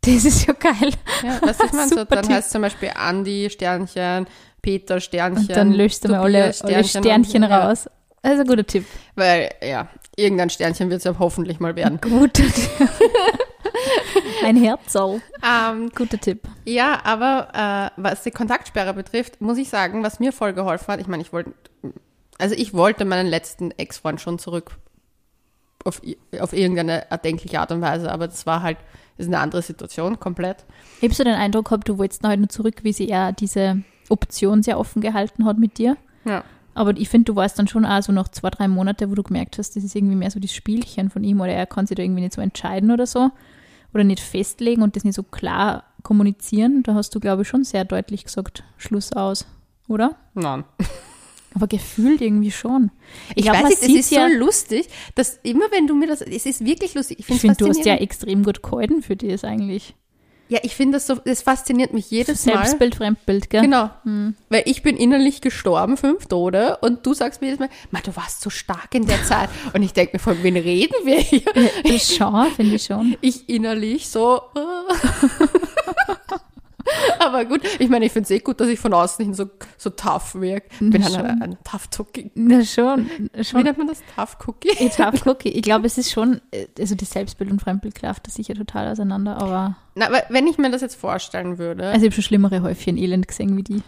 das 0.01 0.25
ist 0.25 0.47
ja 0.47 0.53
geil. 0.53 0.91
Ja, 1.23 1.39
was 1.41 1.59
ich 1.59 1.71
meine, 1.71 1.89
so, 1.89 2.03
dann 2.05 2.27
heißt 2.27 2.51
zum 2.51 2.61
Beispiel 2.61 2.91
Andi 2.95 3.49
Sternchen, 3.49 4.27
Peter 4.61 4.99
Sternchen. 4.99 5.47
Und 5.47 5.55
dann 5.55 5.71
löschst 5.71 6.03
du 6.03 6.09
mal 6.09 6.21
alle, 6.21 6.51
Tobias 6.51 6.63
alle 6.63 6.83
Sternchen 6.83 7.43
raus. 7.43 7.89
Das 8.23 8.33
ist 8.33 8.39
ein 8.41 8.47
guter 8.47 8.65
Tipp. 8.65 8.85
Weil, 9.15 9.49
ja, 9.63 9.87
irgendein 10.15 10.49
Sternchen 10.49 10.89
wird 10.89 10.99
es 10.99 11.03
ja 11.05 11.15
hoffentlich 11.17 11.59
mal 11.59 11.75
werden. 11.75 11.99
Guter 12.01 12.43
Tipp. 12.43 12.89
Ein 14.45 14.57
Herzau. 14.57 15.19
Ähm, 15.43 15.91
Guter 15.95 16.19
Tipp. 16.19 16.43
Ja, 16.65 16.99
aber 17.03 17.91
äh, 17.97 18.01
was 18.01 18.21
die 18.21 18.31
Kontaktsperre 18.31 18.93
betrifft, 18.93 19.41
muss 19.41 19.57
ich 19.57 19.69
sagen, 19.69 20.03
was 20.03 20.19
mir 20.19 20.33
voll 20.33 20.53
geholfen 20.53 20.87
hat, 20.87 21.01
ich 21.01 21.07
meine, 21.07 21.23
ich 21.23 21.33
wollte, 21.33 21.53
also 22.41 22.55
ich 22.55 22.73
wollte 22.73 23.05
meinen 23.05 23.27
letzten 23.27 23.71
Ex-Freund 23.71 24.19
schon 24.19 24.39
zurück 24.39 24.77
auf, 25.85 26.01
auf 26.39 26.53
irgendeine 26.53 27.09
erdenkliche 27.09 27.59
Art 27.59 27.71
und 27.71 27.81
Weise, 27.81 28.11
aber 28.11 28.27
das 28.27 28.45
war 28.45 28.61
halt, 28.61 28.77
das 29.17 29.27
ist 29.27 29.33
eine 29.33 29.39
andere 29.39 29.61
Situation, 29.61 30.19
komplett. 30.19 30.65
Hast 31.01 31.19
du 31.19 31.23
den 31.23 31.35
Eindruck 31.35 31.65
gehabt, 31.65 31.87
du 31.87 31.97
wolltest 31.97 32.23
noch 32.23 32.29
halt 32.29 32.39
nur 32.39 32.49
zurück, 32.49 32.83
wie 32.83 32.93
sie 32.93 33.07
eher 33.07 33.31
diese 33.31 33.83
Option 34.09 34.63
sehr 34.63 34.79
offen 34.79 35.01
gehalten 35.01 35.45
hat 35.45 35.57
mit 35.57 35.77
dir? 35.77 35.97
Ja. 36.25 36.43
Aber 36.73 36.95
ich 36.97 37.09
finde, 37.09 37.25
du 37.25 37.35
warst 37.35 37.59
dann 37.59 37.67
schon 37.67 37.85
auch 37.85 38.01
so 38.01 38.11
nach 38.11 38.29
zwei, 38.29 38.49
drei 38.49 38.67
Monate, 38.67 39.09
wo 39.11 39.15
du 39.15 39.23
gemerkt 39.23 39.57
hast, 39.57 39.75
das 39.75 39.83
ist 39.83 39.95
irgendwie 39.95 40.15
mehr 40.15 40.31
so 40.31 40.39
das 40.39 40.53
Spielchen 40.53 41.09
von 41.09 41.23
ihm 41.23 41.41
oder 41.41 41.51
er 41.51 41.65
kann 41.65 41.85
sich 41.85 41.95
da 41.95 42.03
irgendwie 42.03 42.21
nicht 42.21 42.33
so 42.33 42.41
entscheiden 42.41 42.91
oder 42.91 43.05
so. 43.05 43.29
Oder 43.93 44.05
nicht 44.05 44.21
festlegen 44.21 44.83
und 44.83 44.95
das 44.95 45.03
nicht 45.03 45.15
so 45.15 45.23
klar 45.23 45.83
kommunizieren. 46.01 46.81
Da 46.83 46.93
hast 46.93 47.13
du, 47.13 47.19
glaube 47.19 47.41
ich, 47.41 47.49
schon 47.49 47.65
sehr 47.65 47.83
deutlich 47.83 48.23
gesagt, 48.23 48.63
Schluss 48.77 49.11
aus, 49.11 49.45
oder? 49.89 50.15
Nein. 50.33 50.63
Aber 51.53 51.67
gefühlt 51.67 52.21
irgendwie 52.21 52.51
schon. 52.51 52.91
Ich, 53.35 53.43
glaub, 53.43 53.57
weiß 53.57 53.69
nicht, 53.69 53.81
es 53.81 53.89
ist 53.89 54.11
ja, 54.11 54.29
so 54.29 54.35
lustig, 54.35 54.87
dass 55.15 55.39
immer 55.43 55.65
wenn 55.71 55.85
du 55.87 55.95
mir 55.95 56.07
das, 56.07 56.21
es 56.21 56.45
ist 56.45 56.63
wirklich 56.63 56.93
lustig. 56.93 57.19
Ich 57.19 57.29
Ich 57.29 57.41
finde 57.41 57.57
du 57.57 57.67
hast 57.67 57.85
ja 57.85 57.95
extrem 57.95 58.43
gut 58.43 58.63
gehalten 58.63 59.01
für 59.01 59.15
das 59.15 59.43
eigentlich. 59.43 59.95
Ja, 60.51 60.59
ich 60.63 60.75
finde 60.75 60.97
das 60.97 61.07
so, 61.07 61.17
es 61.23 61.41
fasziniert 61.43 61.93
mich 61.93 62.11
jedes 62.11 62.45
Mal. 62.45 62.57
Selbstbild, 62.57 62.95
Fremdbild, 62.95 63.49
gell? 63.49 63.61
Genau. 63.61 63.89
Weil 64.49 64.63
ich 64.65 64.83
bin 64.83 64.97
innerlich 64.97 65.39
gestorben, 65.39 65.95
fünf 65.95 66.25
Tode, 66.25 66.77
und 66.81 67.05
du 67.05 67.13
sagst 67.13 67.39
mir 67.39 67.47
jedes 67.47 67.61
Mal, 67.61 67.69
Ma, 67.89 68.01
du 68.01 68.13
warst 68.17 68.41
so 68.41 68.49
stark 68.49 68.93
in 68.93 69.05
der 69.07 69.23
Zeit. 69.27 69.49
Und 69.73 69.81
ich 69.81 69.93
denke 69.93 70.17
mir, 70.17 70.19
von 70.19 70.43
wen 70.43 70.57
reden 70.57 70.93
wir 71.05 71.19
hier? 71.19 71.43
Das 71.85 72.13
schon, 72.13 72.51
finde 72.51 72.75
ich 72.75 72.83
schon. 72.83 73.15
Ich 73.21 73.47
innerlich 73.47 74.09
so. 74.09 74.41
Aber 77.19 77.45
gut, 77.45 77.61
ich 77.79 77.89
meine, 77.89 78.05
ich 78.05 78.11
finde 78.11 78.25
es 78.25 78.31
eh 78.31 78.39
gut, 78.39 78.59
dass 78.59 78.67
ich 78.67 78.79
von 78.79 78.93
außen 78.93 79.23
hin 79.23 79.33
so, 79.33 79.45
so 79.77 79.89
tough 79.89 80.35
wirke. 80.35 80.67
Ich 80.73 80.79
bin 80.89 81.03
Schon. 81.03 81.15
ein, 81.17 81.41
ein 81.41 81.57
Tough 81.63 81.87
Cookie. 81.99 82.31
Na 82.35 82.63
schon, 82.63 83.09
Wie 83.33 83.43
schon. 83.43 83.63
nennt 83.63 83.77
man 83.77 83.87
das? 83.87 84.01
Tough 84.15 84.37
Cookie? 84.47 84.71
Ich, 84.79 84.95
tough 84.95 85.21
cookie. 85.25 85.49
ich 85.49 85.61
glaube, 85.61 85.87
es 85.87 85.97
ist 85.97 86.11
schon, 86.11 86.41
äh, 86.51 86.67
also 86.79 86.95
das 86.95 87.11
Selbstbild 87.11 87.51
und 87.51 87.61
Fremdbild 87.61 87.95
klafft 87.95 88.27
das 88.27 88.35
sicher 88.35 88.53
total 88.55 88.87
auseinander, 88.91 89.37
aber 89.37 89.75
Na, 89.95 90.07
aber 90.07 90.23
wenn 90.29 90.47
ich 90.47 90.57
mir 90.57 90.69
das 90.71 90.81
jetzt 90.81 90.95
vorstellen 90.95 91.57
würde. 91.57 91.85
also 91.87 91.97
ich 91.99 92.05
habe 92.05 92.13
schon 92.15 92.23
schlimmere 92.23 92.61
Häufchen 92.61 92.97
Elend 92.97 93.27
gesehen 93.27 93.55
wie 93.57 93.63
die. 93.63 93.83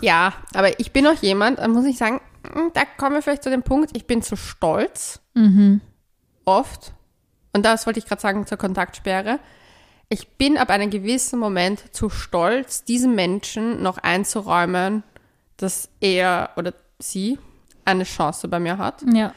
Ja, 0.00 0.32
aber 0.54 0.80
ich 0.80 0.92
bin 0.92 1.06
auch 1.06 1.20
jemand, 1.22 1.58
da 1.58 1.68
muss 1.68 1.84
ich 1.84 1.98
sagen, 1.98 2.20
mm, 2.44 2.70
da 2.72 2.82
kommen 2.96 3.14
wir 3.16 3.22
vielleicht 3.22 3.42
zu 3.42 3.50
dem 3.50 3.62
Punkt, 3.62 3.90
ich 3.94 4.06
bin 4.06 4.22
zu 4.22 4.36
stolz, 4.36 5.20
Mhm. 5.34 5.80
oft, 6.46 6.92
und 7.52 7.64
das 7.64 7.86
wollte 7.86 7.98
ich 7.98 8.06
gerade 8.06 8.20
sagen 8.22 8.46
zur 8.46 8.56
Kontaktsperre, 8.58 9.38
ich 10.10 10.28
bin 10.28 10.58
ab 10.58 10.70
einem 10.70 10.90
gewissen 10.90 11.38
Moment 11.38 11.94
zu 11.94 12.10
stolz, 12.10 12.84
diesem 12.84 13.14
Menschen 13.14 13.80
noch 13.82 13.96
einzuräumen, 13.96 15.04
dass 15.56 15.88
er 16.00 16.50
oder 16.56 16.74
sie 16.98 17.38
eine 17.84 18.04
Chance 18.04 18.48
bei 18.48 18.58
mir 18.58 18.76
hat. 18.76 19.02
Ja. 19.14 19.32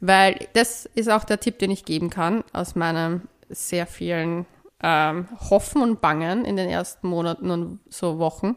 Weil 0.00 0.48
das 0.54 0.86
ist 0.86 1.08
auch 1.08 1.24
der 1.24 1.40
Tipp, 1.40 1.58
den 1.60 1.70
ich 1.70 1.84
geben 1.84 2.10
kann 2.10 2.42
aus 2.52 2.74
meinem 2.74 3.22
sehr 3.48 3.86
vielen 3.86 4.44
ähm, 4.82 5.28
Hoffen 5.50 5.82
und 5.82 6.00
Bangen 6.00 6.44
in 6.44 6.56
den 6.56 6.68
ersten 6.68 7.08
Monaten 7.08 7.50
und 7.50 7.80
so 7.88 8.18
Wochen. 8.18 8.56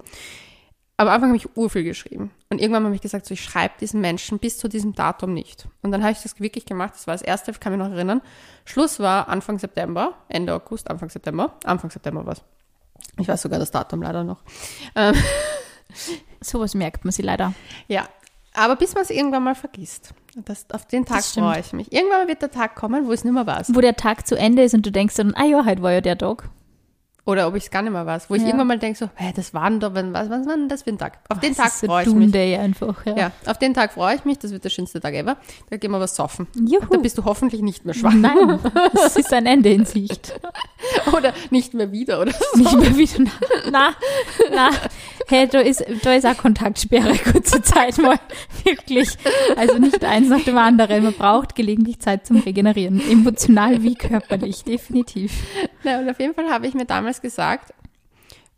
Am 1.02 1.08
Anfang 1.08 1.30
habe 1.30 1.38
ich 1.38 1.58
urviel 1.58 1.84
geschrieben. 1.84 2.30
Und 2.52 2.62
irgendwann 2.62 2.86
habe 2.86 2.94
ich 2.94 3.02
gesagt, 3.02 3.26
so, 3.26 3.34
ich 3.34 3.44
schreibe 3.44 3.74
diesen 3.82 4.02
Menschen 4.02 4.38
bis 4.38 4.60
zu 4.60 4.68
diesem 4.68 4.94
Datum 4.94 5.34
nicht. 5.34 5.68
Und 5.82 5.92
dann 5.92 6.04
habe 6.04 6.12
ich 6.12 6.22
das 6.22 6.40
wirklich 6.40 6.64
gemacht. 6.64 6.94
Das 6.94 7.08
war 7.08 7.16
das 7.16 7.24
erste, 7.24 7.52
kann 7.54 7.74
mich 7.74 7.80
noch 7.80 7.92
erinnern. 7.92 8.22
Schluss 8.66 9.00
war 9.00 9.28
Anfang 9.28 9.58
September, 9.58 10.14
Ende 10.30 10.54
August, 10.54 10.92
Anfang 10.92 11.10
September. 11.10 11.56
Anfang 11.64 11.90
September 11.90 12.24
war 12.24 12.34
es. 12.34 12.44
Ich 13.20 13.28
weiß 13.28 13.42
sogar 13.42 13.58
das 13.58 13.72
Datum 13.72 14.04
leider 14.04 14.24
noch. 14.24 14.44
Ähm, 14.96 15.16
Sowas 16.40 16.76
merkt 16.76 17.04
man 17.04 17.12
sie 17.12 17.24
leider. 17.24 17.56
ja, 17.88 18.08
aber 18.54 18.76
bis 18.76 18.94
man 18.94 19.02
es 19.02 19.10
irgendwann 19.10 19.44
mal 19.44 19.56
vergisst. 19.56 20.14
Das, 20.36 20.68
auf 20.72 20.86
den 20.86 21.06
Tag 21.08 21.24
freue 21.24 21.62
ich 21.62 21.74
mich. 21.74 21.92
Irgendwann 21.92 22.28
wird 22.28 22.44
der 22.44 22.52
Tag 22.52 22.76
kommen, 22.76 23.08
wo 23.08 23.12
es 23.12 23.24
nicht 23.24 23.34
mehr 23.34 23.48
weiß. 23.48 23.74
Wo 23.74 23.82
der 23.82 23.96
Tag 23.96 24.28
zu 24.28 24.38
Ende 24.38 24.62
ist 24.62 24.76
und 24.76 24.86
du 24.86 24.92
denkst 24.92 25.16
dann, 25.16 25.34
ah 25.34 25.46
ja, 25.46 25.66
heute 25.66 25.82
war 25.82 25.94
ja 25.94 26.02
der 26.02 26.18
Tag. 26.20 26.48
Oder 27.24 27.48
ob 27.48 27.56
ich 27.56 27.66
es 27.66 27.70
gar 27.70 27.84
nicht 27.84 27.92
mehr 27.92 28.06
weiß. 28.06 28.32
Wo 28.32 28.34
ich 28.36 28.42
Ja. 28.42 28.48
irgendwann 28.48 28.68
mal 28.68 28.80
denke, 28.80 28.98
so, 28.98 29.08
hä, 29.16 29.32
das 29.36 29.54
war 29.54 29.70
doch, 29.70 29.94
was, 29.94 30.30
was 30.30 30.30
war 30.48 30.56
denn 30.56 30.68
das 30.70 30.82
für 30.82 30.90
ein 30.90 30.98
Tag? 30.98 31.20
Auf 31.30 31.40
den 31.40 31.54
Das 31.56 31.80
Tag 31.80 31.88
freue 31.90 32.04
ich 32.08 32.14
mich. 32.14 32.32
Day 32.32 32.56
einfach. 32.58 33.06
Ja. 33.06 33.16
Ja, 33.16 33.32
auf 33.46 33.60
den 33.60 33.76
Tag 33.76 33.94
freue 33.94 34.16
ich 34.16 34.26
mich. 34.26 34.40
Das 34.40 34.52
wird 34.52 34.64
der 34.64 34.70
schönste 34.72 35.00
Tag 35.00 35.14
ever. 35.14 35.38
Da 35.70 35.78
gehen 35.78 35.92
wir 35.92 36.00
was 36.00 36.16
saufen. 36.16 36.48
Juhu. 36.56 36.84
Da 36.90 36.98
bist 36.98 37.20
du 37.20 37.24
hoffentlich 37.26 37.62
nicht 37.62 37.86
mehr 37.86 37.94
schwach. 37.94 38.14
Nein, 38.14 38.60
es 39.06 39.18
ist 39.18 39.32
ein 39.34 39.46
Ende 39.46 39.70
in 39.72 39.86
Sicht. 39.86 40.34
Oder 41.16 41.34
nicht 41.52 41.76
mehr 41.76 41.92
wieder 41.92 42.22
oder 42.22 42.32
so. 42.32 42.58
Nicht 42.58 42.76
mehr 42.80 42.98
wieder. 42.98 43.32
Na, 43.72 43.92
na. 44.52 44.70
Hey, 45.28 45.48
da 45.48 45.60
ist, 45.60 45.86
da 46.04 46.14
ist 46.16 46.26
auch 46.26 46.36
Kontaktsperre, 46.38 47.16
kurze 47.32 47.62
Zeit 47.62 48.00
mal. 48.00 48.18
Wirklich. 48.64 49.10
Also 49.56 49.78
nicht 49.78 50.04
eins 50.04 50.28
nach 50.30 50.42
dem 50.44 50.58
anderen. 50.58 51.04
Man 51.04 51.14
braucht 51.14 51.54
gelegentlich 51.56 52.00
Zeit 52.00 52.26
zum 52.26 52.38
Regenerieren. 52.40 53.00
Emotional 53.12 53.84
wie 53.84 53.94
körperlich, 53.94 54.64
definitiv. 54.64 55.32
Na, 55.84 56.00
und 56.00 56.10
auf 56.10 56.20
jeden 56.20 56.34
Fall 56.34 56.50
habe 56.50 56.66
ich 56.68 56.74
mir 56.74 56.86
damals 56.86 57.11
gesagt, 57.20 57.74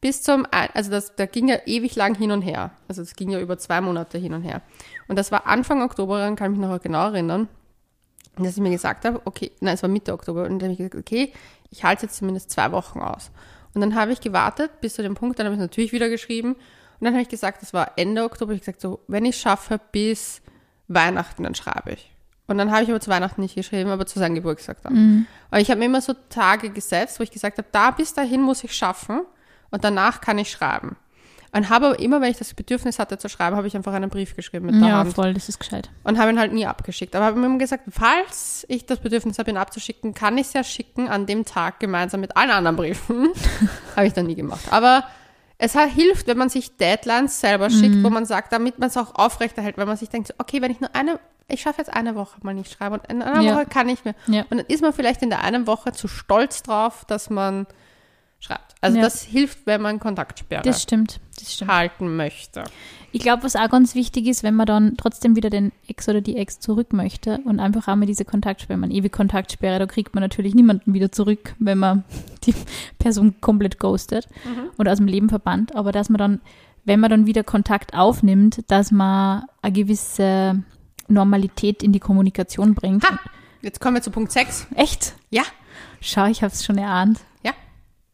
bis 0.02 0.22
zum, 0.22 0.46
also 0.52 0.92
das, 0.92 1.16
da 1.16 1.26
ging 1.26 1.48
ja 1.48 1.60
ewig 1.66 1.96
lang 1.96 2.14
hin 2.14 2.32
und 2.32 2.42
her. 2.42 2.72
Also 2.90 3.02
es 3.02 3.16
ging 3.16 3.30
ja 3.30 3.40
über 3.40 3.58
zwei 3.58 3.80
Monate 3.80 4.18
hin 4.18 4.34
und 4.34 4.44
her. 4.44 4.62
Und 5.08 5.18
das 5.18 5.32
war 5.32 5.48
Anfang 5.48 5.82
Oktober, 5.82 6.18
daran 6.18 6.36
kann 6.36 6.52
ich 6.52 6.60
mich 6.60 6.68
noch 6.68 6.82
genau 6.82 7.06
erinnern, 7.06 7.48
dass 8.38 8.58
ich 8.58 8.62
mir 8.62 8.70
gesagt 8.70 9.06
habe, 9.06 9.22
okay, 9.24 9.52
nein, 9.62 9.76
es 9.76 9.82
war 9.82 9.90
Mitte 9.90 10.12
Oktober, 10.12 10.44
und 10.44 10.60
dann 10.60 10.70
habe 10.70 10.74
ich 10.74 10.78
gesagt, 10.78 10.96
okay, 10.96 11.32
ich 11.70 11.86
halte 11.86 12.04
jetzt 12.04 12.18
zumindest 12.18 12.52
zwei 12.52 12.72
Wochen 12.74 13.00
aus. 13.00 13.32
Und 13.74 13.82
dann 13.82 13.96
habe 13.96 14.12
ich 14.12 14.22
gewartet 14.22 14.82
bis 14.82 14.96
zu 14.96 15.04
dem 15.04 15.16
Punkt, 15.16 15.40
dann 15.40 15.46
habe 15.46 15.56
ich 15.56 15.60
es 15.62 15.68
natürlich 15.68 15.94
wieder 15.94 16.10
geschrieben. 16.10 16.54
Und 16.54 17.06
dann 17.06 17.14
habe 17.14 17.22
ich 17.24 17.30
gesagt, 17.30 17.62
das 17.62 17.74
war 17.74 17.94
Ende 17.96 18.24
Oktober, 18.24 18.54
ich 18.54 18.60
gesagt, 18.60 18.82
so, 18.82 19.00
wenn 19.08 19.26
ich 19.26 19.36
es 19.36 19.42
schaffe 19.42 19.80
bis 19.92 20.42
Weihnachten, 20.88 21.44
dann 21.44 21.56
schreibe 21.56 21.94
ich. 21.94 22.13
Und 22.48 22.58
dann 22.58 22.72
habe 22.72 22.84
ich 22.84 22.90
aber 22.90 23.00
zu 23.00 23.10
Weihnachten 23.10 23.42
nicht 23.42 23.56
geschrieben, 23.56 23.90
aber 23.90 24.06
zu 24.06 24.20
seinem 24.20 24.36
Geburtstag 24.36 24.78
dann. 24.84 25.28
Aber 25.50 25.62
ich 25.62 25.70
habe 25.70 25.80
mir 25.80 25.86
immer 25.86 26.02
so 26.02 26.14
Tage 26.30 26.70
gesetzt, 26.72 27.20
wo 27.20 27.24
ich 27.24 27.32
gesagt 27.32 27.58
habe, 27.58 27.68
da 27.72 27.92
bis 27.92 28.14
dahin 28.14 28.42
muss 28.42 28.64
ich 28.64 28.74
schaffen 28.76 29.22
und 29.72 29.84
danach 29.84 30.20
kann 30.22 30.38
ich 30.38 30.52
schreiben. 30.52 30.98
Und 31.56 31.70
habe 31.70 31.86
aber 31.86 32.00
immer, 32.00 32.20
wenn 32.20 32.32
ich 32.32 32.38
das 32.38 32.52
Bedürfnis 32.56 32.98
hatte 32.98 33.20
zu 33.20 33.30
schreiben, 33.30 33.56
habe 33.56 33.68
ich 33.68 33.76
einfach 33.76 33.94
einen 33.94 34.10
Brief 34.10 34.36
geschrieben 34.36 34.66
mit 34.66 34.76
der 34.82 34.90
Ja, 34.90 34.98
Hand 34.98 35.14
voll, 35.14 35.36
das 35.36 35.50
ist 35.50 35.60
gescheit. 35.60 35.90
und 36.04 36.18
habe 36.18 36.32
ihn 36.32 36.40
halt 36.40 36.52
nie 36.52 36.66
abgeschickt. 36.66 37.16
Aber 37.16 37.26
habe 37.26 37.40
mir 37.40 37.46
immer 37.46 37.60
gesagt, 37.60 37.84
falls 37.92 38.66
ich 38.70 38.88
das 38.88 38.98
Bedürfnis 39.00 39.38
habe, 39.38 39.52
ihn 39.52 39.58
abzuschicken, 39.58 40.16
kann 40.16 40.36
ich 40.40 40.48
es 40.48 40.54
ja 40.54 40.64
schicken 40.64 41.08
an 41.10 41.28
dem 41.28 41.46
Tag 41.46 41.80
gemeinsam 41.80 42.22
mit 42.22 42.36
allen 42.36 42.50
anderen 42.50 42.76
Briefen. 42.76 43.30
habe 43.96 44.08
ich 44.08 44.14
dann 44.14 44.26
nie 44.26 44.34
gemacht. 44.36 44.64
Aber 44.72 45.04
es 45.64 45.74
hilft, 45.80 46.28
wenn 46.28 46.38
man 46.38 46.50
sich 46.50 46.76
Deadlines 46.78 47.40
selber 47.40 47.70
schickt, 47.70 47.96
Mhm. 47.96 48.04
wo 48.04 48.10
man 48.10 48.26
sagt, 48.26 48.52
damit 48.52 48.80
man 48.80 48.90
es 48.90 48.98
auch 48.98 49.16
aufrechterhält, 49.16 49.78
weil 49.78 49.86
man 49.86 49.98
sich 49.98 50.10
denkt, 50.10 50.34
okay, 50.38 50.62
wenn 50.62 50.72
ich 50.72 50.80
nur 50.82 50.94
eine, 50.96 51.20
ich 51.48 51.62
schaffe 51.62 51.80
jetzt 51.80 51.94
eine 51.94 52.16
Woche 52.16 52.38
mal 52.44 52.54
nicht 52.54 52.72
schreiben 52.72 52.96
und 52.96 53.06
in 53.12 53.22
einer 53.22 53.42
Ja. 53.42 53.56
Woche 53.56 53.66
kann 53.66 53.88
ich 53.90 54.04
mehr. 54.04 54.16
Ja. 54.28 54.42
Und 54.50 54.58
dann 54.58 54.66
ist 54.68 54.82
man 54.82 54.94
vielleicht 54.94 55.22
in 55.22 55.30
der 55.30 55.42
einen 55.44 55.66
Woche 55.68 55.92
zu 55.94 56.08
stolz 56.08 56.64
drauf, 56.64 57.06
dass 57.06 57.30
man 57.30 57.66
schreibt. 58.44 58.76
Also 58.82 58.98
Ja. 58.98 59.04
das 59.04 59.24
hilft, 59.24 59.66
wenn 59.66 59.82
man 59.82 60.00
Kontaktsperre 60.00 60.62
Das 60.64 60.82
stimmt, 60.82 61.20
das 61.40 61.54
stimmt. 61.54 61.72
halten 61.72 62.16
möchte. 62.16 62.64
Ich 63.12 63.22
glaube, 63.22 63.44
was 63.44 63.56
auch 63.56 63.70
ganz 63.70 63.96
wichtig 63.96 64.26
ist, 64.28 64.44
wenn 64.44 64.56
man 64.56 64.66
dann 64.66 64.98
trotzdem 64.98 65.36
wieder 65.36 65.50
den 65.50 65.72
Ex 65.88 66.10
oder 66.10 66.20
die 66.20 66.36
Ex 66.36 66.60
zurück 66.60 66.92
möchte 66.94 67.40
und 67.46 67.60
einfach 67.60 67.88
einmal 67.88 68.08
diese 68.08 68.26
Kontaktsperre, 68.26 68.78
man 68.78 68.92
ewig 68.92 69.12
Kontaktsperre, 69.12 69.80
da 69.80 69.86
kriegt 69.86 70.14
man 70.16 70.22
natürlich 70.24 70.56
niemanden 70.56 70.94
wieder 70.94 71.12
zurück, 71.12 71.56
wenn 71.60 71.78
man 71.78 72.04
die 72.44 72.56
Person 73.00 73.36
komplett 73.40 73.80
ghostet 73.80 74.28
oder 74.78 74.92
aus 74.92 74.98
dem 74.98 75.08
Leben 75.08 75.30
verbannt, 75.30 75.76
aber 75.76 75.92
dass 75.92 76.10
man 76.10 76.18
dann, 76.18 76.42
wenn 76.86 77.00
man 77.00 77.10
dann 77.12 77.26
wieder 77.26 77.44
Kontakt 77.44 77.94
aufnimmt, 77.94 78.62
dass 78.68 78.92
man 78.92 79.44
eine 79.62 79.72
gewisse 79.74 80.64
Normalität 81.08 81.84
in 81.84 81.92
die 81.94 82.00
Kommunikation 82.00 82.74
bringt. 82.76 83.04
Ha! 83.10 83.20
Jetzt 83.62 83.80
kommen 83.80 83.96
wir 83.96 84.02
zu 84.02 84.12
Punkt 84.12 84.32
6. 84.32 84.68
Echt? 84.76 85.14
Ja, 85.30 85.44
Schau, 86.02 86.26
ich 86.26 86.44
habe 86.44 86.52
es 86.54 86.66
schon 86.66 86.78
erahnt. 86.78 87.22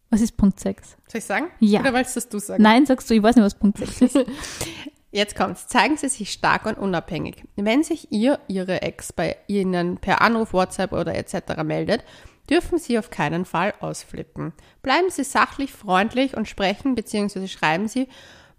Was 0.09 0.21
ist 0.21 0.37
Punkt 0.37 0.59
6? 0.59 0.97
soll 1.07 1.19
ich 1.19 1.25
sagen? 1.25 1.47
Ja. 1.59 1.81
Oder 1.81 1.93
wolltest 1.93 2.17
das 2.17 2.29
du 2.29 2.39
sagen? 2.39 2.63
Nein, 2.63 2.85
sagst 2.85 3.09
du, 3.09 3.13
ich 3.13 3.21
weiß 3.21 3.35
nicht, 3.35 3.45
was 3.45 3.55
Punkt 3.55 3.77
6 3.77 4.01
ist. 4.01 4.17
Jetzt 5.11 5.35
kommt's. 5.35 5.67
Zeigen 5.67 5.97
Sie 5.97 6.07
sich 6.07 6.31
stark 6.31 6.65
und 6.65 6.77
unabhängig. 6.77 7.43
Wenn 7.55 7.83
sich 7.83 8.11
ihr, 8.11 8.39
Ihre 8.47 8.83
Ex 8.83 9.11
bei 9.11 9.37
Ihnen 9.47 9.97
per 9.97 10.21
Anruf, 10.21 10.53
WhatsApp 10.53 10.93
oder 10.93 11.15
etc. 11.15 11.63
meldet, 11.63 12.03
dürfen 12.49 12.77
Sie 12.77 12.97
auf 12.99 13.09
keinen 13.09 13.45
Fall 13.45 13.73
ausflippen. 13.79 14.53
Bleiben 14.83 15.09
Sie 15.09 15.23
sachlich, 15.23 15.71
freundlich 15.71 16.37
und 16.37 16.47
sprechen 16.47 16.93
bzw. 16.95 17.47
schreiben 17.47 17.87
Sie 17.87 18.07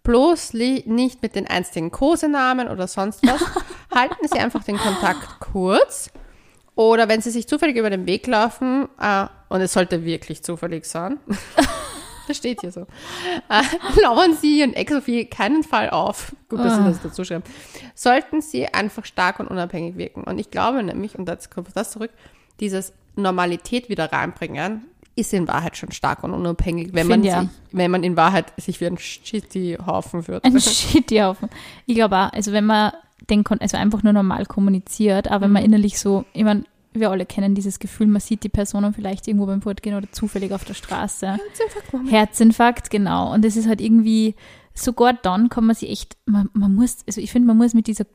bloß 0.02 0.54
nicht 0.54 1.22
mit 1.22 1.34
den 1.36 1.46
einstigen 1.46 1.90
Kosenamen 1.90 2.68
oder 2.68 2.88
sonst 2.88 3.24
was. 3.26 3.40
Halten 3.94 4.26
Sie 4.26 4.38
einfach 4.38 4.64
den 4.64 4.78
Kontakt 4.78 5.40
kurz. 5.40 6.10
Oder 6.80 7.10
wenn 7.10 7.20
Sie 7.20 7.28
sich 7.28 7.46
zufällig 7.46 7.76
über 7.76 7.90
den 7.90 8.06
Weg 8.06 8.26
laufen, 8.26 8.88
äh, 8.98 9.26
und 9.50 9.60
es 9.60 9.74
sollte 9.74 10.02
wirklich 10.02 10.42
zufällig 10.42 10.86
sein, 10.86 11.18
das 12.26 12.38
steht 12.38 12.62
hier 12.62 12.72
so, 12.72 12.86
äh, 13.50 14.00
lauern 14.00 14.34
Sie 14.34 14.60
Ihren 14.60 14.72
Ex 14.72 14.90
auf 14.94 15.04
keinen 15.28 15.62
Fall 15.62 15.90
auf. 15.90 16.34
Gut, 16.48 16.60
dass 16.60 16.76
Sie 16.76 16.80
Ah. 16.80 16.88
das 16.88 17.02
dazu 17.02 17.22
schreiben. 17.22 17.44
Sollten 17.94 18.40
Sie 18.40 18.66
einfach 18.66 19.04
stark 19.04 19.40
und 19.40 19.48
unabhängig 19.48 19.98
wirken. 19.98 20.24
Und 20.24 20.38
ich 20.38 20.50
glaube 20.50 20.82
nämlich, 20.82 21.18
und 21.18 21.28
jetzt 21.28 21.50
kommt 21.50 21.66
auf 21.66 21.74
das 21.74 21.90
zurück, 21.90 22.12
dieses 22.60 22.94
Normalität 23.14 23.90
wieder 23.90 24.10
reinbringen, 24.10 24.86
ist 25.16 25.34
in 25.34 25.46
Wahrheit 25.48 25.76
schon 25.76 25.92
stark 25.92 26.24
und 26.24 26.32
unabhängig, 26.32 26.94
wenn 26.94 27.08
man, 27.08 27.22
ja. 27.22 27.42
sich, 27.42 27.50
wenn 27.72 27.90
man 27.90 28.04
in 28.04 28.16
Wahrheit 28.16 28.54
sich 28.56 28.80
wie 28.80 28.86
ein 28.86 28.96
shitty 28.96 29.76
Haufen 29.84 30.22
führt. 30.22 30.44
Ein 30.44 30.58
Shitty-Haufen. 30.58 31.50
Ich 31.84 31.94
glaube 31.94 32.16
auch, 32.16 32.32
also 32.32 32.52
wenn 32.52 32.64
man 32.64 32.92
den, 33.28 33.44
Kon- 33.44 33.60
also 33.60 33.76
einfach 33.76 34.02
nur 34.02 34.12
normal 34.12 34.46
kommuniziert, 34.46 35.28
aber 35.28 35.44
wenn 35.44 35.52
man 35.52 35.64
innerlich 35.64 35.98
so, 35.98 36.24
ich 36.32 36.44
meine, 36.44 36.64
wir 36.92 37.10
alle 37.10 37.26
kennen 37.26 37.54
dieses 37.54 37.78
Gefühl, 37.78 38.06
man 38.08 38.20
sieht 38.20 38.42
die 38.42 38.48
Person 38.48 38.92
vielleicht 38.92 39.28
irgendwo 39.28 39.46
beim 39.46 39.62
Fortgehen 39.62 39.94
oder 39.96 40.10
zufällig 40.10 40.52
auf 40.52 40.64
der 40.64 40.74
Straße. 40.74 41.26
Herzinfarkt, 42.08 42.90
genau. 42.90 43.32
Und 43.32 43.44
das 43.44 43.56
ist 43.56 43.68
halt 43.68 43.80
irgendwie, 43.80 44.34
sogar 44.74 45.12
dann 45.12 45.48
kann 45.50 45.66
man 45.66 45.76
sich 45.76 45.88
echt, 45.90 46.16
man, 46.26 46.48
man 46.52 46.74
muss, 46.74 46.98
also 47.06 47.20
ich 47.20 47.30
finde, 47.30 47.46
man 47.46 47.58
muss 47.58 47.74
mit 47.74 47.86
dieser 47.86 48.06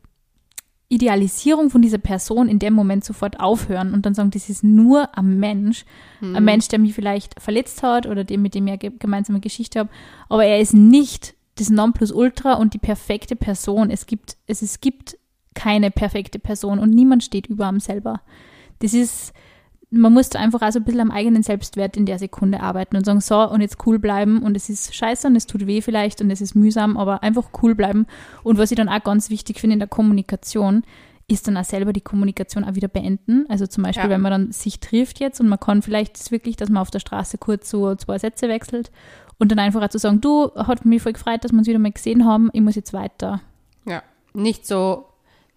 Idealisierung 0.88 1.70
von 1.72 1.82
dieser 1.82 1.98
Person 1.98 2.48
in 2.48 2.60
dem 2.60 2.74
Moment 2.74 3.04
sofort 3.04 3.40
aufhören 3.40 3.94
und 3.94 4.06
dann 4.06 4.14
sagen, 4.14 4.30
das 4.32 4.50
ist 4.50 4.64
nur 4.64 5.18
ein 5.18 5.40
Mensch, 5.40 5.84
ein 6.22 6.44
Mensch, 6.44 6.68
der 6.68 6.80
mich 6.80 6.94
vielleicht 6.94 7.40
verletzt 7.42 7.82
hat 7.82 8.06
oder 8.08 8.24
dem, 8.24 8.42
mit 8.42 8.54
dem 8.56 8.66
ich 8.68 8.72
eine 8.74 8.78
ge- 8.78 8.92
gemeinsame 9.00 9.40
Geschichte 9.40 9.80
habe, 9.80 9.90
aber 10.30 10.46
er 10.46 10.60
ist 10.60 10.74
nicht 10.74 11.35
das 11.56 11.70
Nonplusultra 11.70 12.54
und 12.54 12.74
die 12.74 12.80
perfekte 12.80 13.36
Person. 13.36 13.90
Es 13.90 14.06
gibt, 14.06 14.38
es, 14.48 14.62
es 14.62 14.82
gibt 14.82 15.18
keine 15.54 15.90
perfekte 15.90 16.40
Person 16.40 16.80
und 16.80 16.92
niemand 16.92 17.24
steht 17.24 17.48
über 17.48 17.68
einem 17.68 17.80
selber. 17.80 18.22
Das 18.80 18.94
ist, 18.94 19.34
man 19.90 20.14
muss 20.14 20.30
da 20.30 20.40
einfach 20.40 20.62
auch 20.62 20.72
so 20.72 20.80
ein 20.80 20.84
bisschen 20.84 21.02
am 21.02 21.12
eigenen 21.12 21.44
Selbstwert 21.44 21.96
in 21.96 22.06
der 22.06 22.20
Sekunde 22.20 22.60
arbeiten 22.60 22.98
und 22.98 23.06
sagen, 23.06 23.22
so, 23.22 23.50
und 23.50 23.62
jetzt 23.62 23.78
cool 23.86 23.98
bleiben 23.98 24.44
und 24.44 24.58
es 24.58 24.70
ist 24.70 24.94
scheiße 24.94 25.28
und 25.28 25.36
es 25.36 25.48
tut 25.48 25.66
weh 25.66 25.82
vielleicht 25.82 26.22
und 26.22 26.30
es 26.30 26.42
ist 26.42 26.56
mühsam, 26.56 26.98
aber 26.98 27.24
einfach 27.24 27.50
cool 27.62 27.74
bleiben. 27.74 28.06
Und 28.44 28.58
was 28.58 28.72
ich 28.72 28.78
dann 28.78 28.90
auch 28.90 29.04
ganz 29.04 29.30
wichtig 29.30 29.60
finde 29.60 29.76
in 29.76 29.80
der 29.80 29.88
Kommunikation, 29.88 30.84
ist 31.28 31.48
dann 31.48 31.58
auch 31.58 31.64
selber 31.64 31.92
die 31.92 32.02
Kommunikation 32.02 32.64
auch 32.64 32.76
wieder 32.76 32.88
beenden. 32.88 33.46
Also 33.50 33.66
zum 33.66 33.84
Beispiel, 33.84 34.04
Ja. 34.06 34.10
wenn 34.12 34.22
man 34.22 34.32
dann 34.32 34.52
sich 34.52 34.80
trifft 34.80 35.20
jetzt 35.20 35.40
und 35.42 35.48
man 35.48 35.60
kann 35.60 35.82
vielleicht 35.82 36.20
das 36.20 36.32
wirklich, 36.32 36.56
dass 36.56 36.70
man 36.70 36.82
auf 36.82 36.92
der 36.92 37.00
Straße 37.00 37.38
kurz 37.40 37.70
so 37.70 37.96
zwei 37.96 38.20
Sätze 38.20 38.48
wechselt 38.48 38.92
und 39.40 39.52
dann 39.52 39.60
einfach 39.60 39.82
auch 39.82 39.90
zu 39.90 39.98
sagen, 39.98 40.22
du, 40.22 40.52
hat 40.56 40.86
mich 40.86 41.02
voll 41.02 41.14
gefreut, 41.14 41.44
dass 41.44 41.52
wir 41.52 41.58
uns 41.58 41.68
wieder 41.68 41.80
mal 41.80 41.92
gesehen 41.92 42.26
haben, 42.26 42.50
ich 42.54 42.62
muss 42.62 42.76
jetzt 42.76 42.94
weiter. 42.94 43.42
Ja, 43.86 44.04
nicht 44.34 44.68
so, 44.68 45.06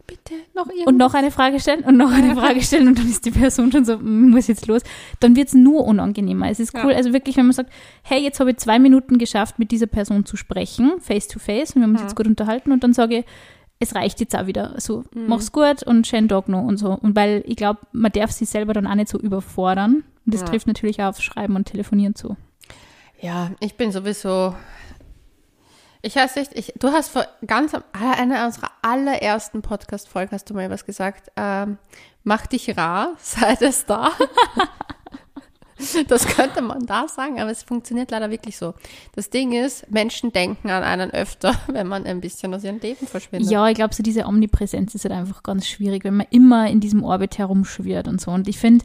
bitte 0.07 0.33
noch 0.55 0.69
irgendwas. 0.69 0.87
Und 0.87 0.97
noch 0.97 1.13
eine 1.13 1.31
Frage 1.31 1.61
stellen 1.61 1.85
und 1.85 1.99
noch 1.99 2.11
eine 2.13 2.35
Frage 2.41 2.63
stellen 2.63 2.89
und 2.89 2.99
dann 2.99 3.07
ist 3.09 3.27
die 3.27 3.31
Person 3.31 3.71
schon 3.71 3.85
so, 3.85 3.99
"Mm, 3.99 4.31
muss 4.31 4.47
jetzt 4.47 4.67
los. 4.69 4.81
Dann 5.21 5.37
wird 5.37 5.49
es 5.49 5.55
nur 5.55 5.85
unangenehmer. 5.85 6.49
Es 6.49 6.61
ist 6.61 6.75
cool, 6.83 6.93
Ja. 6.93 6.97
also 6.97 7.13
wirklich, 7.13 7.37
wenn 7.37 7.45
man 7.45 7.53
sagt, 7.53 7.71
hey, 8.05 8.23
jetzt 8.23 8.41
habe 8.41 8.53
ich 8.53 8.57
zwei 8.57 8.79
Minuten 8.79 9.19
geschafft, 9.19 9.59
mit 9.59 9.71
dieser 9.71 9.87
Person 9.87 10.25
zu 10.25 10.39
sprechen, 10.39 10.93
face 11.01 11.29
to 11.29 11.39
face, 11.39 11.73
und 11.73 11.83
wir 11.83 11.83
haben 11.83 11.93
uns 11.93 12.01
jetzt 12.01 12.17
gut 12.17 12.27
unterhalten 12.27 12.73
und 12.73 12.83
dann 12.83 12.95
sage 12.95 13.19
ich, 13.19 13.25
es 13.81 13.95
reicht 13.95 14.21
jetzt 14.21 14.35
auch 14.37 14.47
wieder. 14.47 14.75
So, 14.79 15.05
mach's 15.15 15.53
gut 15.53 15.83
und 15.85 16.07
schönen 16.07 16.29
Tag 16.29 16.49
noch 16.49 16.63
und 16.65 16.77
so. 16.79 16.93
Und 16.93 17.15
weil 17.17 17.43
ich 17.47 17.57
glaube, 17.57 17.81
man 17.93 18.13
darf 18.13 18.31
sich 18.33 18.49
selber 18.49 18.73
dann 18.73 18.87
auch 18.87 18.95
nicht 18.95 19.09
so 19.09 19.19
überfordern. 19.19 20.05
Und 20.27 20.35
das 20.35 20.41
Ja. 20.43 20.47
trifft 20.49 20.67
natürlich 20.67 21.01
auch 21.03 21.09
aufs 21.09 21.23
Schreiben 21.23 21.57
und 21.57 21.65
Telefonieren 21.67 22.15
zu. 22.15 22.37
Ja, 23.21 23.51
ich 23.61 23.77
bin 23.77 23.91
sowieso. 23.93 24.55
Ich 26.03 26.15
weiß 26.15 26.37
nicht, 26.37 26.53
ich, 26.57 26.73
du 26.79 26.89
hast 26.93 27.09
vor 27.09 27.27
ganz 27.47 27.75
am 27.75 27.83
einer 27.93 28.47
unserer 28.47 28.71
allerersten 28.83 29.63
Podcast-Folgen 29.63 30.31
hast 30.33 30.49
du 30.49 30.55
mal 30.55 30.71
was 30.71 30.85
gesagt. 30.85 31.31
Ähm, 31.37 31.79
mach 32.23 32.47
dich 32.47 32.77
rar, 32.77 33.15
sei 33.19 33.57
das 33.59 33.85
da. 33.87 34.11
das 36.09 36.27
könnte 36.27 36.63
man 36.63 36.87
da 36.87 37.09
sagen, 37.09 37.41
aber 37.41 37.51
es 37.51 37.63
funktioniert 37.63 38.11
leider 38.11 38.31
wirklich 38.31 38.57
so. 38.57 38.75
Das 39.15 39.31
Ding 39.31 39.53
ist, 39.53 39.91
Menschen 39.91 40.33
denken 40.33 40.71
an 40.71 40.83
einen 40.83 41.11
öfter, 41.11 41.55
wenn 41.69 41.87
man 41.87 42.05
ein 42.05 42.21
bisschen 42.21 42.55
aus 42.55 42.65
ihrem 42.65 42.79
Leben 42.79 43.07
verschwindet. 43.07 43.51
Ja, 43.51 43.69
ich 43.69 43.75
glaube, 43.75 43.95
so 43.95 44.03
diese 44.03 44.27
Omnipräsenz 44.27 44.95
ist 44.95 45.05
halt 45.05 45.15
einfach 45.15 45.43
ganz 45.43 45.67
schwierig, 45.67 46.05
wenn 46.05 46.17
man 46.17 46.27
immer 46.31 46.69
in 46.69 46.81
diesem 46.81 47.03
Orbit 47.05 47.39
herumschwirrt 47.39 48.09
und 48.09 48.21
so. 48.21 48.31
Und 48.31 48.49
ich 48.49 48.59
finde, 48.59 48.85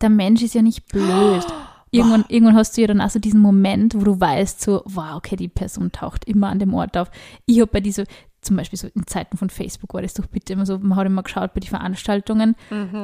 der 0.00 0.10
Mensch 0.10 0.42
ist 0.42 0.54
ja 0.54 0.62
nicht 0.62 0.86
blöd. 0.86 1.46
Irgendwann, 1.94 2.24
irgendwann 2.28 2.56
hast 2.56 2.74
du 2.74 2.80
ja 2.80 2.86
dann 2.86 3.02
auch 3.02 3.10
so 3.10 3.18
diesen 3.18 3.40
Moment, 3.40 3.94
wo 3.94 4.02
du 4.02 4.18
weißt, 4.18 4.62
so, 4.62 4.80
wow, 4.86 5.16
okay, 5.16 5.36
die 5.36 5.48
Person 5.48 5.92
taucht 5.92 6.24
immer 6.24 6.48
an 6.48 6.58
dem 6.58 6.72
Ort 6.72 6.96
auf. 6.96 7.10
Ich 7.44 7.60
habe 7.60 7.70
bei 7.70 7.80
dieser, 7.80 8.04
zum 8.42 8.56
Beispiel 8.56 8.78
so 8.78 8.88
in 8.94 9.06
Zeiten 9.06 9.36
von 9.36 9.50
Facebook 9.50 9.94
war 9.94 10.02
das 10.02 10.14
doch 10.14 10.26
bitte 10.26 10.52
immer 10.52 10.66
so, 10.66 10.76
man 10.78 10.96
hat 10.96 11.06
immer 11.06 11.22
geschaut 11.22 11.54
bei 11.54 11.60
den 11.60 11.68
Veranstaltungen, 11.68 12.56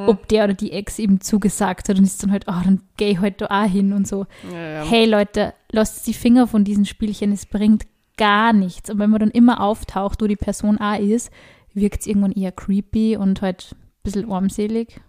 ob 0.07 0.29
der 0.29 0.45
oder 0.45 0.55
die 0.55 0.73
Ex 0.73 0.99
eben 0.99 1.21
zugesagt 1.21 1.89
hat 1.89 1.97
und 1.99 2.05
ist 2.05 2.23
dann 2.23 2.33
halt, 2.33 2.45
oh, 2.49 2.61
dann 2.65 2.83
geh 2.97 3.11
ich 3.13 3.21
halt 3.21 3.41
da 3.41 3.47
auch 3.47 3.65
hin 3.71 3.93
und 3.93 4.07
so. 4.07 4.27
Ja, 4.53 4.59
ja. 4.59 4.83
Hey 4.85 5.07
Leute, 5.07 5.55
lasst 5.71 6.07
die 6.07 6.13
Finger 6.15 6.47
von 6.49 6.65
diesen 6.65 6.85
Spielchen, 6.85 7.33
es 7.33 7.47
bringt 7.47 7.87
gar 8.17 8.53
nichts. 8.53 8.91
Und 8.91 8.99
wenn 8.99 9.11
man 9.11 9.21
dann 9.21 9.31
immer 9.31 9.61
auftaucht, 9.61 10.21
wo 10.21 10.27
die 10.27 10.37
Person 10.37 10.79
auch 10.79 10.99
ist, 10.99 11.31
wirkt 11.73 12.01
es 12.01 12.07
irgendwann 12.09 12.33
eher 12.33 12.51
creepy 12.53 13.17
und 13.17 13.41
halt 13.41 13.71
ein 13.73 14.03
bisschen 14.03 14.31
armselig 14.31 15.01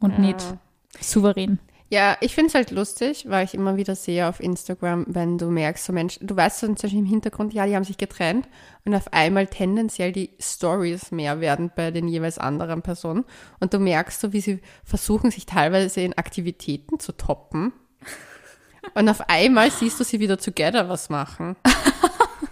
und 0.00 0.12
Ja. 0.12 0.18
nicht 0.20 0.54
souverän. 1.00 1.58
Ja, 1.88 2.16
ich 2.20 2.34
finde 2.34 2.48
es 2.48 2.54
halt 2.54 2.72
lustig, 2.72 3.26
weil 3.28 3.44
ich 3.44 3.54
immer 3.54 3.76
wieder 3.76 3.94
sehe 3.94 4.28
auf 4.28 4.40
Instagram, 4.40 5.06
wenn 5.08 5.38
du 5.38 5.50
merkst, 5.50 5.84
so 5.84 5.92
Menschen, 5.92 6.26
du 6.26 6.34
weißt 6.34 6.58
so 6.58 6.66
Beispiel 6.66 6.98
im 6.98 7.04
Hintergrund, 7.04 7.54
ja, 7.54 7.64
die 7.64 7.76
haben 7.76 7.84
sich 7.84 7.96
getrennt 7.96 8.48
und 8.84 8.94
auf 8.94 9.12
einmal 9.12 9.46
tendenziell 9.46 10.10
die 10.10 10.30
Stories 10.40 11.12
mehr 11.12 11.40
werden 11.40 11.70
bei 11.74 11.92
den 11.92 12.08
jeweils 12.08 12.38
anderen 12.38 12.82
Personen 12.82 13.24
und 13.60 13.72
du 13.72 13.78
merkst 13.78 14.20
so, 14.20 14.32
wie 14.32 14.40
sie 14.40 14.60
versuchen, 14.82 15.30
sich 15.30 15.46
teilweise 15.46 16.00
in 16.00 16.18
Aktivitäten 16.18 16.98
zu 16.98 17.12
toppen 17.12 17.72
und 18.94 19.08
auf 19.08 19.28
einmal 19.28 19.70
siehst 19.70 20.00
du 20.00 20.04
sie 20.04 20.18
wieder 20.18 20.38
together 20.38 20.88
was 20.88 21.08
machen. 21.08 21.56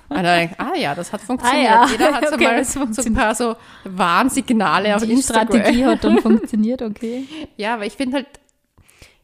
Und 0.08 0.22
dann 0.22 0.38
denk 0.38 0.52
ich, 0.52 0.60
ah 0.60 0.76
ja, 0.76 0.94
das 0.94 1.12
hat 1.12 1.22
funktioniert. 1.22 1.72
Ah 1.72 1.86
ja, 1.86 1.90
Jeder 1.90 2.14
hat 2.14 2.28
so 2.28 2.34
okay, 2.34 2.44
mal 2.44 2.64
so 2.64 2.80
ein 2.80 3.14
paar 3.14 3.34
so 3.34 3.56
Warnsignale 3.82 4.94
auf 4.94 5.02
Die 5.02 5.10
Instagram. 5.10 5.48
Strategie 5.48 5.84
hat 5.84 6.04
dann 6.04 6.18
funktioniert, 6.18 6.82
okay. 6.82 7.26
Ja, 7.56 7.74
aber 7.74 7.86
ich 7.86 7.94
finde 7.94 8.18
halt, 8.18 8.28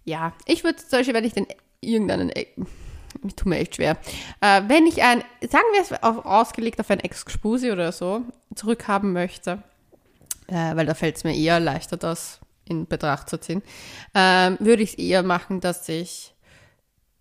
ja, 0.04 0.32
ich 0.46 0.64
würde 0.64 0.76
zum 0.76 0.98
Beispiel, 0.98 1.14
wenn 1.14 1.24
ich 1.24 1.32
den 1.32 1.46
irgendeinen, 1.80 2.30
ich 2.30 3.34
tue 3.36 3.48
mir 3.48 3.58
echt 3.58 3.76
schwer, 3.76 3.96
äh, 4.40 4.62
wenn 4.66 4.86
ich 4.86 5.02
ein, 5.02 5.22
sagen 5.48 5.66
wir 5.72 5.82
es 5.82 6.02
auf, 6.02 6.24
ausgelegt 6.24 6.80
auf 6.80 6.90
ein 6.90 7.00
Ex-Gspusi 7.00 7.70
oder 7.70 7.92
so, 7.92 8.22
zurückhaben 8.54 9.12
möchte, 9.12 9.62
äh, 10.48 10.76
weil 10.76 10.86
da 10.86 10.94
fällt 10.94 11.16
es 11.16 11.24
mir 11.24 11.34
eher 11.34 11.60
leichter, 11.60 11.96
das 11.96 12.40
in 12.64 12.86
Betracht 12.86 13.28
zu 13.28 13.38
ziehen, 13.38 13.62
ähm, 14.14 14.56
würde 14.60 14.82
ich 14.82 14.90
es 14.90 14.98
eher 14.98 15.22
machen, 15.22 15.60
dass 15.60 15.88
ich 15.88 16.34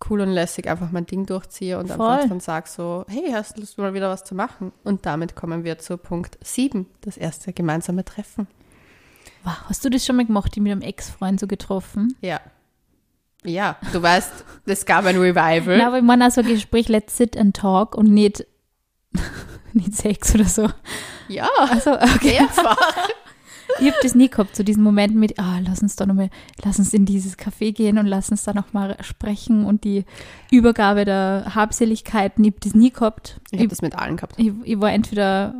cool 0.08 0.20
und 0.20 0.30
lässig 0.30 0.68
einfach 0.68 0.90
mein 0.90 1.06
Ding 1.06 1.26
durchziehe 1.26 1.78
und 1.78 1.88
Voll. 1.88 2.06
einfach 2.08 2.28
dann 2.28 2.40
sage 2.40 2.68
so, 2.68 3.04
hey, 3.08 3.32
hast 3.32 3.56
du 3.56 3.60
Lust 3.60 3.76
mal 3.76 3.92
wieder 3.92 4.08
was 4.08 4.24
zu 4.24 4.34
machen? 4.34 4.72
Und 4.84 5.04
damit 5.04 5.36
kommen 5.36 5.64
wir 5.64 5.78
zu 5.78 5.98
Punkt 5.98 6.38
7, 6.42 6.86
das 7.02 7.16
erste 7.16 7.52
gemeinsame 7.52 8.04
Treffen. 8.04 8.46
Wow, 9.42 9.56
hast 9.68 9.84
du 9.84 9.90
das 9.90 10.06
schon 10.06 10.16
mal 10.16 10.24
gemacht, 10.24 10.54
die 10.54 10.60
mit 10.60 10.72
einem 10.72 10.82
Ex-Freund 10.82 11.40
so 11.40 11.46
getroffen? 11.46 12.16
Ja. 12.20 12.40
Ja, 13.44 13.76
du 13.92 14.02
weißt, 14.02 14.44
es 14.66 14.84
gab 14.84 15.06
ein 15.06 15.16
Revival. 15.16 15.78
Na, 15.78 15.86
aber 15.86 15.98
ich 15.98 16.04
meine 16.04 16.24
also 16.24 16.42
Gespräch, 16.42 16.88
let's 16.88 17.16
sit 17.16 17.36
and 17.36 17.56
talk 17.56 17.94
und 17.96 18.12
nicht, 18.12 18.46
nicht 19.72 19.94
Sex 19.94 20.34
oder 20.34 20.44
so. 20.44 20.68
ja, 21.28 21.48
Also, 21.58 21.92
okay. 21.92 22.38
mehrfach. 22.40 22.76
ich 23.80 23.86
habe 23.86 23.96
das 24.02 24.14
nie 24.14 24.28
gehabt, 24.28 24.56
so 24.56 24.62
diesen 24.62 24.82
Moment 24.82 25.14
mit, 25.14 25.38
ah, 25.38 25.58
lass 25.66 25.80
uns 25.80 25.96
da 25.96 26.04
nochmal, 26.04 26.28
lass 26.62 26.78
uns 26.78 26.92
in 26.92 27.06
dieses 27.06 27.38
Café 27.38 27.72
gehen 27.72 27.96
und 27.98 28.06
lass 28.06 28.30
uns 28.30 28.42
da 28.42 28.52
nochmal 28.52 28.96
sprechen 29.00 29.64
und 29.64 29.84
die 29.84 30.04
Übergabe 30.50 31.06
der 31.06 31.52
Habseligkeiten, 31.54 32.44
ich 32.44 32.50
habe 32.52 32.60
das 32.60 32.74
nie 32.74 32.90
gehabt. 32.90 33.40
Ich 33.52 33.58
habe 33.58 33.68
das 33.68 33.80
mit 33.80 33.94
allen 33.96 34.16
gehabt. 34.16 34.34
Ich, 34.38 34.52
ich 34.64 34.80
war 34.80 34.92
entweder, 34.92 35.54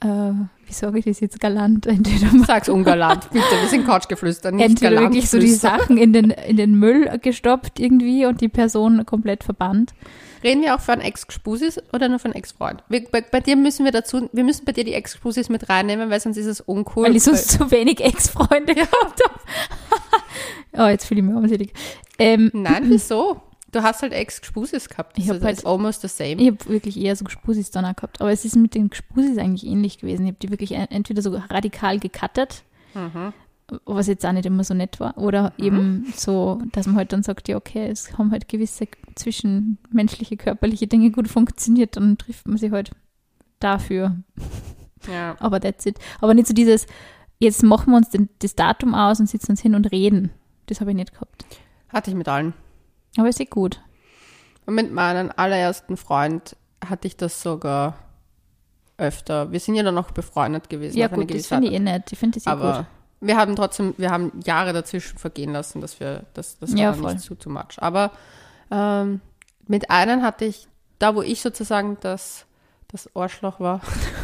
äh, 0.00 0.06
äh, 0.06 0.34
sage 0.78 0.98
ich 0.98 1.04
das 1.04 1.20
jetzt 1.20 1.40
galant, 1.40 1.86
entweder 1.86 2.44
Sag's 2.44 2.68
ungalant, 2.68 3.30
bitte, 3.32 3.44
wir 3.60 3.68
sind 3.68 3.86
Couchgeflüster, 3.86 4.52
nicht 4.52 4.64
entweder 4.64 4.90
galant 4.90 5.14
wirklich 5.14 5.30
so 5.30 5.38
die. 5.38 5.48
Sachen 5.48 5.96
in 5.96 6.12
den, 6.12 6.30
in 6.30 6.56
den 6.56 6.78
Müll 6.78 7.10
gestopft 7.22 7.78
irgendwie 7.78 8.26
und 8.26 8.40
die 8.40 8.48
Person 8.48 9.06
komplett 9.06 9.44
verbannt. 9.44 9.94
Reden 10.42 10.60
wir 10.60 10.74
auch 10.74 10.80
von 10.80 11.00
Ex-Spusis 11.00 11.80
oder 11.94 12.10
nur 12.10 12.18
von 12.18 12.32
Ex-Freund? 12.32 12.84
Bei, 12.88 13.22
bei 13.22 13.40
dir 13.40 13.56
müssen 13.56 13.86
wir 13.86 13.92
dazu, 13.92 14.28
wir 14.30 14.44
müssen 14.44 14.66
bei 14.66 14.72
dir 14.72 14.84
die 14.84 14.92
Ex-Spusis 14.92 15.48
mit 15.48 15.70
reinnehmen, 15.70 16.10
weil 16.10 16.20
sonst 16.20 16.36
ist 16.36 16.46
es 16.46 16.60
uncool. 16.60 17.04
Weil 17.04 17.16
ich 17.16 17.22
sonst 17.22 17.50
zu 17.50 17.70
wenig 17.70 18.04
Ex-Freunde 18.04 18.74
gehabt 18.74 18.92
habe. 19.24 19.40
oh, 20.84 20.86
jetzt 20.86 21.06
fühle 21.06 21.20
ich 21.20 21.26
mich 21.26 21.34
armselig. 21.34 21.72
Ähm, 22.18 22.50
Nein, 22.52 22.84
wieso? 22.88 23.40
Du 23.74 23.82
hast 23.82 24.02
halt 24.02 24.12
Ex-Spusis 24.12 24.88
gehabt. 24.88 25.18
Ich 25.18 25.24
Das 25.26 25.30
hab 25.30 25.36
ist 25.38 25.44
halt- 25.44 25.66
almost 25.66 26.02
the 26.02 26.08
same. 26.08 26.40
ich 26.40 26.46
habe 26.46 26.68
wirklich 26.68 26.96
eher 26.98 27.16
so 27.16 27.24
Gespusis 27.24 27.70
dann 27.72 27.84
auch 27.84 27.96
gehabt. 27.96 28.20
Aber 28.20 28.30
es 28.30 28.44
ist 28.44 28.54
mit 28.56 28.74
den 28.74 28.88
Gespusis 28.88 29.36
eigentlich 29.36 29.66
ähnlich 29.66 29.98
gewesen. 29.98 30.22
Ich 30.26 30.28
habe 30.32 30.38
die 30.40 30.50
wirklich 30.50 30.72
en- 30.72 30.90
entweder 30.90 31.22
so 31.22 31.30
radikal 31.50 31.98
gecuttet, 31.98 32.62
Mhm. 32.94 33.32
was 33.84 34.06
jetzt 34.06 34.24
auch 34.24 34.32
nicht 34.32 34.46
immer 34.46 34.62
so 34.62 34.74
nett 34.74 35.00
war, 35.00 35.18
oder 35.18 35.52
eben 35.58 36.06
so, 36.16 36.60
dass 36.72 36.86
man 36.86 36.96
halt 36.96 37.12
dann 37.12 37.24
sagt, 37.24 37.48
ja, 37.48 37.56
okay, 37.56 37.88
es 37.88 38.16
haben 38.16 38.30
halt 38.30 38.46
gewisse 38.48 38.86
zwischenmenschliche, 39.16 40.36
körperliche 40.36 40.86
Dinge 40.86 41.10
gut 41.10 41.28
funktioniert, 41.28 41.96
dann 41.96 42.16
trifft 42.18 42.46
man 42.46 42.56
sich 42.58 42.70
halt 42.70 42.92
dafür. 43.58 44.16
Ja. 45.12 45.36
Aber 45.40 45.60
that's 45.60 45.84
it. 45.86 45.98
Aber 46.20 46.34
nicht 46.34 46.46
so 46.46 46.54
dieses, 46.54 46.86
jetzt 47.38 47.62
machen 47.62 47.90
wir 47.90 47.96
uns 47.96 48.10
den, 48.10 48.28
das 48.38 48.54
Datum 48.54 48.94
aus 48.94 49.18
und 49.20 49.28
sitzen 49.28 49.50
uns 49.52 49.60
hin 49.60 49.74
und 49.74 49.90
reden. 49.90 50.30
Das 50.66 50.80
habe 50.80 50.90
ich 50.90 50.96
nicht 50.96 51.12
gehabt. 51.12 51.44
Hatte 51.88 52.10
ich 52.10 52.16
mit 52.16 52.28
allen. 52.28 52.54
Aber 53.16 53.28
ist 53.28 53.40
eh 53.40 53.44
gut. 53.44 53.80
Und 54.66 54.74
mit 54.74 54.92
meinem 54.92 55.30
allerersten 55.36 55.96
Freund 55.96 56.56
hatte 56.84 57.06
ich 57.06 57.16
das 57.16 57.42
sogar 57.42 57.98
öfter. 58.96 59.50
Wir 59.52 59.60
sind 59.60 59.74
ja 59.74 59.82
dann 59.82 59.94
noch 59.94 60.10
befreundet 60.10 60.68
gewesen. 60.68 60.96
Ja 60.96 61.08
gut, 61.08 61.32
das 61.34 61.46
finde 61.46 61.68
ich 61.68 61.74
eh 61.74 61.80
nett. 61.80 62.12
Ich 62.12 62.18
finde 62.18 62.38
das 62.38 62.46
eh 62.46 62.50
Aber 62.50 62.76
gut. 62.78 62.86
wir 63.20 63.36
haben 63.36 63.56
trotzdem, 63.56 63.94
wir 63.96 64.10
haben 64.10 64.32
Jahre 64.44 64.72
dazwischen 64.72 65.18
vergehen 65.18 65.52
lassen, 65.52 65.80
dass 65.80 65.98
wir, 66.00 66.24
das, 66.34 66.58
das 66.58 66.72
war 66.72 66.78
Ja, 66.78 66.92
nicht 66.92 67.20
zu 67.20 67.34
too 67.34 67.50
much. 67.50 67.78
Aber 67.78 68.12
ähm, 68.70 69.20
mit 69.66 69.90
einem 69.90 70.22
hatte 70.22 70.44
ich, 70.44 70.68
da 70.98 71.14
wo 71.14 71.22
ich 71.22 71.40
sozusagen 71.42 71.98
das, 72.00 72.46
das 72.88 73.14
Arschloch 73.14 73.60
war, 73.60 73.80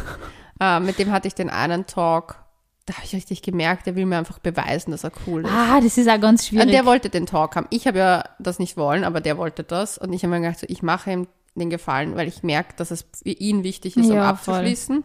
äh, 0.59 0.79
mit 0.79 0.99
dem 0.99 1.11
hatte 1.11 1.27
ich 1.27 1.35
den 1.35 1.49
einen 1.49 1.85
Talk, 1.85 2.40
da 2.85 2.95
habe 2.95 3.05
ich 3.05 3.13
richtig 3.13 3.41
gemerkt, 3.41 3.85
der 3.85 3.95
will 3.95 4.05
mir 4.05 4.17
einfach 4.17 4.39
beweisen, 4.39 4.91
dass 4.91 5.03
er 5.03 5.11
cool 5.27 5.41
ist. 5.45 5.51
Ah, 5.51 5.79
das 5.81 5.97
ist 5.97 6.09
auch 6.09 6.19
ganz 6.19 6.41
Und 6.43 6.47
schwierig. 6.49 6.71
der 6.71 6.85
wollte 6.85 7.09
den 7.09 7.25
Talk 7.25 7.55
haben. 7.55 7.67
Ich 7.69 7.87
habe 7.87 7.99
ja 7.99 8.23
das 8.39 8.59
nicht 8.59 8.75
wollen, 8.77 9.03
aber 9.03 9.21
der 9.21 9.37
wollte 9.37 9.63
das. 9.63 9.97
Und 9.97 10.13
ich 10.13 10.23
habe 10.23 10.33
mir 10.33 10.41
gedacht, 10.41 10.59
so, 10.59 10.65
ich 10.69 10.81
mache 10.81 11.11
ihm 11.11 11.27
den 11.55 11.69
Gefallen, 11.69 12.15
weil 12.15 12.27
ich 12.27 12.43
merke, 12.43 12.73
dass 12.77 12.91
es 12.91 13.05
für 13.23 13.29
ihn 13.29 13.63
wichtig 13.63 13.97
ist, 13.97 14.09
um 14.09 14.15
Ja, 14.15 14.29
abzuschließen. 14.29 15.03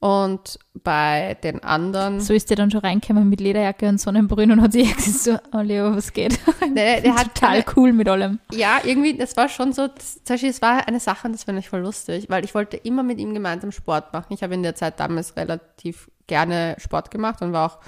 Und 0.00 0.60
bei 0.84 1.36
den 1.42 1.64
anderen, 1.64 2.20
so 2.20 2.32
ist 2.32 2.50
der 2.50 2.56
dann 2.56 2.70
schon 2.70 2.82
reingekommen 2.82 3.28
mit 3.28 3.40
Lederjacke 3.40 3.88
und 3.88 4.00
Sonnenbrühen 4.00 4.52
und 4.52 4.62
hat 4.62 4.70
sich 4.72 4.94
gesagt, 4.96 5.18
so, 5.18 5.58
oh 5.58 5.60
Leo, 5.60 5.96
was 5.96 6.12
geht? 6.12 6.38
der, 6.76 7.00
der 7.00 7.16
hat 7.16 7.34
Total 7.34 7.62
keine, 7.62 7.76
cool 7.76 7.92
mit 7.92 8.08
allem. 8.08 8.38
ja, 8.52 8.78
irgendwie, 8.84 9.16
das 9.16 9.36
war 9.36 9.48
schon 9.48 9.72
so, 9.72 9.88
das, 9.88 10.22
zum 10.22 10.34
Beispiel, 10.34 10.50
es 10.50 10.62
war 10.62 10.86
eine 10.86 11.00
Sache, 11.00 11.26
und 11.26 11.32
das 11.32 11.42
fand 11.44 11.58
ich 11.58 11.68
voll 11.68 11.80
lustig, 11.80 12.26
weil 12.28 12.44
ich 12.44 12.54
wollte 12.54 12.76
immer 12.76 13.02
mit 13.02 13.18
ihm 13.18 13.34
gemeinsam 13.34 13.72
Sport 13.72 14.12
machen. 14.12 14.32
Ich 14.32 14.44
habe 14.44 14.54
in 14.54 14.62
der 14.62 14.76
Zeit 14.76 15.00
damals 15.00 15.36
relativ 15.36 16.08
gerne 16.28 16.76
Sport 16.78 17.10
gemacht 17.10 17.42
und 17.42 17.52
war 17.52 17.72
auch 17.72 17.78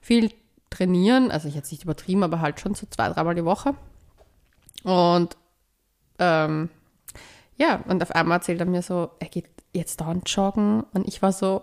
viel 0.00 0.32
trainieren, 0.70 1.30
also 1.30 1.48
ich 1.48 1.54
jetzt 1.54 1.70
nicht 1.70 1.84
übertrieben, 1.84 2.22
aber 2.22 2.40
halt 2.40 2.60
schon 2.60 2.74
so 2.74 2.86
zwei, 2.88 3.10
dreimal 3.10 3.34
die 3.34 3.44
Woche. 3.44 3.74
Und 4.84 5.36
ähm, 6.18 6.70
ja, 7.56 7.82
und 7.86 8.02
auf 8.02 8.12
einmal 8.12 8.38
erzählt 8.38 8.60
er 8.60 8.66
mir 8.66 8.82
so, 8.82 9.10
er 9.18 9.28
geht 9.28 9.46
jetzt 9.74 10.00
dauernd 10.00 10.28
joggen 10.30 10.84
und 10.94 11.06
ich 11.06 11.20
war 11.20 11.32
so, 11.32 11.62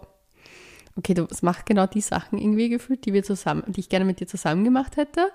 okay, 0.96 1.14
du 1.14 1.28
machst 1.42 1.66
genau 1.66 1.88
die 1.88 2.02
Sachen 2.02 2.38
irgendwie 2.38 2.70
gefühlt, 2.70 3.06
die 3.06 3.14
wir 3.14 3.24
zusammen, 3.24 3.64
die 3.68 3.80
ich 3.80 3.90
gerne 3.90 4.06
mit 4.06 4.20
dir 4.20 4.28
zusammen 4.28 4.64
gemacht 4.64 4.98
hätte. 4.98 5.32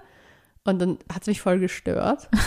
Und 0.65 0.79
dann 0.79 0.99
hat 1.13 1.23
es 1.23 1.27
mich 1.27 1.41
voll 1.41 1.59
gestört. 1.59 2.29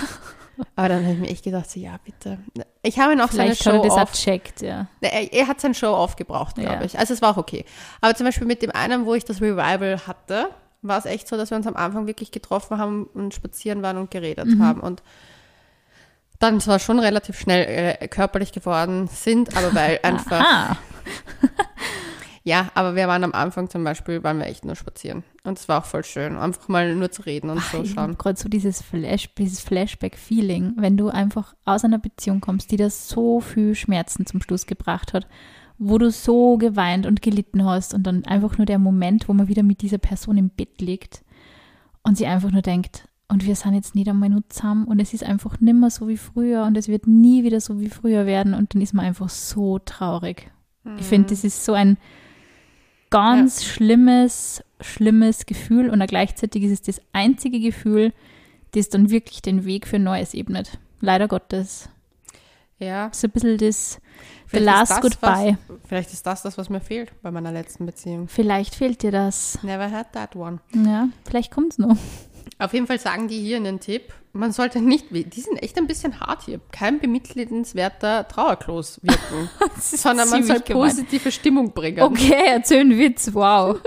Aber 0.75 0.89
dann 0.89 1.03
habe 1.03 1.13
ich 1.13 1.19
mir 1.19 1.27
echt 1.29 1.43
gedacht, 1.43 1.69
so, 1.69 1.79
ja, 1.79 1.97
bitte. 2.03 2.37
Ich 2.81 2.99
habe 2.99 3.13
ihn 3.13 3.21
auch 3.21 3.31
seine 3.31 3.55
Vielleicht 3.55 3.65
er 3.65 3.73
Show 3.89 4.01
off 4.01 4.11
checkt, 4.13 4.61
ja. 4.61 4.87
er, 5.01 5.33
er 5.33 5.47
hat 5.47 5.59
sein 5.61 5.73
Show 5.73 5.93
aufgebraucht, 5.93 6.55
glaube 6.55 6.73
Ja. 6.73 6.81
ich. 6.83 6.97
Also 6.99 7.13
es 7.13 7.21
war 7.21 7.31
auch 7.31 7.37
okay. 7.37 7.65
Aber 8.01 8.15
zum 8.15 8.25
Beispiel 8.25 8.47
mit 8.47 8.61
dem 8.61 8.71
einen, 8.71 9.05
wo 9.05 9.13
ich 9.15 9.25
das 9.25 9.41
Revival 9.41 9.99
hatte, 10.07 10.49
war 10.81 10.97
es 10.99 11.05
echt 11.05 11.27
so, 11.27 11.35
dass 11.37 11.49
wir 11.49 11.57
uns 11.57 11.67
am 11.67 11.75
Anfang 11.75 12.07
wirklich 12.07 12.31
getroffen 12.31 12.77
haben 12.77 13.05
und 13.13 13.33
spazieren 13.33 13.81
waren 13.81 13.97
und 13.97 14.11
geredet 14.11 14.45
Mhm. 14.45 14.63
haben. 14.63 14.81
Und 14.81 15.01
dann 16.39 16.59
zwar 16.59 16.79
schon 16.79 16.99
relativ 16.99 17.39
schnell 17.39 17.95
äh, 17.99 18.07
körperlich 18.07 18.51
geworden 18.51 19.07
sind, 19.07 19.55
aber 19.57 19.73
weil 19.73 19.99
einfach, 20.03 20.77
ja, 22.47 22.69
aber 22.75 22.95
wir 22.95 23.07
waren 23.07 23.23
am 23.23 23.33
Anfang 23.33 23.71
zum 23.71 23.83
Beispiel, 23.83 24.23
waren 24.23 24.37
wir 24.37 24.45
echt 24.45 24.65
nur 24.65 24.75
spazieren. 24.75 25.23
Und 25.43 25.57
es 25.57 25.67
war 25.67 25.79
auch 25.79 25.85
voll 25.85 26.03
schön, 26.03 26.37
einfach 26.37 26.67
mal 26.67 26.95
nur 26.95 27.09
zu 27.09 27.23
reden 27.23 27.49
und 27.49 27.59
so 27.59 27.81
ich 27.81 27.95
habe 27.97 28.09
schauen. 28.09 28.17
gerade 28.19 28.39
so 28.39 28.47
dieses, 28.47 28.83
Flash, 28.83 29.33
dieses 29.33 29.61
Flashback-Feeling, 29.61 30.75
wenn 30.77 30.95
du 30.95 31.09
einfach 31.09 31.55
aus 31.65 31.83
einer 31.83 31.97
Beziehung 31.97 32.41
kommst, 32.41 32.71
die 32.71 32.77
dir 32.77 32.91
so 32.91 33.39
viel 33.41 33.73
Schmerzen 33.73 34.27
zum 34.27 34.43
Schluss 34.43 34.67
gebracht 34.67 35.13
hat, 35.13 35.27
wo 35.79 35.97
du 35.97 36.11
so 36.11 36.57
geweint 36.57 37.07
und 37.07 37.23
gelitten 37.23 37.65
hast 37.65 37.95
und 37.95 38.03
dann 38.03 38.25
einfach 38.25 38.59
nur 38.59 38.67
der 38.67 38.77
Moment, 38.77 39.27
wo 39.27 39.33
man 39.33 39.47
wieder 39.47 39.63
mit 39.63 39.81
dieser 39.81 39.97
Person 39.97 40.37
im 40.37 40.49
Bett 40.49 40.79
liegt 40.81 41.25
und 42.03 42.15
sie 42.15 42.27
einfach 42.27 42.51
nur 42.51 42.61
denkt, 42.61 43.07
und 43.27 43.43
wir 43.43 43.55
sind 43.55 43.73
jetzt 43.73 43.95
nicht 43.95 44.07
einmal 44.07 44.29
nur 44.29 44.47
zusammen 44.49 44.85
und 44.85 44.99
es 44.99 45.15
ist 45.15 45.23
einfach 45.23 45.59
nimmer 45.59 45.89
so 45.89 46.07
wie 46.07 46.17
früher 46.17 46.63
und 46.65 46.77
es 46.77 46.87
wird 46.87 47.07
nie 47.07 47.43
wieder 47.43 47.59
so 47.59 47.79
wie 47.79 47.89
früher 47.89 48.27
werden 48.27 48.53
und 48.53 48.75
dann 48.75 48.83
ist 48.83 48.93
man 48.93 49.03
einfach 49.03 49.29
so 49.29 49.79
traurig. 49.79 50.51
Ich 50.99 51.05
finde, 51.07 51.29
das 51.29 51.43
ist 51.43 51.65
so 51.65 51.73
ein 51.73 51.97
ganz 53.15 53.63
schlimmes, 53.63 54.63
schlimmes 54.81 55.45
Gefühl 55.45 55.89
und 55.89 56.05
gleichzeitig 56.07 56.63
ist 56.63 56.71
es 56.71 56.81
das 56.81 57.01
einzige 57.13 57.59
Gefühl, 57.59 58.13
das 58.71 58.89
dann 58.89 59.09
wirklich 59.09 59.41
den 59.41 59.65
Weg 59.65 59.87
für 59.87 59.99
Neues 59.99 60.33
ebnet. 60.33 60.79
Leider 61.01 61.27
Gottes. 61.27 61.89
Ja, 62.77 63.09
So 63.13 63.27
ein 63.27 63.31
bisschen 63.31 63.57
das 63.57 64.01
The 64.51 64.59
Last 64.59 64.91
das, 64.91 65.01
Goodbye. 65.01 65.57
Was, 65.67 65.77
vielleicht 65.87 66.13
ist 66.13 66.25
das 66.25 66.41
das, 66.41 66.57
was 66.57 66.69
mir 66.69 66.81
fehlt 66.81 67.11
bei 67.21 67.31
meiner 67.31 67.51
letzten 67.51 67.85
Beziehung. 67.85 68.27
Vielleicht 68.27 68.75
fehlt 68.75 69.01
dir 69.01 69.11
das. 69.11 69.59
Never 69.63 69.89
had 69.89 70.11
that 70.13 70.35
one. 70.35 70.59
Ja, 70.73 71.07
vielleicht 71.25 71.51
kommt 71.51 71.73
es 71.73 71.77
noch. 71.77 71.97
Auf 72.57 72.73
jeden 72.73 72.87
Fall 72.87 72.99
sagen 72.99 73.27
die 73.27 73.39
hier 73.39 73.57
einen 73.57 73.81
Tipp, 73.81 74.13
man 74.31 74.51
sollte 74.51 74.81
nicht, 74.81 75.07
die 75.11 75.41
sind 75.41 75.61
echt 75.61 75.77
ein 75.77 75.87
bisschen 75.87 76.19
hart 76.19 76.43
hier, 76.43 76.59
kein 76.71 76.99
bemitleidenswerter 76.99 78.27
Trauerklos 78.27 78.99
wirken, 79.01 79.49
sondern 79.79 80.29
man 80.29 80.43
soll 80.43 80.59
gemein. 80.59 80.89
positive 80.89 81.31
Stimmung 81.31 81.73
bringen. 81.73 82.01
Okay, 82.01 82.43
erzähl 82.47 82.81
einen 82.81 82.97
Witz, 82.97 83.33
wow. 83.33 83.77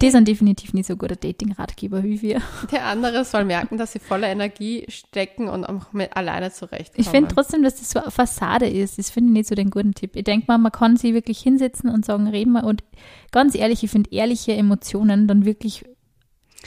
die 0.00 0.10
sind 0.10 0.26
definitiv 0.26 0.72
nicht 0.72 0.86
so 0.86 0.96
guter 0.96 1.16
Dating-Ratgeber 1.16 2.02
wie 2.02 2.22
wir. 2.22 2.40
Der 2.70 2.86
andere 2.86 3.24
soll 3.24 3.44
merken, 3.44 3.76
dass 3.76 3.92
sie 3.92 3.98
voller 3.98 4.28
Energie 4.28 4.86
stecken 4.88 5.48
und 5.48 5.64
auch 5.64 5.92
mit 5.92 6.16
alleine 6.16 6.50
zurechtkommen. 6.50 7.00
Ich 7.00 7.08
finde 7.08 7.34
trotzdem, 7.34 7.62
dass 7.62 7.76
das 7.76 7.90
so 7.90 8.00
eine 8.00 8.10
Fassade 8.10 8.68
ist. 8.68 8.98
Das 8.98 9.10
finde 9.10 9.30
ich 9.30 9.34
nicht 9.34 9.48
so 9.48 9.54
den 9.54 9.70
guten 9.70 9.94
Tipp. 9.94 10.16
Ich 10.16 10.24
denke 10.24 10.46
mal, 10.48 10.58
man 10.58 10.72
kann 10.72 10.96
sie 10.96 11.12
wirklich 11.12 11.40
hinsetzen 11.40 11.90
und 11.90 12.04
sagen, 12.04 12.26
reden 12.26 12.52
wir. 12.52 12.64
Und 12.64 12.84
ganz 13.32 13.54
ehrlich, 13.54 13.84
ich 13.84 13.90
finde 13.90 14.10
ehrliche 14.12 14.52
Emotionen 14.52 15.28
dann 15.28 15.44
wirklich 15.44 15.84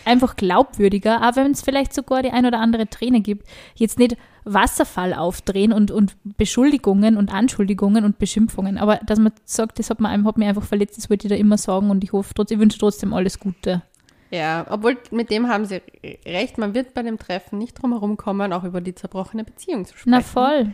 einfach 0.05 0.35
glaubwürdiger, 0.35 1.27
auch 1.27 1.35
wenn 1.35 1.51
es 1.51 1.61
vielleicht 1.61 1.93
sogar 1.93 2.21
die 2.21 2.31
ein 2.31 2.45
oder 2.45 2.59
andere 2.59 2.87
Träne 2.87 3.21
gibt. 3.21 3.47
Jetzt 3.75 3.99
nicht 3.99 4.17
Wasserfall 4.43 5.13
aufdrehen 5.13 5.71
und, 5.71 5.91
und 5.91 6.15
Beschuldigungen 6.37 7.17
und 7.17 7.33
Anschuldigungen 7.33 8.03
und 8.03 8.17
Beschimpfungen, 8.17 8.77
aber 8.77 8.97
dass 9.05 9.19
man 9.19 9.31
sagt, 9.45 9.79
das 9.79 9.89
hat, 9.89 9.99
man, 9.99 10.25
hat 10.25 10.37
mich 10.37 10.47
einfach 10.47 10.63
verletzt, 10.63 10.97
das 10.97 11.09
wollte 11.09 11.27
ich 11.27 11.29
da 11.29 11.37
immer 11.37 11.57
sagen 11.57 11.89
und 11.89 12.03
ich 12.03 12.11
hoffe, 12.11 12.33
trotz, 12.33 12.51
ich 12.51 12.59
wünsche 12.59 12.77
trotzdem 12.77 13.13
alles 13.13 13.39
Gute. 13.39 13.81
Ja, 14.31 14.65
obwohl 14.69 14.97
mit 15.11 15.29
dem 15.29 15.47
haben 15.47 15.65
sie 15.65 15.81
recht, 16.25 16.57
man 16.57 16.73
wird 16.73 16.93
bei 16.95 17.03
dem 17.03 17.19
Treffen 17.19 17.59
nicht 17.59 17.81
drum 17.81 17.91
herum 17.91 18.17
kommen, 18.17 18.51
auch 18.51 18.63
über 18.63 18.81
die 18.81 18.95
zerbrochene 18.95 19.43
Beziehung 19.43 19.85
zu 19.85 19.95
sprechen. 19.95 20.09
Na 20.09 20.21
voll. 20.21 20.73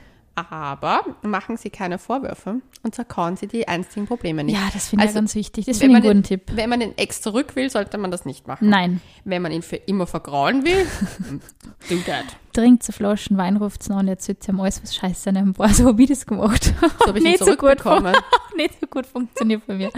Aber 0.50 1.02
machen 1.22 1.58
sie 1.58 1.70
keine 1.70 1.98
Vorwürfe 1.98 2.62
und 2.84 2.96
zerkauen 2.96 3.36
sie 3.38 3.48
die 3.48 3.68
einstigen 3.68 4.08
Probleme 4.08 4.44
nicht. 4.44 4.56
Ja, 4.56 4.70
das 4.74 4.90
finde 4.90 5.06
ich 5.06 5.10
Also, 5.10 5.20
ganz 5.20 5.36
wichtig. 5.36 5.66
Das 5.66 5.80
finde 5.80 5.92
ich 5.92 5.96
einen 5.98 6.04
den- 6.04 6.18
guten 6.18 6.24
Tipp. 6.28 6.52
Wenn 6.56 6.70
man 6.70 6.80
den 6.80 6.98
Ex 6.98 7.22
zurück 7.22 7.56
will, 7.56 7.70
sollte 7.70 7.98
man 7.98 8.12
das 8.12 8.26
nicht 8.26 8.48
machen. 8.48 8.70
Nein. 8.70 9.02
Wenn 9.26 9.42
man 9.42 9.52
ihn 9.52 9.62
für 9.62 9.76
immer 9.76 10.08
vergraulen 10.08 10.64
will, 10.66 10.86
do 11.90 11.96
that. 12.06 12.26
Trinkt 12.54 12.84
zu 12.84 12.92
Flaschen 12.92 13.38
Wein, 13.38 13.58
ruft 13.58 13.88
noch 13.90 13.98
und 14.00 14.08
erzählt 14.08 14.48
ihm 14.48 14.60
alles, 14.60 14.82
was 14.82 14.96
scheiße 14.96 15.30
an 15.30 15.36
ihm 15.36 15.58
war. 15.58 15.70
So 15.74 15.86
habe 15.86 16.02
ich 16.02 16.10
das 16.10 16.26
gemacht. 16.26 16.74
So 17.00 17.08
habe 17.08 17.20
ich 17.20 17.26
ihn 17.26 17.32
Nicht 17.32 17.44
so 17.44 17.56
gut. 17.56 17.84
Nicht 18.58 18.80
so 18.82 18.88
gut 18.88 19.06
funktioniert 19.06 19.66
bei 19.68 19.76
mir. 19.76 19.92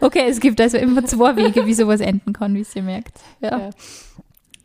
Okay, 0.00 0.26
es 0.28 0.40
gibt 0.40 0.60
also 0.60 0.78
immer 0.78 1.04
zwei 1.04 1.36
Wege, 1.36 1.66
wie 1.66 1.74
sowas 1.74 2.00
enden 2.00 2.32
kann, 2.32 2.54
wie 2.54 2.64
ihr 2.74 2.82
merkt. 2.82 3.18
Ja. 3.40 3.58
Ja. 3.58 3.70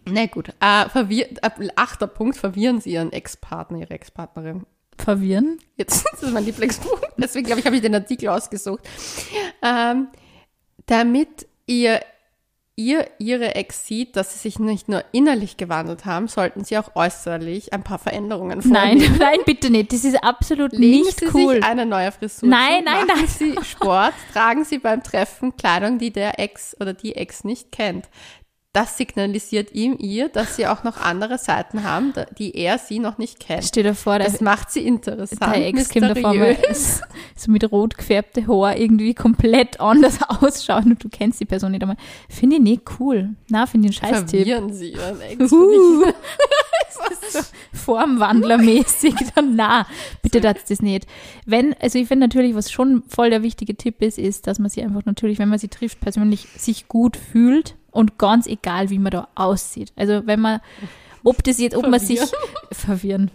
Na 0.06 0.26
gut, 0.26 0.50
äh, 0.60 0.90
verwir 0.90 1.32
äh, 1.42 1.50
achter 1.78 2.08
Punkt, 2.08 2.36
verwirren 2.36 2.82
Sie 2.82 2.92
Ihren 2.92 3.14
Ex-Partner, 3.14 3.80
Ihre 3.80 3.92
Ex-Partnerin. 3.94 4.66
Verwirren. 4.98 5.60
Jetzt, 5.78 6.06
das 6.12 6.24
ist 6.24 6.32
mein 6.34 6.46
Lieblingspunkt, 6.46 7.06
deswegen 7.18 7.46
glaube 7.46 7.60
ich, 7.60 7.66
habe 7.66 7.76
ich 7.76 7.82
den 7.82 7.96
Artikel 7.96 8.30
ausgesucht. 8.30 8.82
Ähm, 9.62 10.08
Damit 10.86 11.48
ihr 11.66 12.02
ihr 12.76 13.08
ihre 13.20 13.54
Ex 13.56 13.86
sieht, 13.86 14.16
dass 14.16 14.34
sie 14.34 14.40
sich 14.40 14.58
nicht 14.58 14.90
nur 14.90 15.04
innerlich 15.12 15.58
gewandelt 15.58 16.06
haben, 16.06 16.28
sollten 16.28 16.64
sie 16.64 16.78
auch 16.80 16.96
äußerlich 16.96 17.72
ein 17.72 17.84
paar 17.84 18.00
Veränderungen 18.00 18.62
Nein, 18.66 19.00
vornehmen. 19.00 19.18
nein, 19.20 19.40
bitte 19.46 19.70
nicht. 19.70 19.94
Das 19.94 20.04
ist 20.04 20.16
absolut 20.24 20.72
Legen 20.74 21.04
nicht 21.04 21.20
Sie 21.20 21.28
cool. 21.34 21.56
sich 21.56 21.64
eine 21.64 21.86
neue 21.86 22.12
Frisur 22.12 22.50
Nein, 22.50 22.84
nein, 22.84 23.06
machen 23.06 23.20
nein. 23.20 23.28
Sie 23.28 23.56
Sport, 23.64 24.14
tragen 24.34 24.66
Sie 24.66 24.80
beim 24.80 25.04
Treffen 25.04 25.56
Kleidung, 25.56 26.00
die 26.00 26.12
der 26.12 26.40
Ex 26.40 26.76
oder 26.80 26.94
die 26.94 27.16
Ex 27.16 27.44
nicht 27.44 27.72
kennt. 27.72 28.10
Das 28.74 28.98
signalisiert 28.98 29.72
ihm, 29.74 29.98
ihr, 30.00 30.30
dass 30.30 30.56
sie 30.56 30.66
auch 30.66 30.84
noch 30.84 30.98
andere 30.98 31.38
Seiten 31.38 31.84
haben, 31.84 32.12
die 32.40 32.56
er 32.56 32.80
sie 32.80 32.98
noch 32.98 33.20
nicht 33.20 33.40
kennt. 33.40 33.66
Stell 33.66 33.84
dir 33.84 33.94
vor, 33.94 34.18
der, 34.18 34.28
Das 34.28 34.42
macht 34.42 34.72
sie 34.72 34.88
interessant, 34.88 35.56
der 35.56 35.68
Ex 35.68 35.90
kommt 35.90 36.10
davor 36.10 36.34
so 37.36 37.52
mit 37.52 37.72
rot 37.72 38.00
gefärbte 38.00 38.48
Haar 38.48 38.76
irgendwie 38.76 39.14
komplett 39.14 39.80
anders 39.80 40.18
ausschauen 40.28 40.86
und 40.86 41.04
du 41.04 41.10
kennst 41.10 41.40
die 41.40 41.46
Person 41.46 41.70
nicht 41.70 41.84
einmal. 41.84 41.98
Finde 42.28 42.56
ich 42.56 42.64
nicht 42.64 42.82
cool. 43.00 43.36
Na, 43.48 43.68
finde 43.68 43.90
ich 43.90 44.02
einen 44.02 44.12
Scheißtipp. 44.16 44.48
Verwirren 44.48 44.74
sie 44.74 44.94
ihren 44.94 45.22
Ex. 45.22 45.52
Uh. 45.52 46.06
Formwandlermäßig, 47.74 49.14
dann 49.36 49.56
na, 49.56 49.86
bitte 50.24 50.42
das 50.42 50.66
das 50.68 50.82
nicht. 50.82 51.06
Wenn, 51.46 51.76
also 51.80 52.00
ich 52.00 52.08
finde 52.08 52.26
natürlich, 52.26 52.56
was 52.56 52.72
schon 52.72 53.04
voll 53.08 53.30
der 53.30 53.44
wichtige 53.44 53.76
Tipp 53.76 54.02
ist, 54.02 54.18
ist, 54.18 54.48
dass 54.48 54.58
man 54.58 54.72
sich 54.72 54.84
einfach 54.84 55.06
natürlich, 55.06 55.38
wenn 55.38 55.50
man 55.50 55.60
sie 55.60 55.68
trifft, 55.68 56.00
persönlich 56.00 56.48
sich 56.58 56.88
gut 56.88 57.18
fühlt 57.18 57.76
und 57.94 58.18
ganz 58.18 58.48
egal, 58.48 58.90
wie 58.90 59.00
man 59.00 59.12
da 59.12 59.28
aussieht. 59.36 59.94
Also 59.96 60.26
wenn 60.26 60.40
man, 60.40 60.60
ob 61.24 61.44
das 61.44 61.60
jetzt, 61.60 61.76
ob 61.76 61.88
man 61.88 62.00
sich 62.00 62.20
verwirren, 62.72 63.32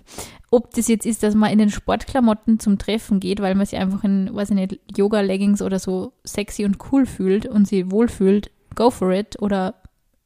ob 0.51 0.73
das 0.75 0.89
jetzt 0.89 1.07
ist, 1.07 1.23
dass 1.23 1.35
man 1.35 1.51
in 1.51 1.59
den 1.59 1.71
Sportklamotten 1.71 2.59
zum 2.59 2.79
Treffen 2.79 3.21
geht, 3.21 3.41
weil 3.41 3.55
man 3.55 3.67
sich 3.67 3.79
einfach 3.79 4.03
in, 4.05 4.35
weiß 4.35 4.51
ich 4.51 4.57
nicht, 4.57 4.81
Yoga-Leggings 4.97 5.63
oder 5.63 5.79
so 5.79 6.13
sexy 6.25 6.65
und 6.65 6.79
cool 6.91 7.07
fühlt 7.07 7.47
und 7.47 7.69
sie 7.69 7.91
wohlfühlt, 7.91 8.51
go 8.75 8.91
for 8.91 9.13
it. 9.13 9.41
Oder 9.41 9.75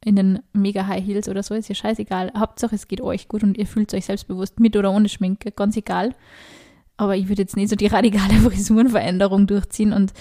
in 0.05 0.15
den 0.15 0.39
mega 0.53 0.87
High 0.87 1.05
Heels 1.05 1.27
oder 1.27 1.43
so, 1.43 1.55
ist 1.55 1.69
ja 1.69 1.75
scheißegal. 1.75 2.31
Hauptsache, 2.37 2.75
es 2.75 2.87
geht 2.87 3.01
euch 3.01 3.27
gut 3.27 3.43
und 3.43 3.57
ihr 3.57 3.67
fühlt 3.67 3.93
euch 3.93 4.05
selbstbewusst 4.05 4.59
mit 4.59 4.77
oder 4.77 4.91
ohne 4.91 5.09
Schminke, 5.09 5.51
ganz 5.51 5.75
egal. 5.75 6.15
Aber 6.95 7.15
ich 7.17 7.27
würde 7.27 7.41
jetzt 7.41 7.57
nicht 7.57 7.69
so 7.69 7.75
die 7.75 7.87
radikale 7.87 8.33
Frisurenveränderung 8.49 9.47
durchziehen 9.47 9.91
und 9.93 10.13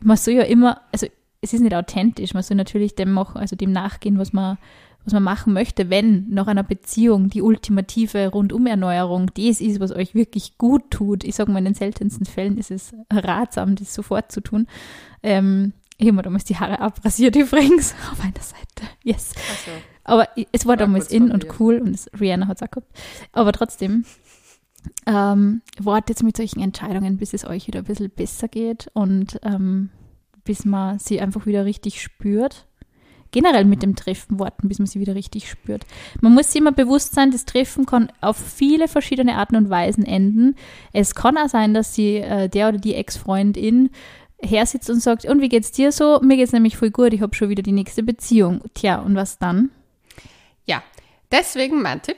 man 0.00 0.16
soll 0.18 0.34
ja 0.34 0.42
immer, 0.42 0.82
also 0.92 1.06
es 1.46 1.54
ist 1.54 1.60
nicht 1.60 1.74
authentisch, 1.74 2.34
man 2.34 2.42
soll 2.42 2.56
natürlich 2.56 2.94
dem 2.94 3.12
machen, 3.12 3.38
also 3.38 3.54
dem 3.54 3.70
nachgehen, 3.70 4.18
was 4.18 4.32
man, 4.32 4.58
was 5.04 5.12
man 5.12 5.22
machen 5.22 5.52
möchte, 5.52 5.90
wenn 5.90 6.28
nach 6.28 6.48
einer 6.48 6.64
Beziehung 6.64 7.30
die 7.30 7.40
ultimative 7.40 8.28
Rundumerneuerung 8.28 9.30
das 9.34 9.60
ist, 9.60 9.78
was 9.78 9.92
euch 9.92 10.14
wirklich 10.14 10.58
gut 10.58 10.90
tut. 10.90 11.22
Ich 11.22 11.36
sage 11.36 11.52
mal, 11.52 11.60
in 11.60 11.66
den 11.66 11.74
seltensten 11.74 12.26
Fällen 12.26 12.58
ist 12.58 12.72
es 12.72 12.94
ratsam, 13.12 13.76
das 13.76 13.94
sofort 13.94 14.32
zu 14.32 14.40
tun. 14.40 14.66
Ähm, 15.22 15.72
ich 15.98 16.08
habe 16.08 16.16
mir 16.16 16.22
damals 16.22 16.44
die 16.44 16.56
Haare 16.56 16.80
abrasiert 16.80 17.36
übrigens 17.36 17.94
auf 18.10 18.20
einer 18.20 18.32
Seite. 18.34 18.92
Yes. 19.04 19.32
Also, 19.48 19.70
Aber 20.02 20.28
es 20.50 20.66
war 20.66 20.76
damals 20.76 21.12
in 21.12 21.30
und 21.30 21.60
cool 21.60 21.78
und 21.78 21.94
es, 21.94 22.10
Rihanna 22.18 22.48
hat 22.48 22.56
es 22.56 22.62
auch 22.62 22.70
gehabt. 22.72 22.90
Aber 23.32 23.52
trotzdem, 23.52 24.04
ähm, 25.06 25.62
wartet 25.78 26.22
mit 26.24 26.36
solchen 26.36 26.60
Entscheidungen, 26.60 27.16
bis 27.16 27.34
es 27.34 27.44
euch 27.44 27.68
wieder 27.68 27.80
ein 27.80 27.84
bisschen 27.84 28.10
besser 28.10 28.48
geht 28.48 28.88
und 28.92 29.38
ähm, 29.44 29.90
bis 30.46 30.64
man 30.64 30.98
sie 30.98 31.20
einfach 31.20 31.44
wieder 31.44 31.66
richtig 31.66 32.00
spürt. 32.00 32.66
Generell 33.32 33.66
mit 33.66 33.82
dem 33.82 33.96
Treffen 33.96 34.38
warten, 34.38 34.68
bis 34.68 34.78
man 34.78 34.86
sie 34.86 35.00
wieder 35.00 35.14
richtig 35.14 35.50
spürt. 35.50 35.84
Man 36.22 36.32
muss 36.32 36.52
sich 36.52 36.60
immer 36.62 36.72
bewusst 36.72 37.14
sein, 37.14 37.30
das 37.32 37.44
Treffen 37.44 37.84
kann 37.84 38.10
auf 38.22 38.36
viele 38.38 38.88
verschiedene 38.88 39.36
Arten 39.36 39.56
und 39.56 39.68
Weisen 39.68 40.06
enden. 40.06 40.54
Es 40.94 41.14
kann 41.14 41.36
auch 41.36 41.48
sein, 41.48 41.74
dass 41.74 41.94
sie 41.94 42.16
äh, 42.16 42.48
der 42.48 42.68
oder 42.70 42.78
die 42.78 42.94
Ex-Freundin 42.94 43.90
hersitzt 44.40 44.88
und 44.88 45.02
sagt, 45.02 45.26
und 45.26 45.42
wie 45.42 45.50
geht's 45.50 45.72
dir 45.72 45.92
so? 45.92 46.20
Mir 46.22 46.36
geht's 46.36 46.52
nämlich 46.52 46.78
voll 46.78 46.90
gut, 46.90 47.12
ich 47.12 47.20
habe 47.20 47.34
schon 47.34 47.50
wieder 47.50 47.62
die 47.62 47.72
nächste 47.72 48.02
Beziehung. 48.02 48.62
Tja, 48.74 49.00
und 49.00 49.16
was 49.16 49.38
dann? 49.38 49.70
ja, 50.66 50.82
deswegen 51.30 51.82
mein 51.82 52.02
Tipp. 52.02 52.16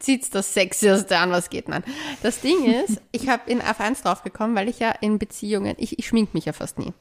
Zieht's 0.00 0.30
das 0.30 0.52
Sexieste 0.52 1.16
an, 1.18 1.30
was 1.30 1.50
geht. 1.50 1.68
Nein. 1.68 1.84
Das 2.22 2.40
Ding 2.40 2.64
ist, 2.64 3.00
ich 3.12 3.28
habe 3.28 3.48
in 3.50 3.60
F1 3.60 4.02
draufgekommen, 4.02 4.56
weil 4.56 4.68
ich 4.68 4.80
ja 4.80 4.90
in 4.90 5.18
Beziehungen, 5.18 5.76
ich, 5.78 5.98
ich 5.98 6.08
schmink 6.08 6.34
mich 6.34 6.46
ja 6.46 6.52
fast 6.52 6.78
nie. 6.78 6.92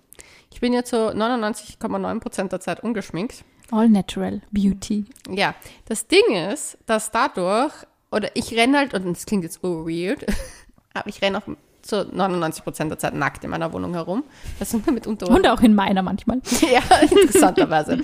Ich 0.52 0.60
bin 0.60 0.74
ja 0.74 0.84
zu 0.84 0.98
99,9% 0.98 2.50
der 2.50 2.60
Zeit 2.60 2.84
ungeschminkt. 2.84 3.44
All 3.72 3.88
natural 3.88 4.42
beauty. 4.52 5.06
Ja, 5.30 5.56
das 5.86 6.08
Ding 6.08 6.36
ist, 6.52 6.78
dass 6.86 7.12
dadurch, 7.12 7.74
oder 8.12 8.36
ich 8.36 8.54
renne 8.56 8.80
halt, 8.80 8.94
und 8.94 9.06
das 9.06 9.26
klingt 9.26 9.44
jetzt 9.44 9.60
so 9.62 9.88
weird, 9.88 10.26
aber 10.94 11.08
ich 11.08 11.22
renne 11.22 11.38
auch 11.38 11.48
zu 11.90 12.04
99% 12.04 12.88
der 12.88 13.00
Zeit 13.00 13.14
nackt 13.14 13.44
in 13.44 13.50
meiner 13.50 13.74
Wohnung 13.74 13.94
herum. 13.94 14.24
Also 14.60 14.78
nur 14.78 14.94
mit 14.94 15.08
Unterhosen. 15.08 15.38
Und 15.38 15.48
auch 15.48 15.62
in 15.62 15.76
meiner 15.76 16.02
manchmal. 16.02 16.42
Ja, 16.72 16.82
interessanterweise. 17.00 18.02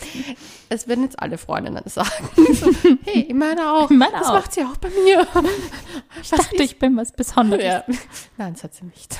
Es 0.69 0.87
werden 0.87 1.03
jetzt 1.03 1.19
alle 1.19 1.37
Freundinnen 1.37 1.83
sagen. 1.85 2.09
So, 2.53 2.71
hey, 3.03 3.21
in 3.21 3.37
meiner 3.37 3.73
auch. 3.73 3.91
In 3.91 3.97
meiner 3.97 4.19
das 4.19 4.27
auch. 4.27 4.33
macht 4.33 4.53
sie 4.53 4.63
auch 4.63 4.77
bei 4.77 4.89
mir. 4.89 5.27
Ich 6.21 6.29
dachte, 6.29 6.63
ich 6.63 6.79
bin 6.79 6.97
was 6.97 7.11
Besonderes. 7.11 7.63
Ja. 7.63 7.83
Nein, 8.37 8.53
das 8.53 8.63
hat 8.63 8.73
sie 8.73 8.85
nicht. 8.85 9.19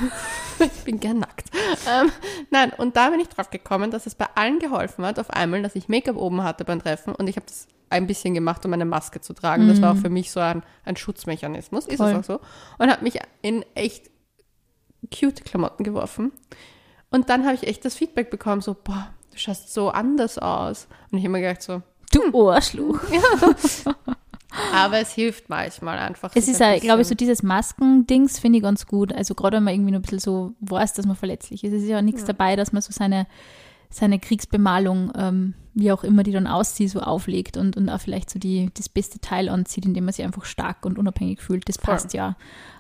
Ich 0.60 0.84
bin 0.84 1.00
gern 1.00 1.20
nackt. 1.20 1.50
Ähm, 1.88 2.12
nein, 2.50 2.72
und 2.78 2.96
da 2.96 3.10
bin 3.10 3.20
ich 3.20 3.28
drauf 3.28 3.50
gekommen, 3.50 3.92
dass 3.92 4.06
es 4.06 4.16
bei 4.16 4.28
allen 4.36 4.60
geholfen 4.60 5.06
hat, 5.06 5.20
auf 5.20 5.30
einmal, 5.30 5.62
dass 5.62 5.76
ich 5.76 5.88
Make-up 5.90 6.16
oben 6.16 6.44
hatte 6.44 6.66
beim 6.66 6.82
Treffen 6.82 7.14
und 7.14 7.28
ich 7.28 7.36
habe 7.36 7.46
das 7.46 7.68
ein 7.90 8.08
bisschen 8.08 8.34
gemacht, 8.34 8.66
um 8.66 8.74
eine 8.74 8.86
Maske 8.86 9.22
zu 9.22 9.34
tragen. 9.34 9.68
Das 9.68 9.82
war 9.82 9.94
auch 9.94 9.98
für 9.98 10.10
mich 10.10 10.32
so 10.32 10.40
ein, 10.40 10.64
ein 10.86 10.96
Schutzmechanismus, 10.96 11.86
ist 11.86 11.98
Voll. 11.98 12.12
es 12.12 12.18
auch 12.18 12.24
so. 12.24 12.40
Und 12.78 12.92
habe 12.92 13.04
mich 13.04 13.20
in 13.42 13.64
echt 13.76 14.10
cute 15.10 15.44
Klamotten 15.44 15.84
geworfen. 15.84 16.32
Und 17.12 17.30
dann 17.30 17.46
habe 17.46 17.56
ich 17.56 17.68
echt 17.68 17.86
das 17.86 17.96
Feedback 17.96 18.30
bekommen, 18.30 18.62
so, 18.62 18.74
boah, 18.74 19.10
du 19.32 19.38
schaust 19.38 19.74
so 19.74 19.90
anders 19.90 20.38
aus. 20.38 20.88
Und 21.12 21.18
ich 21.18 21.24
habe 21.24 21.32
mir 21.34 21.42
gedacht 21.42 21.62
so, 21.62 21.82
Du 22.12 22.50
Arschloch. 22.50 23.00
aber 24.74 25.00
es 25.00 25.12
hilft 25.14 25.50
manchmal 25.50 25.98
einfach. 25.98 26.32
Es 26.34 26.48
ist, 26.48 26.60
ja, 26.60 26.78
glaube 26.80 27.02
ich, 27.02 27.08
so 27.08 27.16
dieses 27.16 27.44
Masken-Dings 27.44 28.40
finde 28.40 28.58
ich 28.58 28.64
ganz 28.64 28.86
gut. 28.86 29.14
Also 29.14 29.36
gerade 29.36 29.58
wenn 29.58 29.64
man 29.64 29.74
irgendwie 29.74 29.92
nur 29.92 30.00
ein 30.00 30.04
bisschen 30.04 30.20
so 30.20 30.54
weiß, 30.62 30.94
dass 30.94 31.06
man 31.06 31.16
verletzlich 31.16 31.64
ist. 31.64 31.74
Es 31.74 31.84
ist 31.84 31.90
ja 31.90 32.02
nichts 32.02 32.26
dabei, 32.26 32.56
dass 32.56 32.72
man 32.72 32.82
so 32.82 32.92
seine, 32.92 33.28
seine 33.90 34.20
Kriegsbemalung, 34.20 35.12
ähm, 35.18 35.54
wie 35.76 35.92
auch 35.92 36.04
immer 36.04 36.24
die 36.24 36.32
dann 36.32 36.48
aussieht, 36.48 36.90
so 36.90 37.02
auflegt 37.02 37.58
und, 37.58 37.78
und 37.78 37.90
auch 37.90 38.00
vielleicht 38.00 38.30
so 38.30 38.40
die, 38.40 38.72
das 38.74 38.90
beste 38.90 39.20
Teil 39.20 39.50
anzieht, 39.50 39.86
indem 39.86 40.06
man 40.06 40.14
sich 40.14 40.26
einfach 40.26 40.46
stark 40.46 40.86
und 40.86 40.98
unabhängig 40.98 41.42
fühlt. 41.42 41.68
Das 41.70 41.76
Voll. 41.76 41.94
passt 41.94 42.14
ja. 42.14 42.36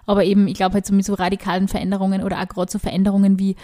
Aber 0.05 0.23
eben, 0.23 0.47
ich 0.47 0.55
glaube 0.55 0.75
halt 0.75 0.85
so 0.85 0.93
mit 0.93 1.05
so 1.05 1.13
radikalen 1.13 1.67
Veränderungen 1.67 2.23
oder 2.23 2.39
auch 2.39 2.47
gerade 2.47 2.71
so 2.71 2.79
Veränderungen 2.79 3.37
wie 3.37 3.55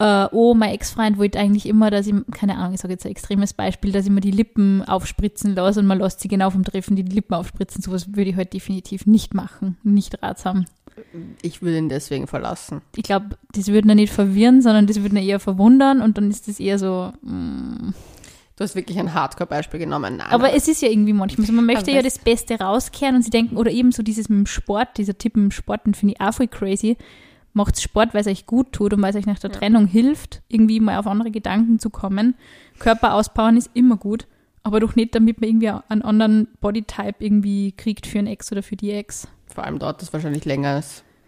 äh, 0.00 0.28
oh, 0.32 0.54
mein 0.54 0.70
Ex-Freund 0.70 1.18
wollte 1.18 1.38
eigentlich 1.38 1.66
immer, 1.66 1.90
dass 1.90 2.06
ich, 2.06 2.14
keine 2.32 2.56
Ahnung, 2.56 2.72
ich 2.72 2.80
sage 2.80 2.94
jetzt 2.94 3.04
ein 3.04 3.12
extremes 3.12 3.52
Beispiel, 3.52 3.92
dass 3.92 4.06
ich 4.06 4.10
mir 4.10 4.22
die 4.22 4.30
Lippen 4.30 4.82
aufspritzen 4.82 5.54
lasse 5.54 5.80
und 5.80 5.86
man 5.86 5.98
lässt 5.98 6.20
sie 6.20 6.28
genau 6.28 6.48
vom 6.50 6.64
Treffen 6.64 6.96
die 6.96 7.02
Lippen 7.02 7.34
aufspritzen. 7.34 7.82
Sowas 7.82 8.14
würde 8.14 8.30
ich 8.30 8.36
halt 8.36 8.54
definitiv 8.54 9.06
nicht 9.06 9.34
machen. 9.34 9.76
Nicht 9.82 10.22
ratsam. 10.22 10.64
Ich 11.42 11.60
will 11.60 11.76
ihn 11.76 11.90
deswegen 11.90 12.26
verlassen. 12.26 12.80
Ich 12.96 13.02
glaube, 13.02 13.36
das 13.52 13.68
würde 13.68 13.88
ihn 13.90 13.96
nicht 13.96 14.12
verwirren, 14.12 14.62
sondern 14.62 14.86
das 14.86 15.02
würde 15.02 15.16
ihn 15.16 15.28
eher 15.28 15.38
verwundern 15.38 16.00
und 16.00 16.16
dann 16.16 16.30
ist 16.30 16.48
das 16.48 16.58
eher 16.58 16.78
so. 16.78 17.12
mm. 17.22 17.92
Du 18.60 18.64
hast 18.64 18.74
wirklich 18.74 18.98
ein 18.98 19.14
Hardcore-Beispiel 19.14 19.80
genommen. 19.80 20.18
Nein, 20.18 20.26
Aber 20.28 20.52
es 20.52 20.68
ist 20.68 20.82
ja 20.82 20.88
irgendwie 20.90 21.14
manchmal 21.14 21.46
so, 21.46 21.52
man 21.54 21.64
möchte 21.64 21.92
Aber 21.92 21.92
ja 21.92 22.02
das- 22.02 22.18
Beste 22.18 22.58
rauskehren 22.58 23.16
und 23.16 23.22
sie 23.22 23.30
denken, 23.30 23.56
oder 23.56 23.70
eben 23.70 23.90
so 23.90 24.02
dieses 24.02 24.28
mit 24.28 24.36
dem 24.36 24.44
Sport, 24.44 24.98
dieser 24.98 25.16
Tipp 25.16 25.34
mit 25.34 25.44
dem 25.44 25.50
Sport, 25.50 25.86
den 25.86 25.94
finde 25.94 26.12
ich 26.14 26.20
auch 26.20 26.34
voll 26.34 26.46
crazy. 26.46 26.98
Macht 27.54 27.80
Sport, 27.80 28.12
weil 28.12 28.20
es 28.20 28.26
euch 28.26 28.44
gut 28.44 28.72
tut 28.72 28.92
und 28.92 29.00
weil 29.00 29.08
es 29.08 29.16
euch 29.16 29.24
nach 29.24 29.38
der 29.38 29.50
Trennung 29.50 29.86
hilft, 29.86 30.42
irgendwie 30.48 30.78
mal 30.78 30.98
auf 30.98 31.06
andere 31.06 31.30
Gedanken 31.30 31.78
zu 31.78 31.88
kommen. 31.88 32.34
Körper 32.78 33.14
ausbauen 33.14 33.56
ist 33.56 33.70
immer 33.72 33.96
gut, 33.96 34.26
aber 34.62 34.78
doch 34.78 34.94
nicht, 34.94 35.14
damit 35.14 35.40
man 35.40 35.48
irgendwie 35.48 35.70
einen 35.88 36.02
anderen 36.02 36.46
Bodytype 36.60 37.14
irgendwie 37.18 37.72
kriegt 37.72 38.06
für 38.06 38.18
einen 38.18 38.26
Ex 38.28 38.52
oder 38.52 38.62
für 38.62 38.76
die 38.76 38.90
Ex. 38.90 39.26
vor 39.46 39.64
allem 39.64 39.78
dauert 39.78 40.02
das 40.02 40.12
wahrscheinlich 40.12 40.44
länger. 40.44 40.82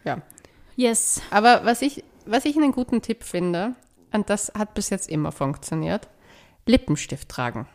Ja. 0.05 0.18
Yes. 0.76 1.22
Aber 1.30 1.62
was 1.64 1.80
ich, 1.80 2.05
was 2.26 2.45
ich 2.45 2.59
einen 2.59 2.72
guten 2.72 3.01
Tipp 3.01 3.24
finde, 3.24 3.74
und 4.12 4.28
das 4.28 4.53
hat 4.55 4.74
bis 4.74 4.91
jetzt 4.91 5.09
immer 5.09 5.33
funktioniert, 5.33 6.09
Lippenstift 6.66 7.28
tragen. 7.28 7.66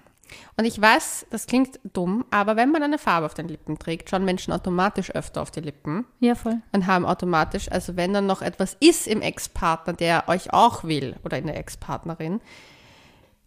Und 0.58 0.66
ich 0.66 0.80
weiß, 0.80 1.28
das 1.30 1.48
klingt 1.48 1.80
dumm, 1.94 2.26
aber 2.32 2.56
wenn 2.56 2.72
man 2.72 2.84
eine 2.84 2.98
Farbe 2.98 3.26
auf 3.26 3.34
den 3.34 3.48
Lippen 3.48 3.80
trägt, 3.80 4.10
schauen 4.10 4.26
Menschen 4.26 4.52
automatisch 4.52 5.12
öfter 5.12 5.42
auf 5.42 5.52
die 5.52 5.62
Lippen 5.62 6.06
Ja, 6.20 6.36
voll. 6.36 6.62
und 6.74 6.86
haben 6.86 7.06
automatisch, 7.06 7.72
also 7.72 7.96
wenn 7.96 8.14
dann 8.14 8.26
noch 8.26 8.42
etwas 8.42 8.76
ist 8.80 9.08
im 9.08 9.22
Ex-Partner, 9.22 9.94
der 9.94 10.28
euch 10.28 10.52
auch 10.52 10.84
will 10.84 11.16
oder 11.24 11.38
in 11.38 11.48
der 11.48 11.58
Ex-Partnerin, 11.58 12.42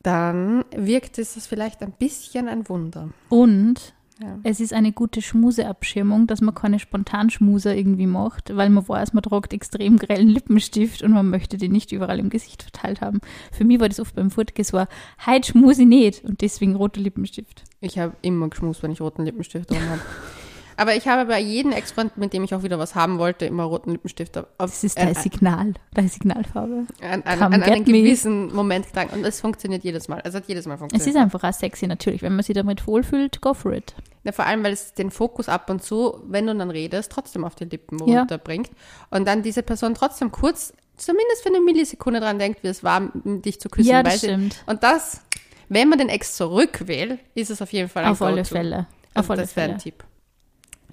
dann 0.03 0.65
wirkt 0.75 1.19
es 1.19 1.47
vielleicht 1.47 1.83
ein 1.83 1.93
bisschen 1.93 2.49
ein 2.49 2.69
Wunder. 2.69 3.11
Und 3.29 3.93
Ja. 4.21 4.39
es 4.43 4.61
ist 4.61 4.75
eine 4.75 4.93
gute 4.93 5.23
Schmuseabschirmung, 5.23 6.27
dass 6.27 6.43
man 6.43 6.55
keine 6.55 6.79
Spontanschmuser 6.79 7.75
irgendwie 7.75 8.07
macht, 8.07 8.55
weil 8.55 8.69
man 8.69 8.87
weiß, 8.87 9.15
man 9.15 9.23
tragt 9.23 9.55
extrem 9.55 9.97
grellen 9.97 10.29
Lippenstift 10.29 11.03
und 11.03 11.13
man 11.13 11.31
möchte 11.31 11.57
den 11.57 11.73
nicht 11.73 11.91
überall 11.93 12.19
im 12.19 12.29
Gesicht 12.29 12.63
verteilt 12.63 13.01
haben. 13.01 13.21
Für 13.51 13.65
mich 13.65 13.81
war 13.81 13.89
das 13.89 14.01
oft 14.01 14.15
beim 14.15 14.31
Furtke 14.31 14.63
so, 14.63 14.85
heute 15.27 15.51
schmuse 15.51 15.83
ich 15.83 15.89
nicht 15.89 16.25
und 16.25 16.43
deswegen 16.43 16.77
roter 16.77 17.01
Lippenstift. 17.01 17.65
Ich 17.81 17.99
habe 17.99 18.15
immer 18.21 18.49
geschmust, 18.49 18.83
wenn 18.83 18.93
ich 18.93 19.01
roten 19.01 19.25
Lippenstift 19.25 19.71
drum 19.71 19.81
habe. 19.89 20.01
Aber 20.81 20.95
ich 20.97 21.07
habe 21.09 21.27
bei 21.27 21.39
jedem 21.41 21.73
Ex-Freund, 21.73 22.17
mit 22.17 22.33
dem 22.33 22.43
ich 22.43 22.55
auch 22.55 22.63
wieder 22.63 22.79
was 22.79 22.95
haben 22.95 23.19
wollte, 23.19 23.45
immer 23.45 23.65
roten 23.65 23.91
Lippenstift 23.91 24.39
auf, 24.39 24.47
Das 24.57 24.83
ist 24.83 24.97
dein 24.97 25.15
Signal, 25.15 25.75
deine 25.93 26.09
Signalfarbe. 26.09 26.87
an, 27.03 27.23
an, 27.23 27.43
an 27.43 27.63
einen 27.63 27.81
me. 27.81 27.85
gewissen 27.85 28.55
Moment 28.55 28.87
gedacht. 28.87 29.13
Und 29.13 29.23
es 29.27 29.43
funktioniert 29.43 29.85
jedes 29.85 30.09
Mal. 30.09 30.23
Es 30.25 30.35
hat 30.35 30.45
jedes 30.47 30.65
Mal 30.67 30.75
Es 30.75 30.81
funktioniert. 30.81 31.09
ist 31.09 31.17
einfach 31.21 31.45
auch 31.45 31.53
sexy 31.53 31.87
natürlich, 31.87 32.23
wenn 32.23 32.35
man 32.35 32.43
sich 32.43 32.55
damit 32.55 32.87
wohlfühlt, 32.87 33.43
go 33.43 33.53
for 33.53 33.73
it. 33.75 33.95
Ja, 34.25 34.33
vor 34.33 34.47
allem, 34.47 34.65
weil 34.65 34.73
es 34.73 34.95
den 34.95 35.11
Fokus 35.11 35.49
ab 35.51 35.69
und 35.69 35.83
zu, 35.83 36.19
wenn 36.29 36.47
du 36.47 36.55
dann 36.55 36.71
redest, 36.71 37.13
trotzdem 37.13 37.45
auf 37.45 37.55
die 37.57 37.65
Lippen 37.65 37.99
Ja. 38.09 38.21
runterbringt. 38.21 38.71
Und 39.11 39.27
dann 39.29 39.43
diese 39.43 39.63
Person 39.63 39.95
trotzdem 39.95 40.33
kurz, 40.33 40.73
zumindest 40.97 41.43
für 41.43 41.51
eine 41.51 41.61
Millisekunde 41.61 42.21
dran 42.21 42.39
denkt, 42.39 42.63
wie 42.63 42.69
es 42.69 42.83
war, 42.83 43.11
dich 43.25 43.61
zu 43.61 43.69
küssen. 43.69 43.89
Ja, 43.91 44.03
das 44.03 44.21
sie- 44.23 44.29
stimmt. 44.29 44.63
Und 44.67 44.83
das, 44.83 45.21
wenn 45.69 45.91
man 45.91 45.99
den 45.99 46.09
Ex 46.09 46.37
zurück 46.37 46.87
will, 46.87 47.19
ist 47.35 47.51
es 47.51 47.61
auf 47.61 47.71
jeden 47.73 47.91
Fall 47.91 48.05
ein 48.05 48.13
Auf 48.13 48.23
alle. 48.23 48.45
Fälle. 48.47 48.87
Auf 49.15 49.29
alle 49.31 49.43
das 49.43 49.57
wäre 49.57 49.65
Fälle. 49.67 49.75
ein 49.77 49.79
Tipp. 49.83 50.05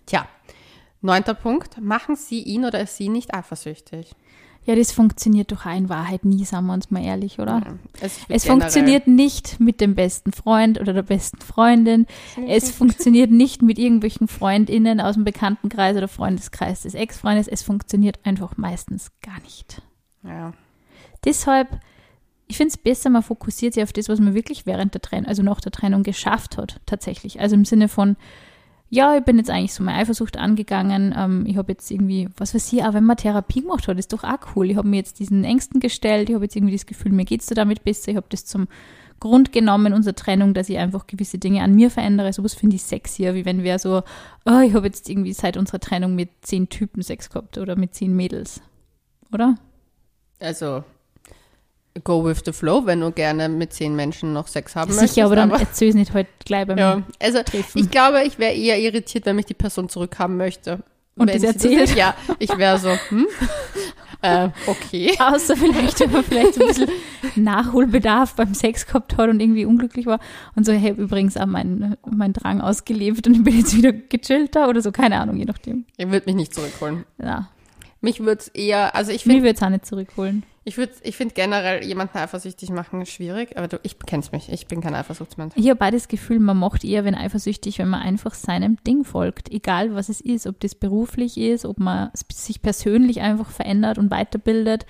Tja, 0.08 0.28
neunter 1.02 1.36
Punkt. 1.36 1.80
Machen 1.80 2.16
Sie 2.16 2.42
ihn 2.42 2.66
oder 2.66 2.86
sie 2.88 3.10
nicht 3.10 3.36
eifersüchtig. 3.36 4.16
Ja, 4.66 4.76
das 4.76 4.92
funktioniert 4.92 5.54
doch 5.54 5.66
auch 5.66 5.78
in 5.78 5.88
Wahrheit 5.88 6.26
nie, 6.26 6.44
sagen 6.44 6.66
wir 6.66 6.74
uns 6.74 6.92
mal 6.92 7.02
ehrlich, 7.02 7.40
oder? 7.40 7.78
Es, 8.02 8.20
Es 8.28 8.46
funktioniert 8.46 9.08
nicht 9.08 9.62
mit 9.62 9.80
dem 9.80 9.96
besten 9.96 10.34
Freund 10.34 10.82
oder 10.82 10.92
der 10.92 11.04
besten 11.04 11.40
Freundin. 11.40 12.06
Es 12.48 12.72
funktioniert 12.72 13.32
nicht 13.32 13.62
mit 13.62 13.80
irgendwelchen 13.80 14.28
FreundInnen 14.28 15.00
aus 15.00 15.16
dem 15.16 15.24
Bekanntenkreis 15.24 15.96
oder 15.96 16.10
Freundeskreis 16.10 16.82
des 16.82 16.96
Ex-Freundes. 16.96 17.48
Es 17.48 17.64
funktioniert 17.64 18.20
einfach 18.26 18.58
meistens 18.58 19.12
gar 19.22 19.40
nicht. 19.40 19.82
Ja. 20.24 20.52
Deshalb, 21.24 21.80
ich 22.48 22.58
finde 22.58 22.72
es 22.72 22.78
besser, 22.78 23.10
man 23.10 23.24
fokussiert 23.24 23.74
sich 23.74 23.84
auf 23.84 23.94
das, 23.94 24.10
was 24.10 24.20
man 24.20 24.34
wirklich 24.34 24.66
während 24.66 24.94
der 24.94 25.02
Trennung, 25.02 25.28
also 25.28 25.44
nach 25.44 25.62
der 25.62 25.72
Trennung 25.72 26.04
geschafft 26.04 26.58
hat, 26.58 26.82
tatsächlich. 26.86 27.40
Also 27.40 27.56
im 27.56 27.64
Sinne 27.64 27.88
von, 27.88 28.18
ja, 28.90 29.18
ich 29.18 29.24
bin 29.24 29.38
jetzt 29.38 29.50
eigentlich 29.50 29.74
so 29.74 29.84
meine 29.84 29.98
Eifersucht 29.98 30.38
angegangen. 30.38 31.14
Ähm, 31.18 31.46
ich 31.46 31.58
habe 31.58 31.74
jetzt 31.74 31.92
irgendwie, 31.92 32.30
was 32.38 32.56
weiß 32.56 32.72
ich, 32.72 32.84
auch 32.84 32.94
wenn 32.94 33.04
man 33.04 33.18
Therapie 33.18 33.62
gemacht 33.62 33.88
hat, 33.88 34.00
ist 34.00 34.14
doch 34.14 34.24
auch 34.24 34.56
cool. 34.56 34.70
Ich 34.72 34.78
habe 34.78 34.88
mir 34.88 34.98
jetzt 34.98 35.20
diesen 35.20 35.44
Ängsten 35.44 35.80
gestellt. 35.80 36.30
Ich 36.30 36.36
habe 36.36 36.46
jetzt 36.46 36.56
irgendwie 36.56 36.76
das 36.76 36.86
Gefühl, 36.86 37.12
mir 37.12 37.26
geht's 37.26 37.48
da 37.48 37.56
damit 37.56 37.84
besser. 37.84 38.12
Ich 38.12 38.18
habe 38.18 38.28
das 38.30 38.46
zum 38.46 38.68
Grund 39.20 39.52
genommen, 39.52 39.94
unserer 39.94 40.16
Trennung, 40.16 40.54
dass 40.54 40.70
ich 40.70 40.78
einfach 40.78 41.08
gewisse 41.08 41.38
Dinge 41.38 41.64
an 41.64 41.76
mir 41.76 41.90
verändere. 41.90 42.32
Sowas 42.32 42.54
finde 42.54 42.76
ich 42.76 42.84
sexier, 42.84 43.34
wie 43.34 43.46
wenn 43.46 43.64
wer 43.64 43.80
so, 43.80 44.04
oh, 44.46 44.60
ich 44.60 44.74
habe 44.74 44.86
jetzt 44.86 45.10
irgendwie 45.10 45.34
seit 45.34 45.58
unserer 45.58 45.80
Trennung 45.80 46.16
mit 46.16 46.30
zehn 46.42 46.70
Typen 46.70 47.02
Sex 47.02 47.30
gehabt 47.30 47.58
oder 47.58 47.76
mit 47.76 47.94
zehn 47.94 48.16
Mädels. 48.16 48.62
Oder? 49.34 49.56
Also, 50.40 50.84
go 52.04 52.24
with 52.24 52.42
the 52.46 52.52
flow, 52.52 52.86
wenn 52.86 53.02
du 53.02 53.12
gerne 53.12 53.50
mit 53.50 53.74
zehn 53.74 53.96
Menschen 53.96 54.34
noch 54.34 54.48
Sex 54.48 54.76
haben 54.76 54.90
möchtest. 54.92 55.16
Sicher, 55.16 55.26
aber 55.26 55.36
dann 55.36 55.52
erzähl 55.52 55.90
es 55.90 55.96
nicht 55.96 56.14
heute 56.14 56.30
gleich 56.46 56.68
beim 56.68 56.78
ja, 56.78 57.02
also 57.20 57.42
Treffen. 57.44 57.80
ich 57.80 57.90
glaube, 57.90 58.24
ich 58.24 58.40
wäre 58.40 58.54
eher 58.54 58.80
irritiert, 58.80 59.26
wenn 59.26 59.36
mich 59.36 59.46
die 59.46 59.54
Person 59.54 59.90
zurückhaben 59.90 60.38
möchte. 60.38 60.80
Und 61.18 61.30
Wenn 61.30 61.42
das 61.42 61.56
erzählt? 61.56 61.96
ja, 61.96 62.14
ich 62.38 62.56
wäre 62.58 62.78
so, 62.78 62.90
hm? 63.10 63.28
äh, 64.22 64.50
okay. 64.68 65.16
Außer 65.20 65.58
vielleicht, 65.58 66.00
wenn 66.00 66.12
man 66.12 66.24
vielleicht 66.24 66.62
ein 66.62 66.68
bisschen 66.68 66.90
Nachholbedarf 67.36 68.36
beim 68.36 68.54
Sex 68.54 68.86
gehabt 68.86 69.18
hat 69.18 69.30
und 69.30 69.40
irgendwie 69.40 69.66
unglücklich 69.66 70.06
war. 70.06 70.20
Und 70.56 70.66
so, 70.66 70.74
hey, 70.74 70.92
übrigens 70.92 71.36
auch 71.36 71.48
mein, 71.48 71.98
mein 72.08 72.34
Drang 72.34 72.62
ausgelebt 72.62 73.26
und 73.26 73.34
ich 73.34 73.44
bin 73.44 73.58
jetzt 73.58 73.76
wieder 73.76 73.92
gechillter 73.92 74.70
oder 74.70 74.82
so, 74.82 74.92
keine 74.92 75.20
Ahnung, 75.20 75.38
je 75.38 75.46
nachdem. 75.46 75.86
Ich 75.98 76.10
würde 76.10 76.28
mich 76.28 76.36
nicht 76.36 76.54
zurückholen. 76.54 77.06
Ja, 77.20 77.50
Mich 78.02 78.20
würde 78.20 78.42
es 78.42 78.48
eher, 78.50 78.96
also 78.96 79.12
ich 79.12 79.26
mich 79.26 79.38
finde, 79.38 79.50
würde 79.50 79.58
es 79.58 79.64
auch 79.64 79.70
nicht 79.70 79.88
zurückholen. 79.88 80.44
Ich 80.68 80.78
ich 80.78 81.16
finde 81.16 81.34
generell 81.34 81.82
jemanden 81.86 82.18
eifersüchtig 82.18 82.72
machen 82.72 83.06
schwierig, 83.06 83.58
aber 83.58 83.70
du, 83.70 83.80
ich 83.84 83.98
kennst 84.00 84.34
mich, 84.34 84.52
ich 84.52 84.68
bin 84.68 84.82
kein 84.82 84.96
Eifersuchtsmensch. 84.96 85.54
Ich 85.56 85.70
habe 85.70 85.78
beides 85.78 86.10
Gefühl, 86.10 86.40
man 86.40 86.58
macht 86.58 86.84
eher, 86.84 87.06
wenn 87.06 87.16
eifersüchtig, 87.16 87.80
wenn 87.80 87.88
man 87.88 88.02
einfach 88.02 88.34
seinem 88.34 88.76
Ding 88.84 89.06
folgt. 89.06 89.50
Egal, 89.50 89.96
was 89.96 90.10
es 90.10 90.20
ist, 90.20 90.46
ob 90.46 90.60
das 90.60 90.76
beruflich 90.76 91.38
ist, 91.38 91.64
ob 91.64 91.80
man 91.80 92.12
sich 92.34 92.62
persönlich 92.62 93.22
einfach 93.22 93.50
verändert 93.50 93.98
und 93.98 94.12
weiterbildet, 94.12 94.86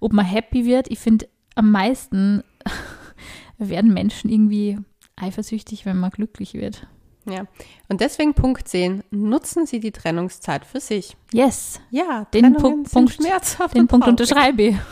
ob 0.00 0.12
man 0.12 0.26
happy 0.26 0.66
wird. 0.66 0.90
Ich 0.90 0.98
finde, 0.98 1.26
am 1.54 1.70
meisten 1.70 2.44
werden 3.56 3.94
Menschen 3.94 4.28
irgendwie 4.28 4.78
eifersüchtig, 5.16 5.86
wenn 5.86 5.96
man 5.96 6.10
glücklich 6.10 6.52
wird. 6.52 6.86
Ja. 7.24 7.46
Und 7.88 8.00
deswegen 8.00 8.34
Punkt 8.34 8.66
10, 8.68 9.04
nutzen 9.10 9.66
Sie 9.66 9.80
die 9.80 9.92
Trennungszeit 9.92 10.64
für 10.64 10.80
sich. 10.80 11.16
Yes, 11.32 11.80
Ja, 11.90 12.26
Den 12.34 12.54
Trennungen 12.54 12.84
Punkt- 12.84 13.12
schmerzhaft 13.12 13.74
den 13.74 13.82
und 13.82 13.88
Punkt 13.88 14.08
unterschreibe 14.08 14.62
ich. 14.62 14.76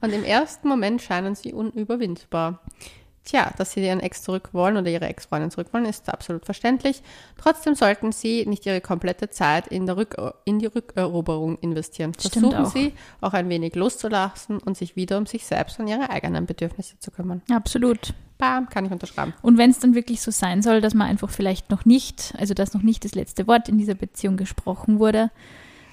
Und 0.00 0.12
im 0.12 0.22
ersten 0.22 0.68
Moment 0.68 1.02
scheinen 1.02 1.34
sie 1.34 1.52
unüberwindbar. 1.52 2.60
Tja, 3.24 3.52
dass 3.58 3.72
sie 3.72 3.84
ihren 3.84 3.98
Ex 3.98 4.22
zurück 4.22 4.50
wollen 4.52 4.76
oder 4.76 4.88
ihre 4.88 5.06
Ex-Freundin 5.06 5.50
zurück 5.50 5.66
wollen, 5.72 5.84
ist 5.86 6.08
absolut 6.08 6.44
verständlich. 6.46 7.02
Trotzdem 7.36 7.74
sollten 7.74 8.12
sie 8.12 8.46
nicht 8.46 8.64
ihre 8.64 8.80
komplette 8.80 9.28
Zeit 9.28 9.66
in, 9.66 9.86
der 9.86 9.96
Rück 9.96 10.16
in 10.44 10.60
die 10.60 10.66
Rückeroberung 10.66 11.58
investieren. 11.58 12.14
Versuchen 12.14 12.54
auch. 12.54 12.70
sie 12.70 12.94
auch 13.20 13.32
ein 13.34 13.48
wenig 13.48 13.74
loszulassen 13.74 14.58
und 14.60 14.76
sich 14.78 14.94
wieder 14.94 15.18
um 15.18 15.26
sich 15.26 15.44
selbst 15.44 15.80
und 15.80 15.88
ihre 15.88 16.10
eigenen 16.10 16.46
Bedürfnisse 16.46 16.98
zu 17.00 17.10
kümmern. 17.10 17.42
Absolut. 17.50 18.14
Bam, 18.38 18.68
kann 18.68 18.86
ich 18.86 18.92
unterschreiben. 18.92 19.34
Und 19.42 19.58
wenn 19.58 19.70
es 19.70 19.78
dann 19.80 19.94
wirklich 19.94 20.20
so 20.20 20.30
sein 20.30 20.62
soll, 20.62 20.80
dass 20.80 20.94
man 20.94 21.08
einfach 21.08 21.28
vielleicht 21.30 21.70
noch 21.70 21.84
nicht, 21.84 22.34
also 22.38 22.54
dass 22.54 22.72
noch 22.74 22.82
nicht 22.82 23.04
das 23.04 23.14
letzte 23.14 23.46
Wort 23.46 23.68
in 23.68 23.78
dieser 23.78 23.94
Beziehung 23.94 24.36
gesprochen 24.36 24.98
wurde 24.98 25.30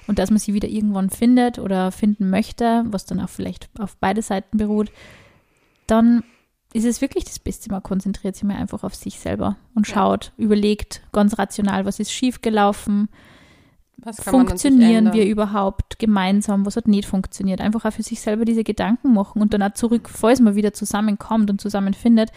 und 0.06 0.18
dass 0.18 0.30
man 0.30 0.38
sie 0.38 0.54
wieder 0.54 0.68
irgendwann 0.68 1.10
findet 1.10 1.58
oder 1.58 1.90
finden 1.92 2.30
möchte, 2.30 2.84
was 2.86 3.04
dann 3.04 3.20
auch 3.20 3.28
vielleicht 3.28 3.68
auf 3.78 3.96
beide 3.98 4.22
Seiten 4.22 4.58
beruht, 4.58 4.90
dann 5.86 6.22
ist 6.72 6.84
es 6.84 7.00
wirklich 7.00 7.24
das 7.24 7.38
Beste. 7.38 7.70
Man 7.70 7.82
konzentriert 7.82 8.34
sich 8.36 8.44
mal 8.44 8.56
einfach 8.56 8.84
auf 8.84 8.94
sich 8.94 9.18
selber 9.18 9.56
und 9.74 9.88
Ja. 9.88 9.94
schaut, 9.94 10.32
überlegt 10.36 11.02
ganz 11.12 11.38
rational, 11.38 11.84
was 11.84 11.98
ist 12.00 12.12
schiefgelaufen, 12.12 13.08
Was 13.08 13.08
kann 13.08 13.08
man 13.08 13.08
an 13.08 13.08
sich 13.08 13.95
funktionieren 14.12 15.12
wir 15.12 15.26
überhaupt 15.26 15.98
gemeinsam, 15.98 16.66
was 16.66 16.76
hat 16.76 16.88
nicht 16.88 17.08
funktioniert. 17.08 17.60
Einfach 17.60 17.84
auch 17.84 17.92
für 17.92 18.02
sich 18.02 18.20
selber 18.20 18.44
diese 18.44 18.64
Gedanken 18.64 19.14
machen 19.14 19.42
und 19.42 19.52
dann 19.54 19.62
auch 19.62 19.74
zurück, 19.74 20.08
falls 20.12 20.40
man 20.40 20.54
wieder 20.54 20.72
zusammenkommt 20.72 21.50
und 21.50 21.60
zusammenfindet, 21.60 22.30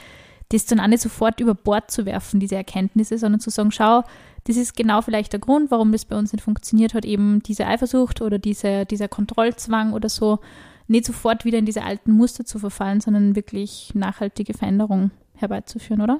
das 0.49 0.65
dann 0.65 0.79
auch 0.79 0.87
nicht 0.87 1.01
sofort 1.01 1.39
über 1.39 1.53
Bord 1.53 1.91
zu 1.91 2.05
werfen, 2.05 2.39
diese 2.39 2.55
Erkenntnisse, 2.55 3.17
sondern 3.17 3.39
zu 3.39 3.49
sagen, 3.49 3.71
schau, 3.71 4.03
das 4.45 4.57
ist 4.57 4.75
genau 4.75 5.01
vielleicht 5.01 5.33
der 5.33 5.39
Grund, 5.39 5.69
warum 5.69 5.91
das 5.91 6.05
bei 6.05 6.17
uns 6.17 6.33
nicht 6.33 6.43
funktioniert 6.43 6.93
hat, 6.93 7.05
eben 7.05 7.43
diese 7.43 7.67
Eifersucht 7.67 8.21
oder 8.21 8.39
diese, 8.39 8.85
dieser 8.85 9.07
Kontrollzwang 9.07 9.93
oder 9.93 10.09
so, 10.09 10.39
nicht 10.87 11.05
sofort 11.05 11.45
wieder 11.45 11.59
in 11.59 11.65
diese 11.65 11.83
alten 11.83 12.11
Muster 12.11 12.45
zu 12.45 12.57
verfallen, 12.57 12.99
sondern 12.99 13.35
wirklich 13.35 13.91
nachhaltige 13.93 14.55
Veränderung 14.55 15.11
herbeizuführen, 15.35 16.01
oder? 16.01 16.17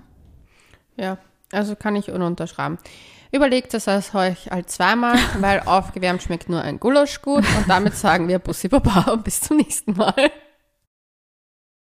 Ja, 0.95 1.17
also 1.51 1.75
kann 1.75 1.95
ich 1.95 2.11
ununterschreiben. 2.11 2.77
Überlegt 3.32 3.73
es 3.75 3.88
euch 3.88 4.49
halt 4.49 4.69
zweimal, 4.71 5.17
weil 5.39 5.61
aufgewärmt 5.61 6.23
schmeckt 6.23 6.49
nur 6.49 6.61
ein 6.61 6.80
Gulasch 6.80 7.21
gut. 7.21 7.43
Und 7.57 7.69
damit 7.69 7.95
sagen 7.95 8.27
wir 8.27 8.39
Bussi 8.39 8.67
Baba 8.67 9.11
und 9.11 9.23
bis 9.23 9.41
zum 9.41 9.57
nächsten 9.57 9.93
Mal. 9.93 10.32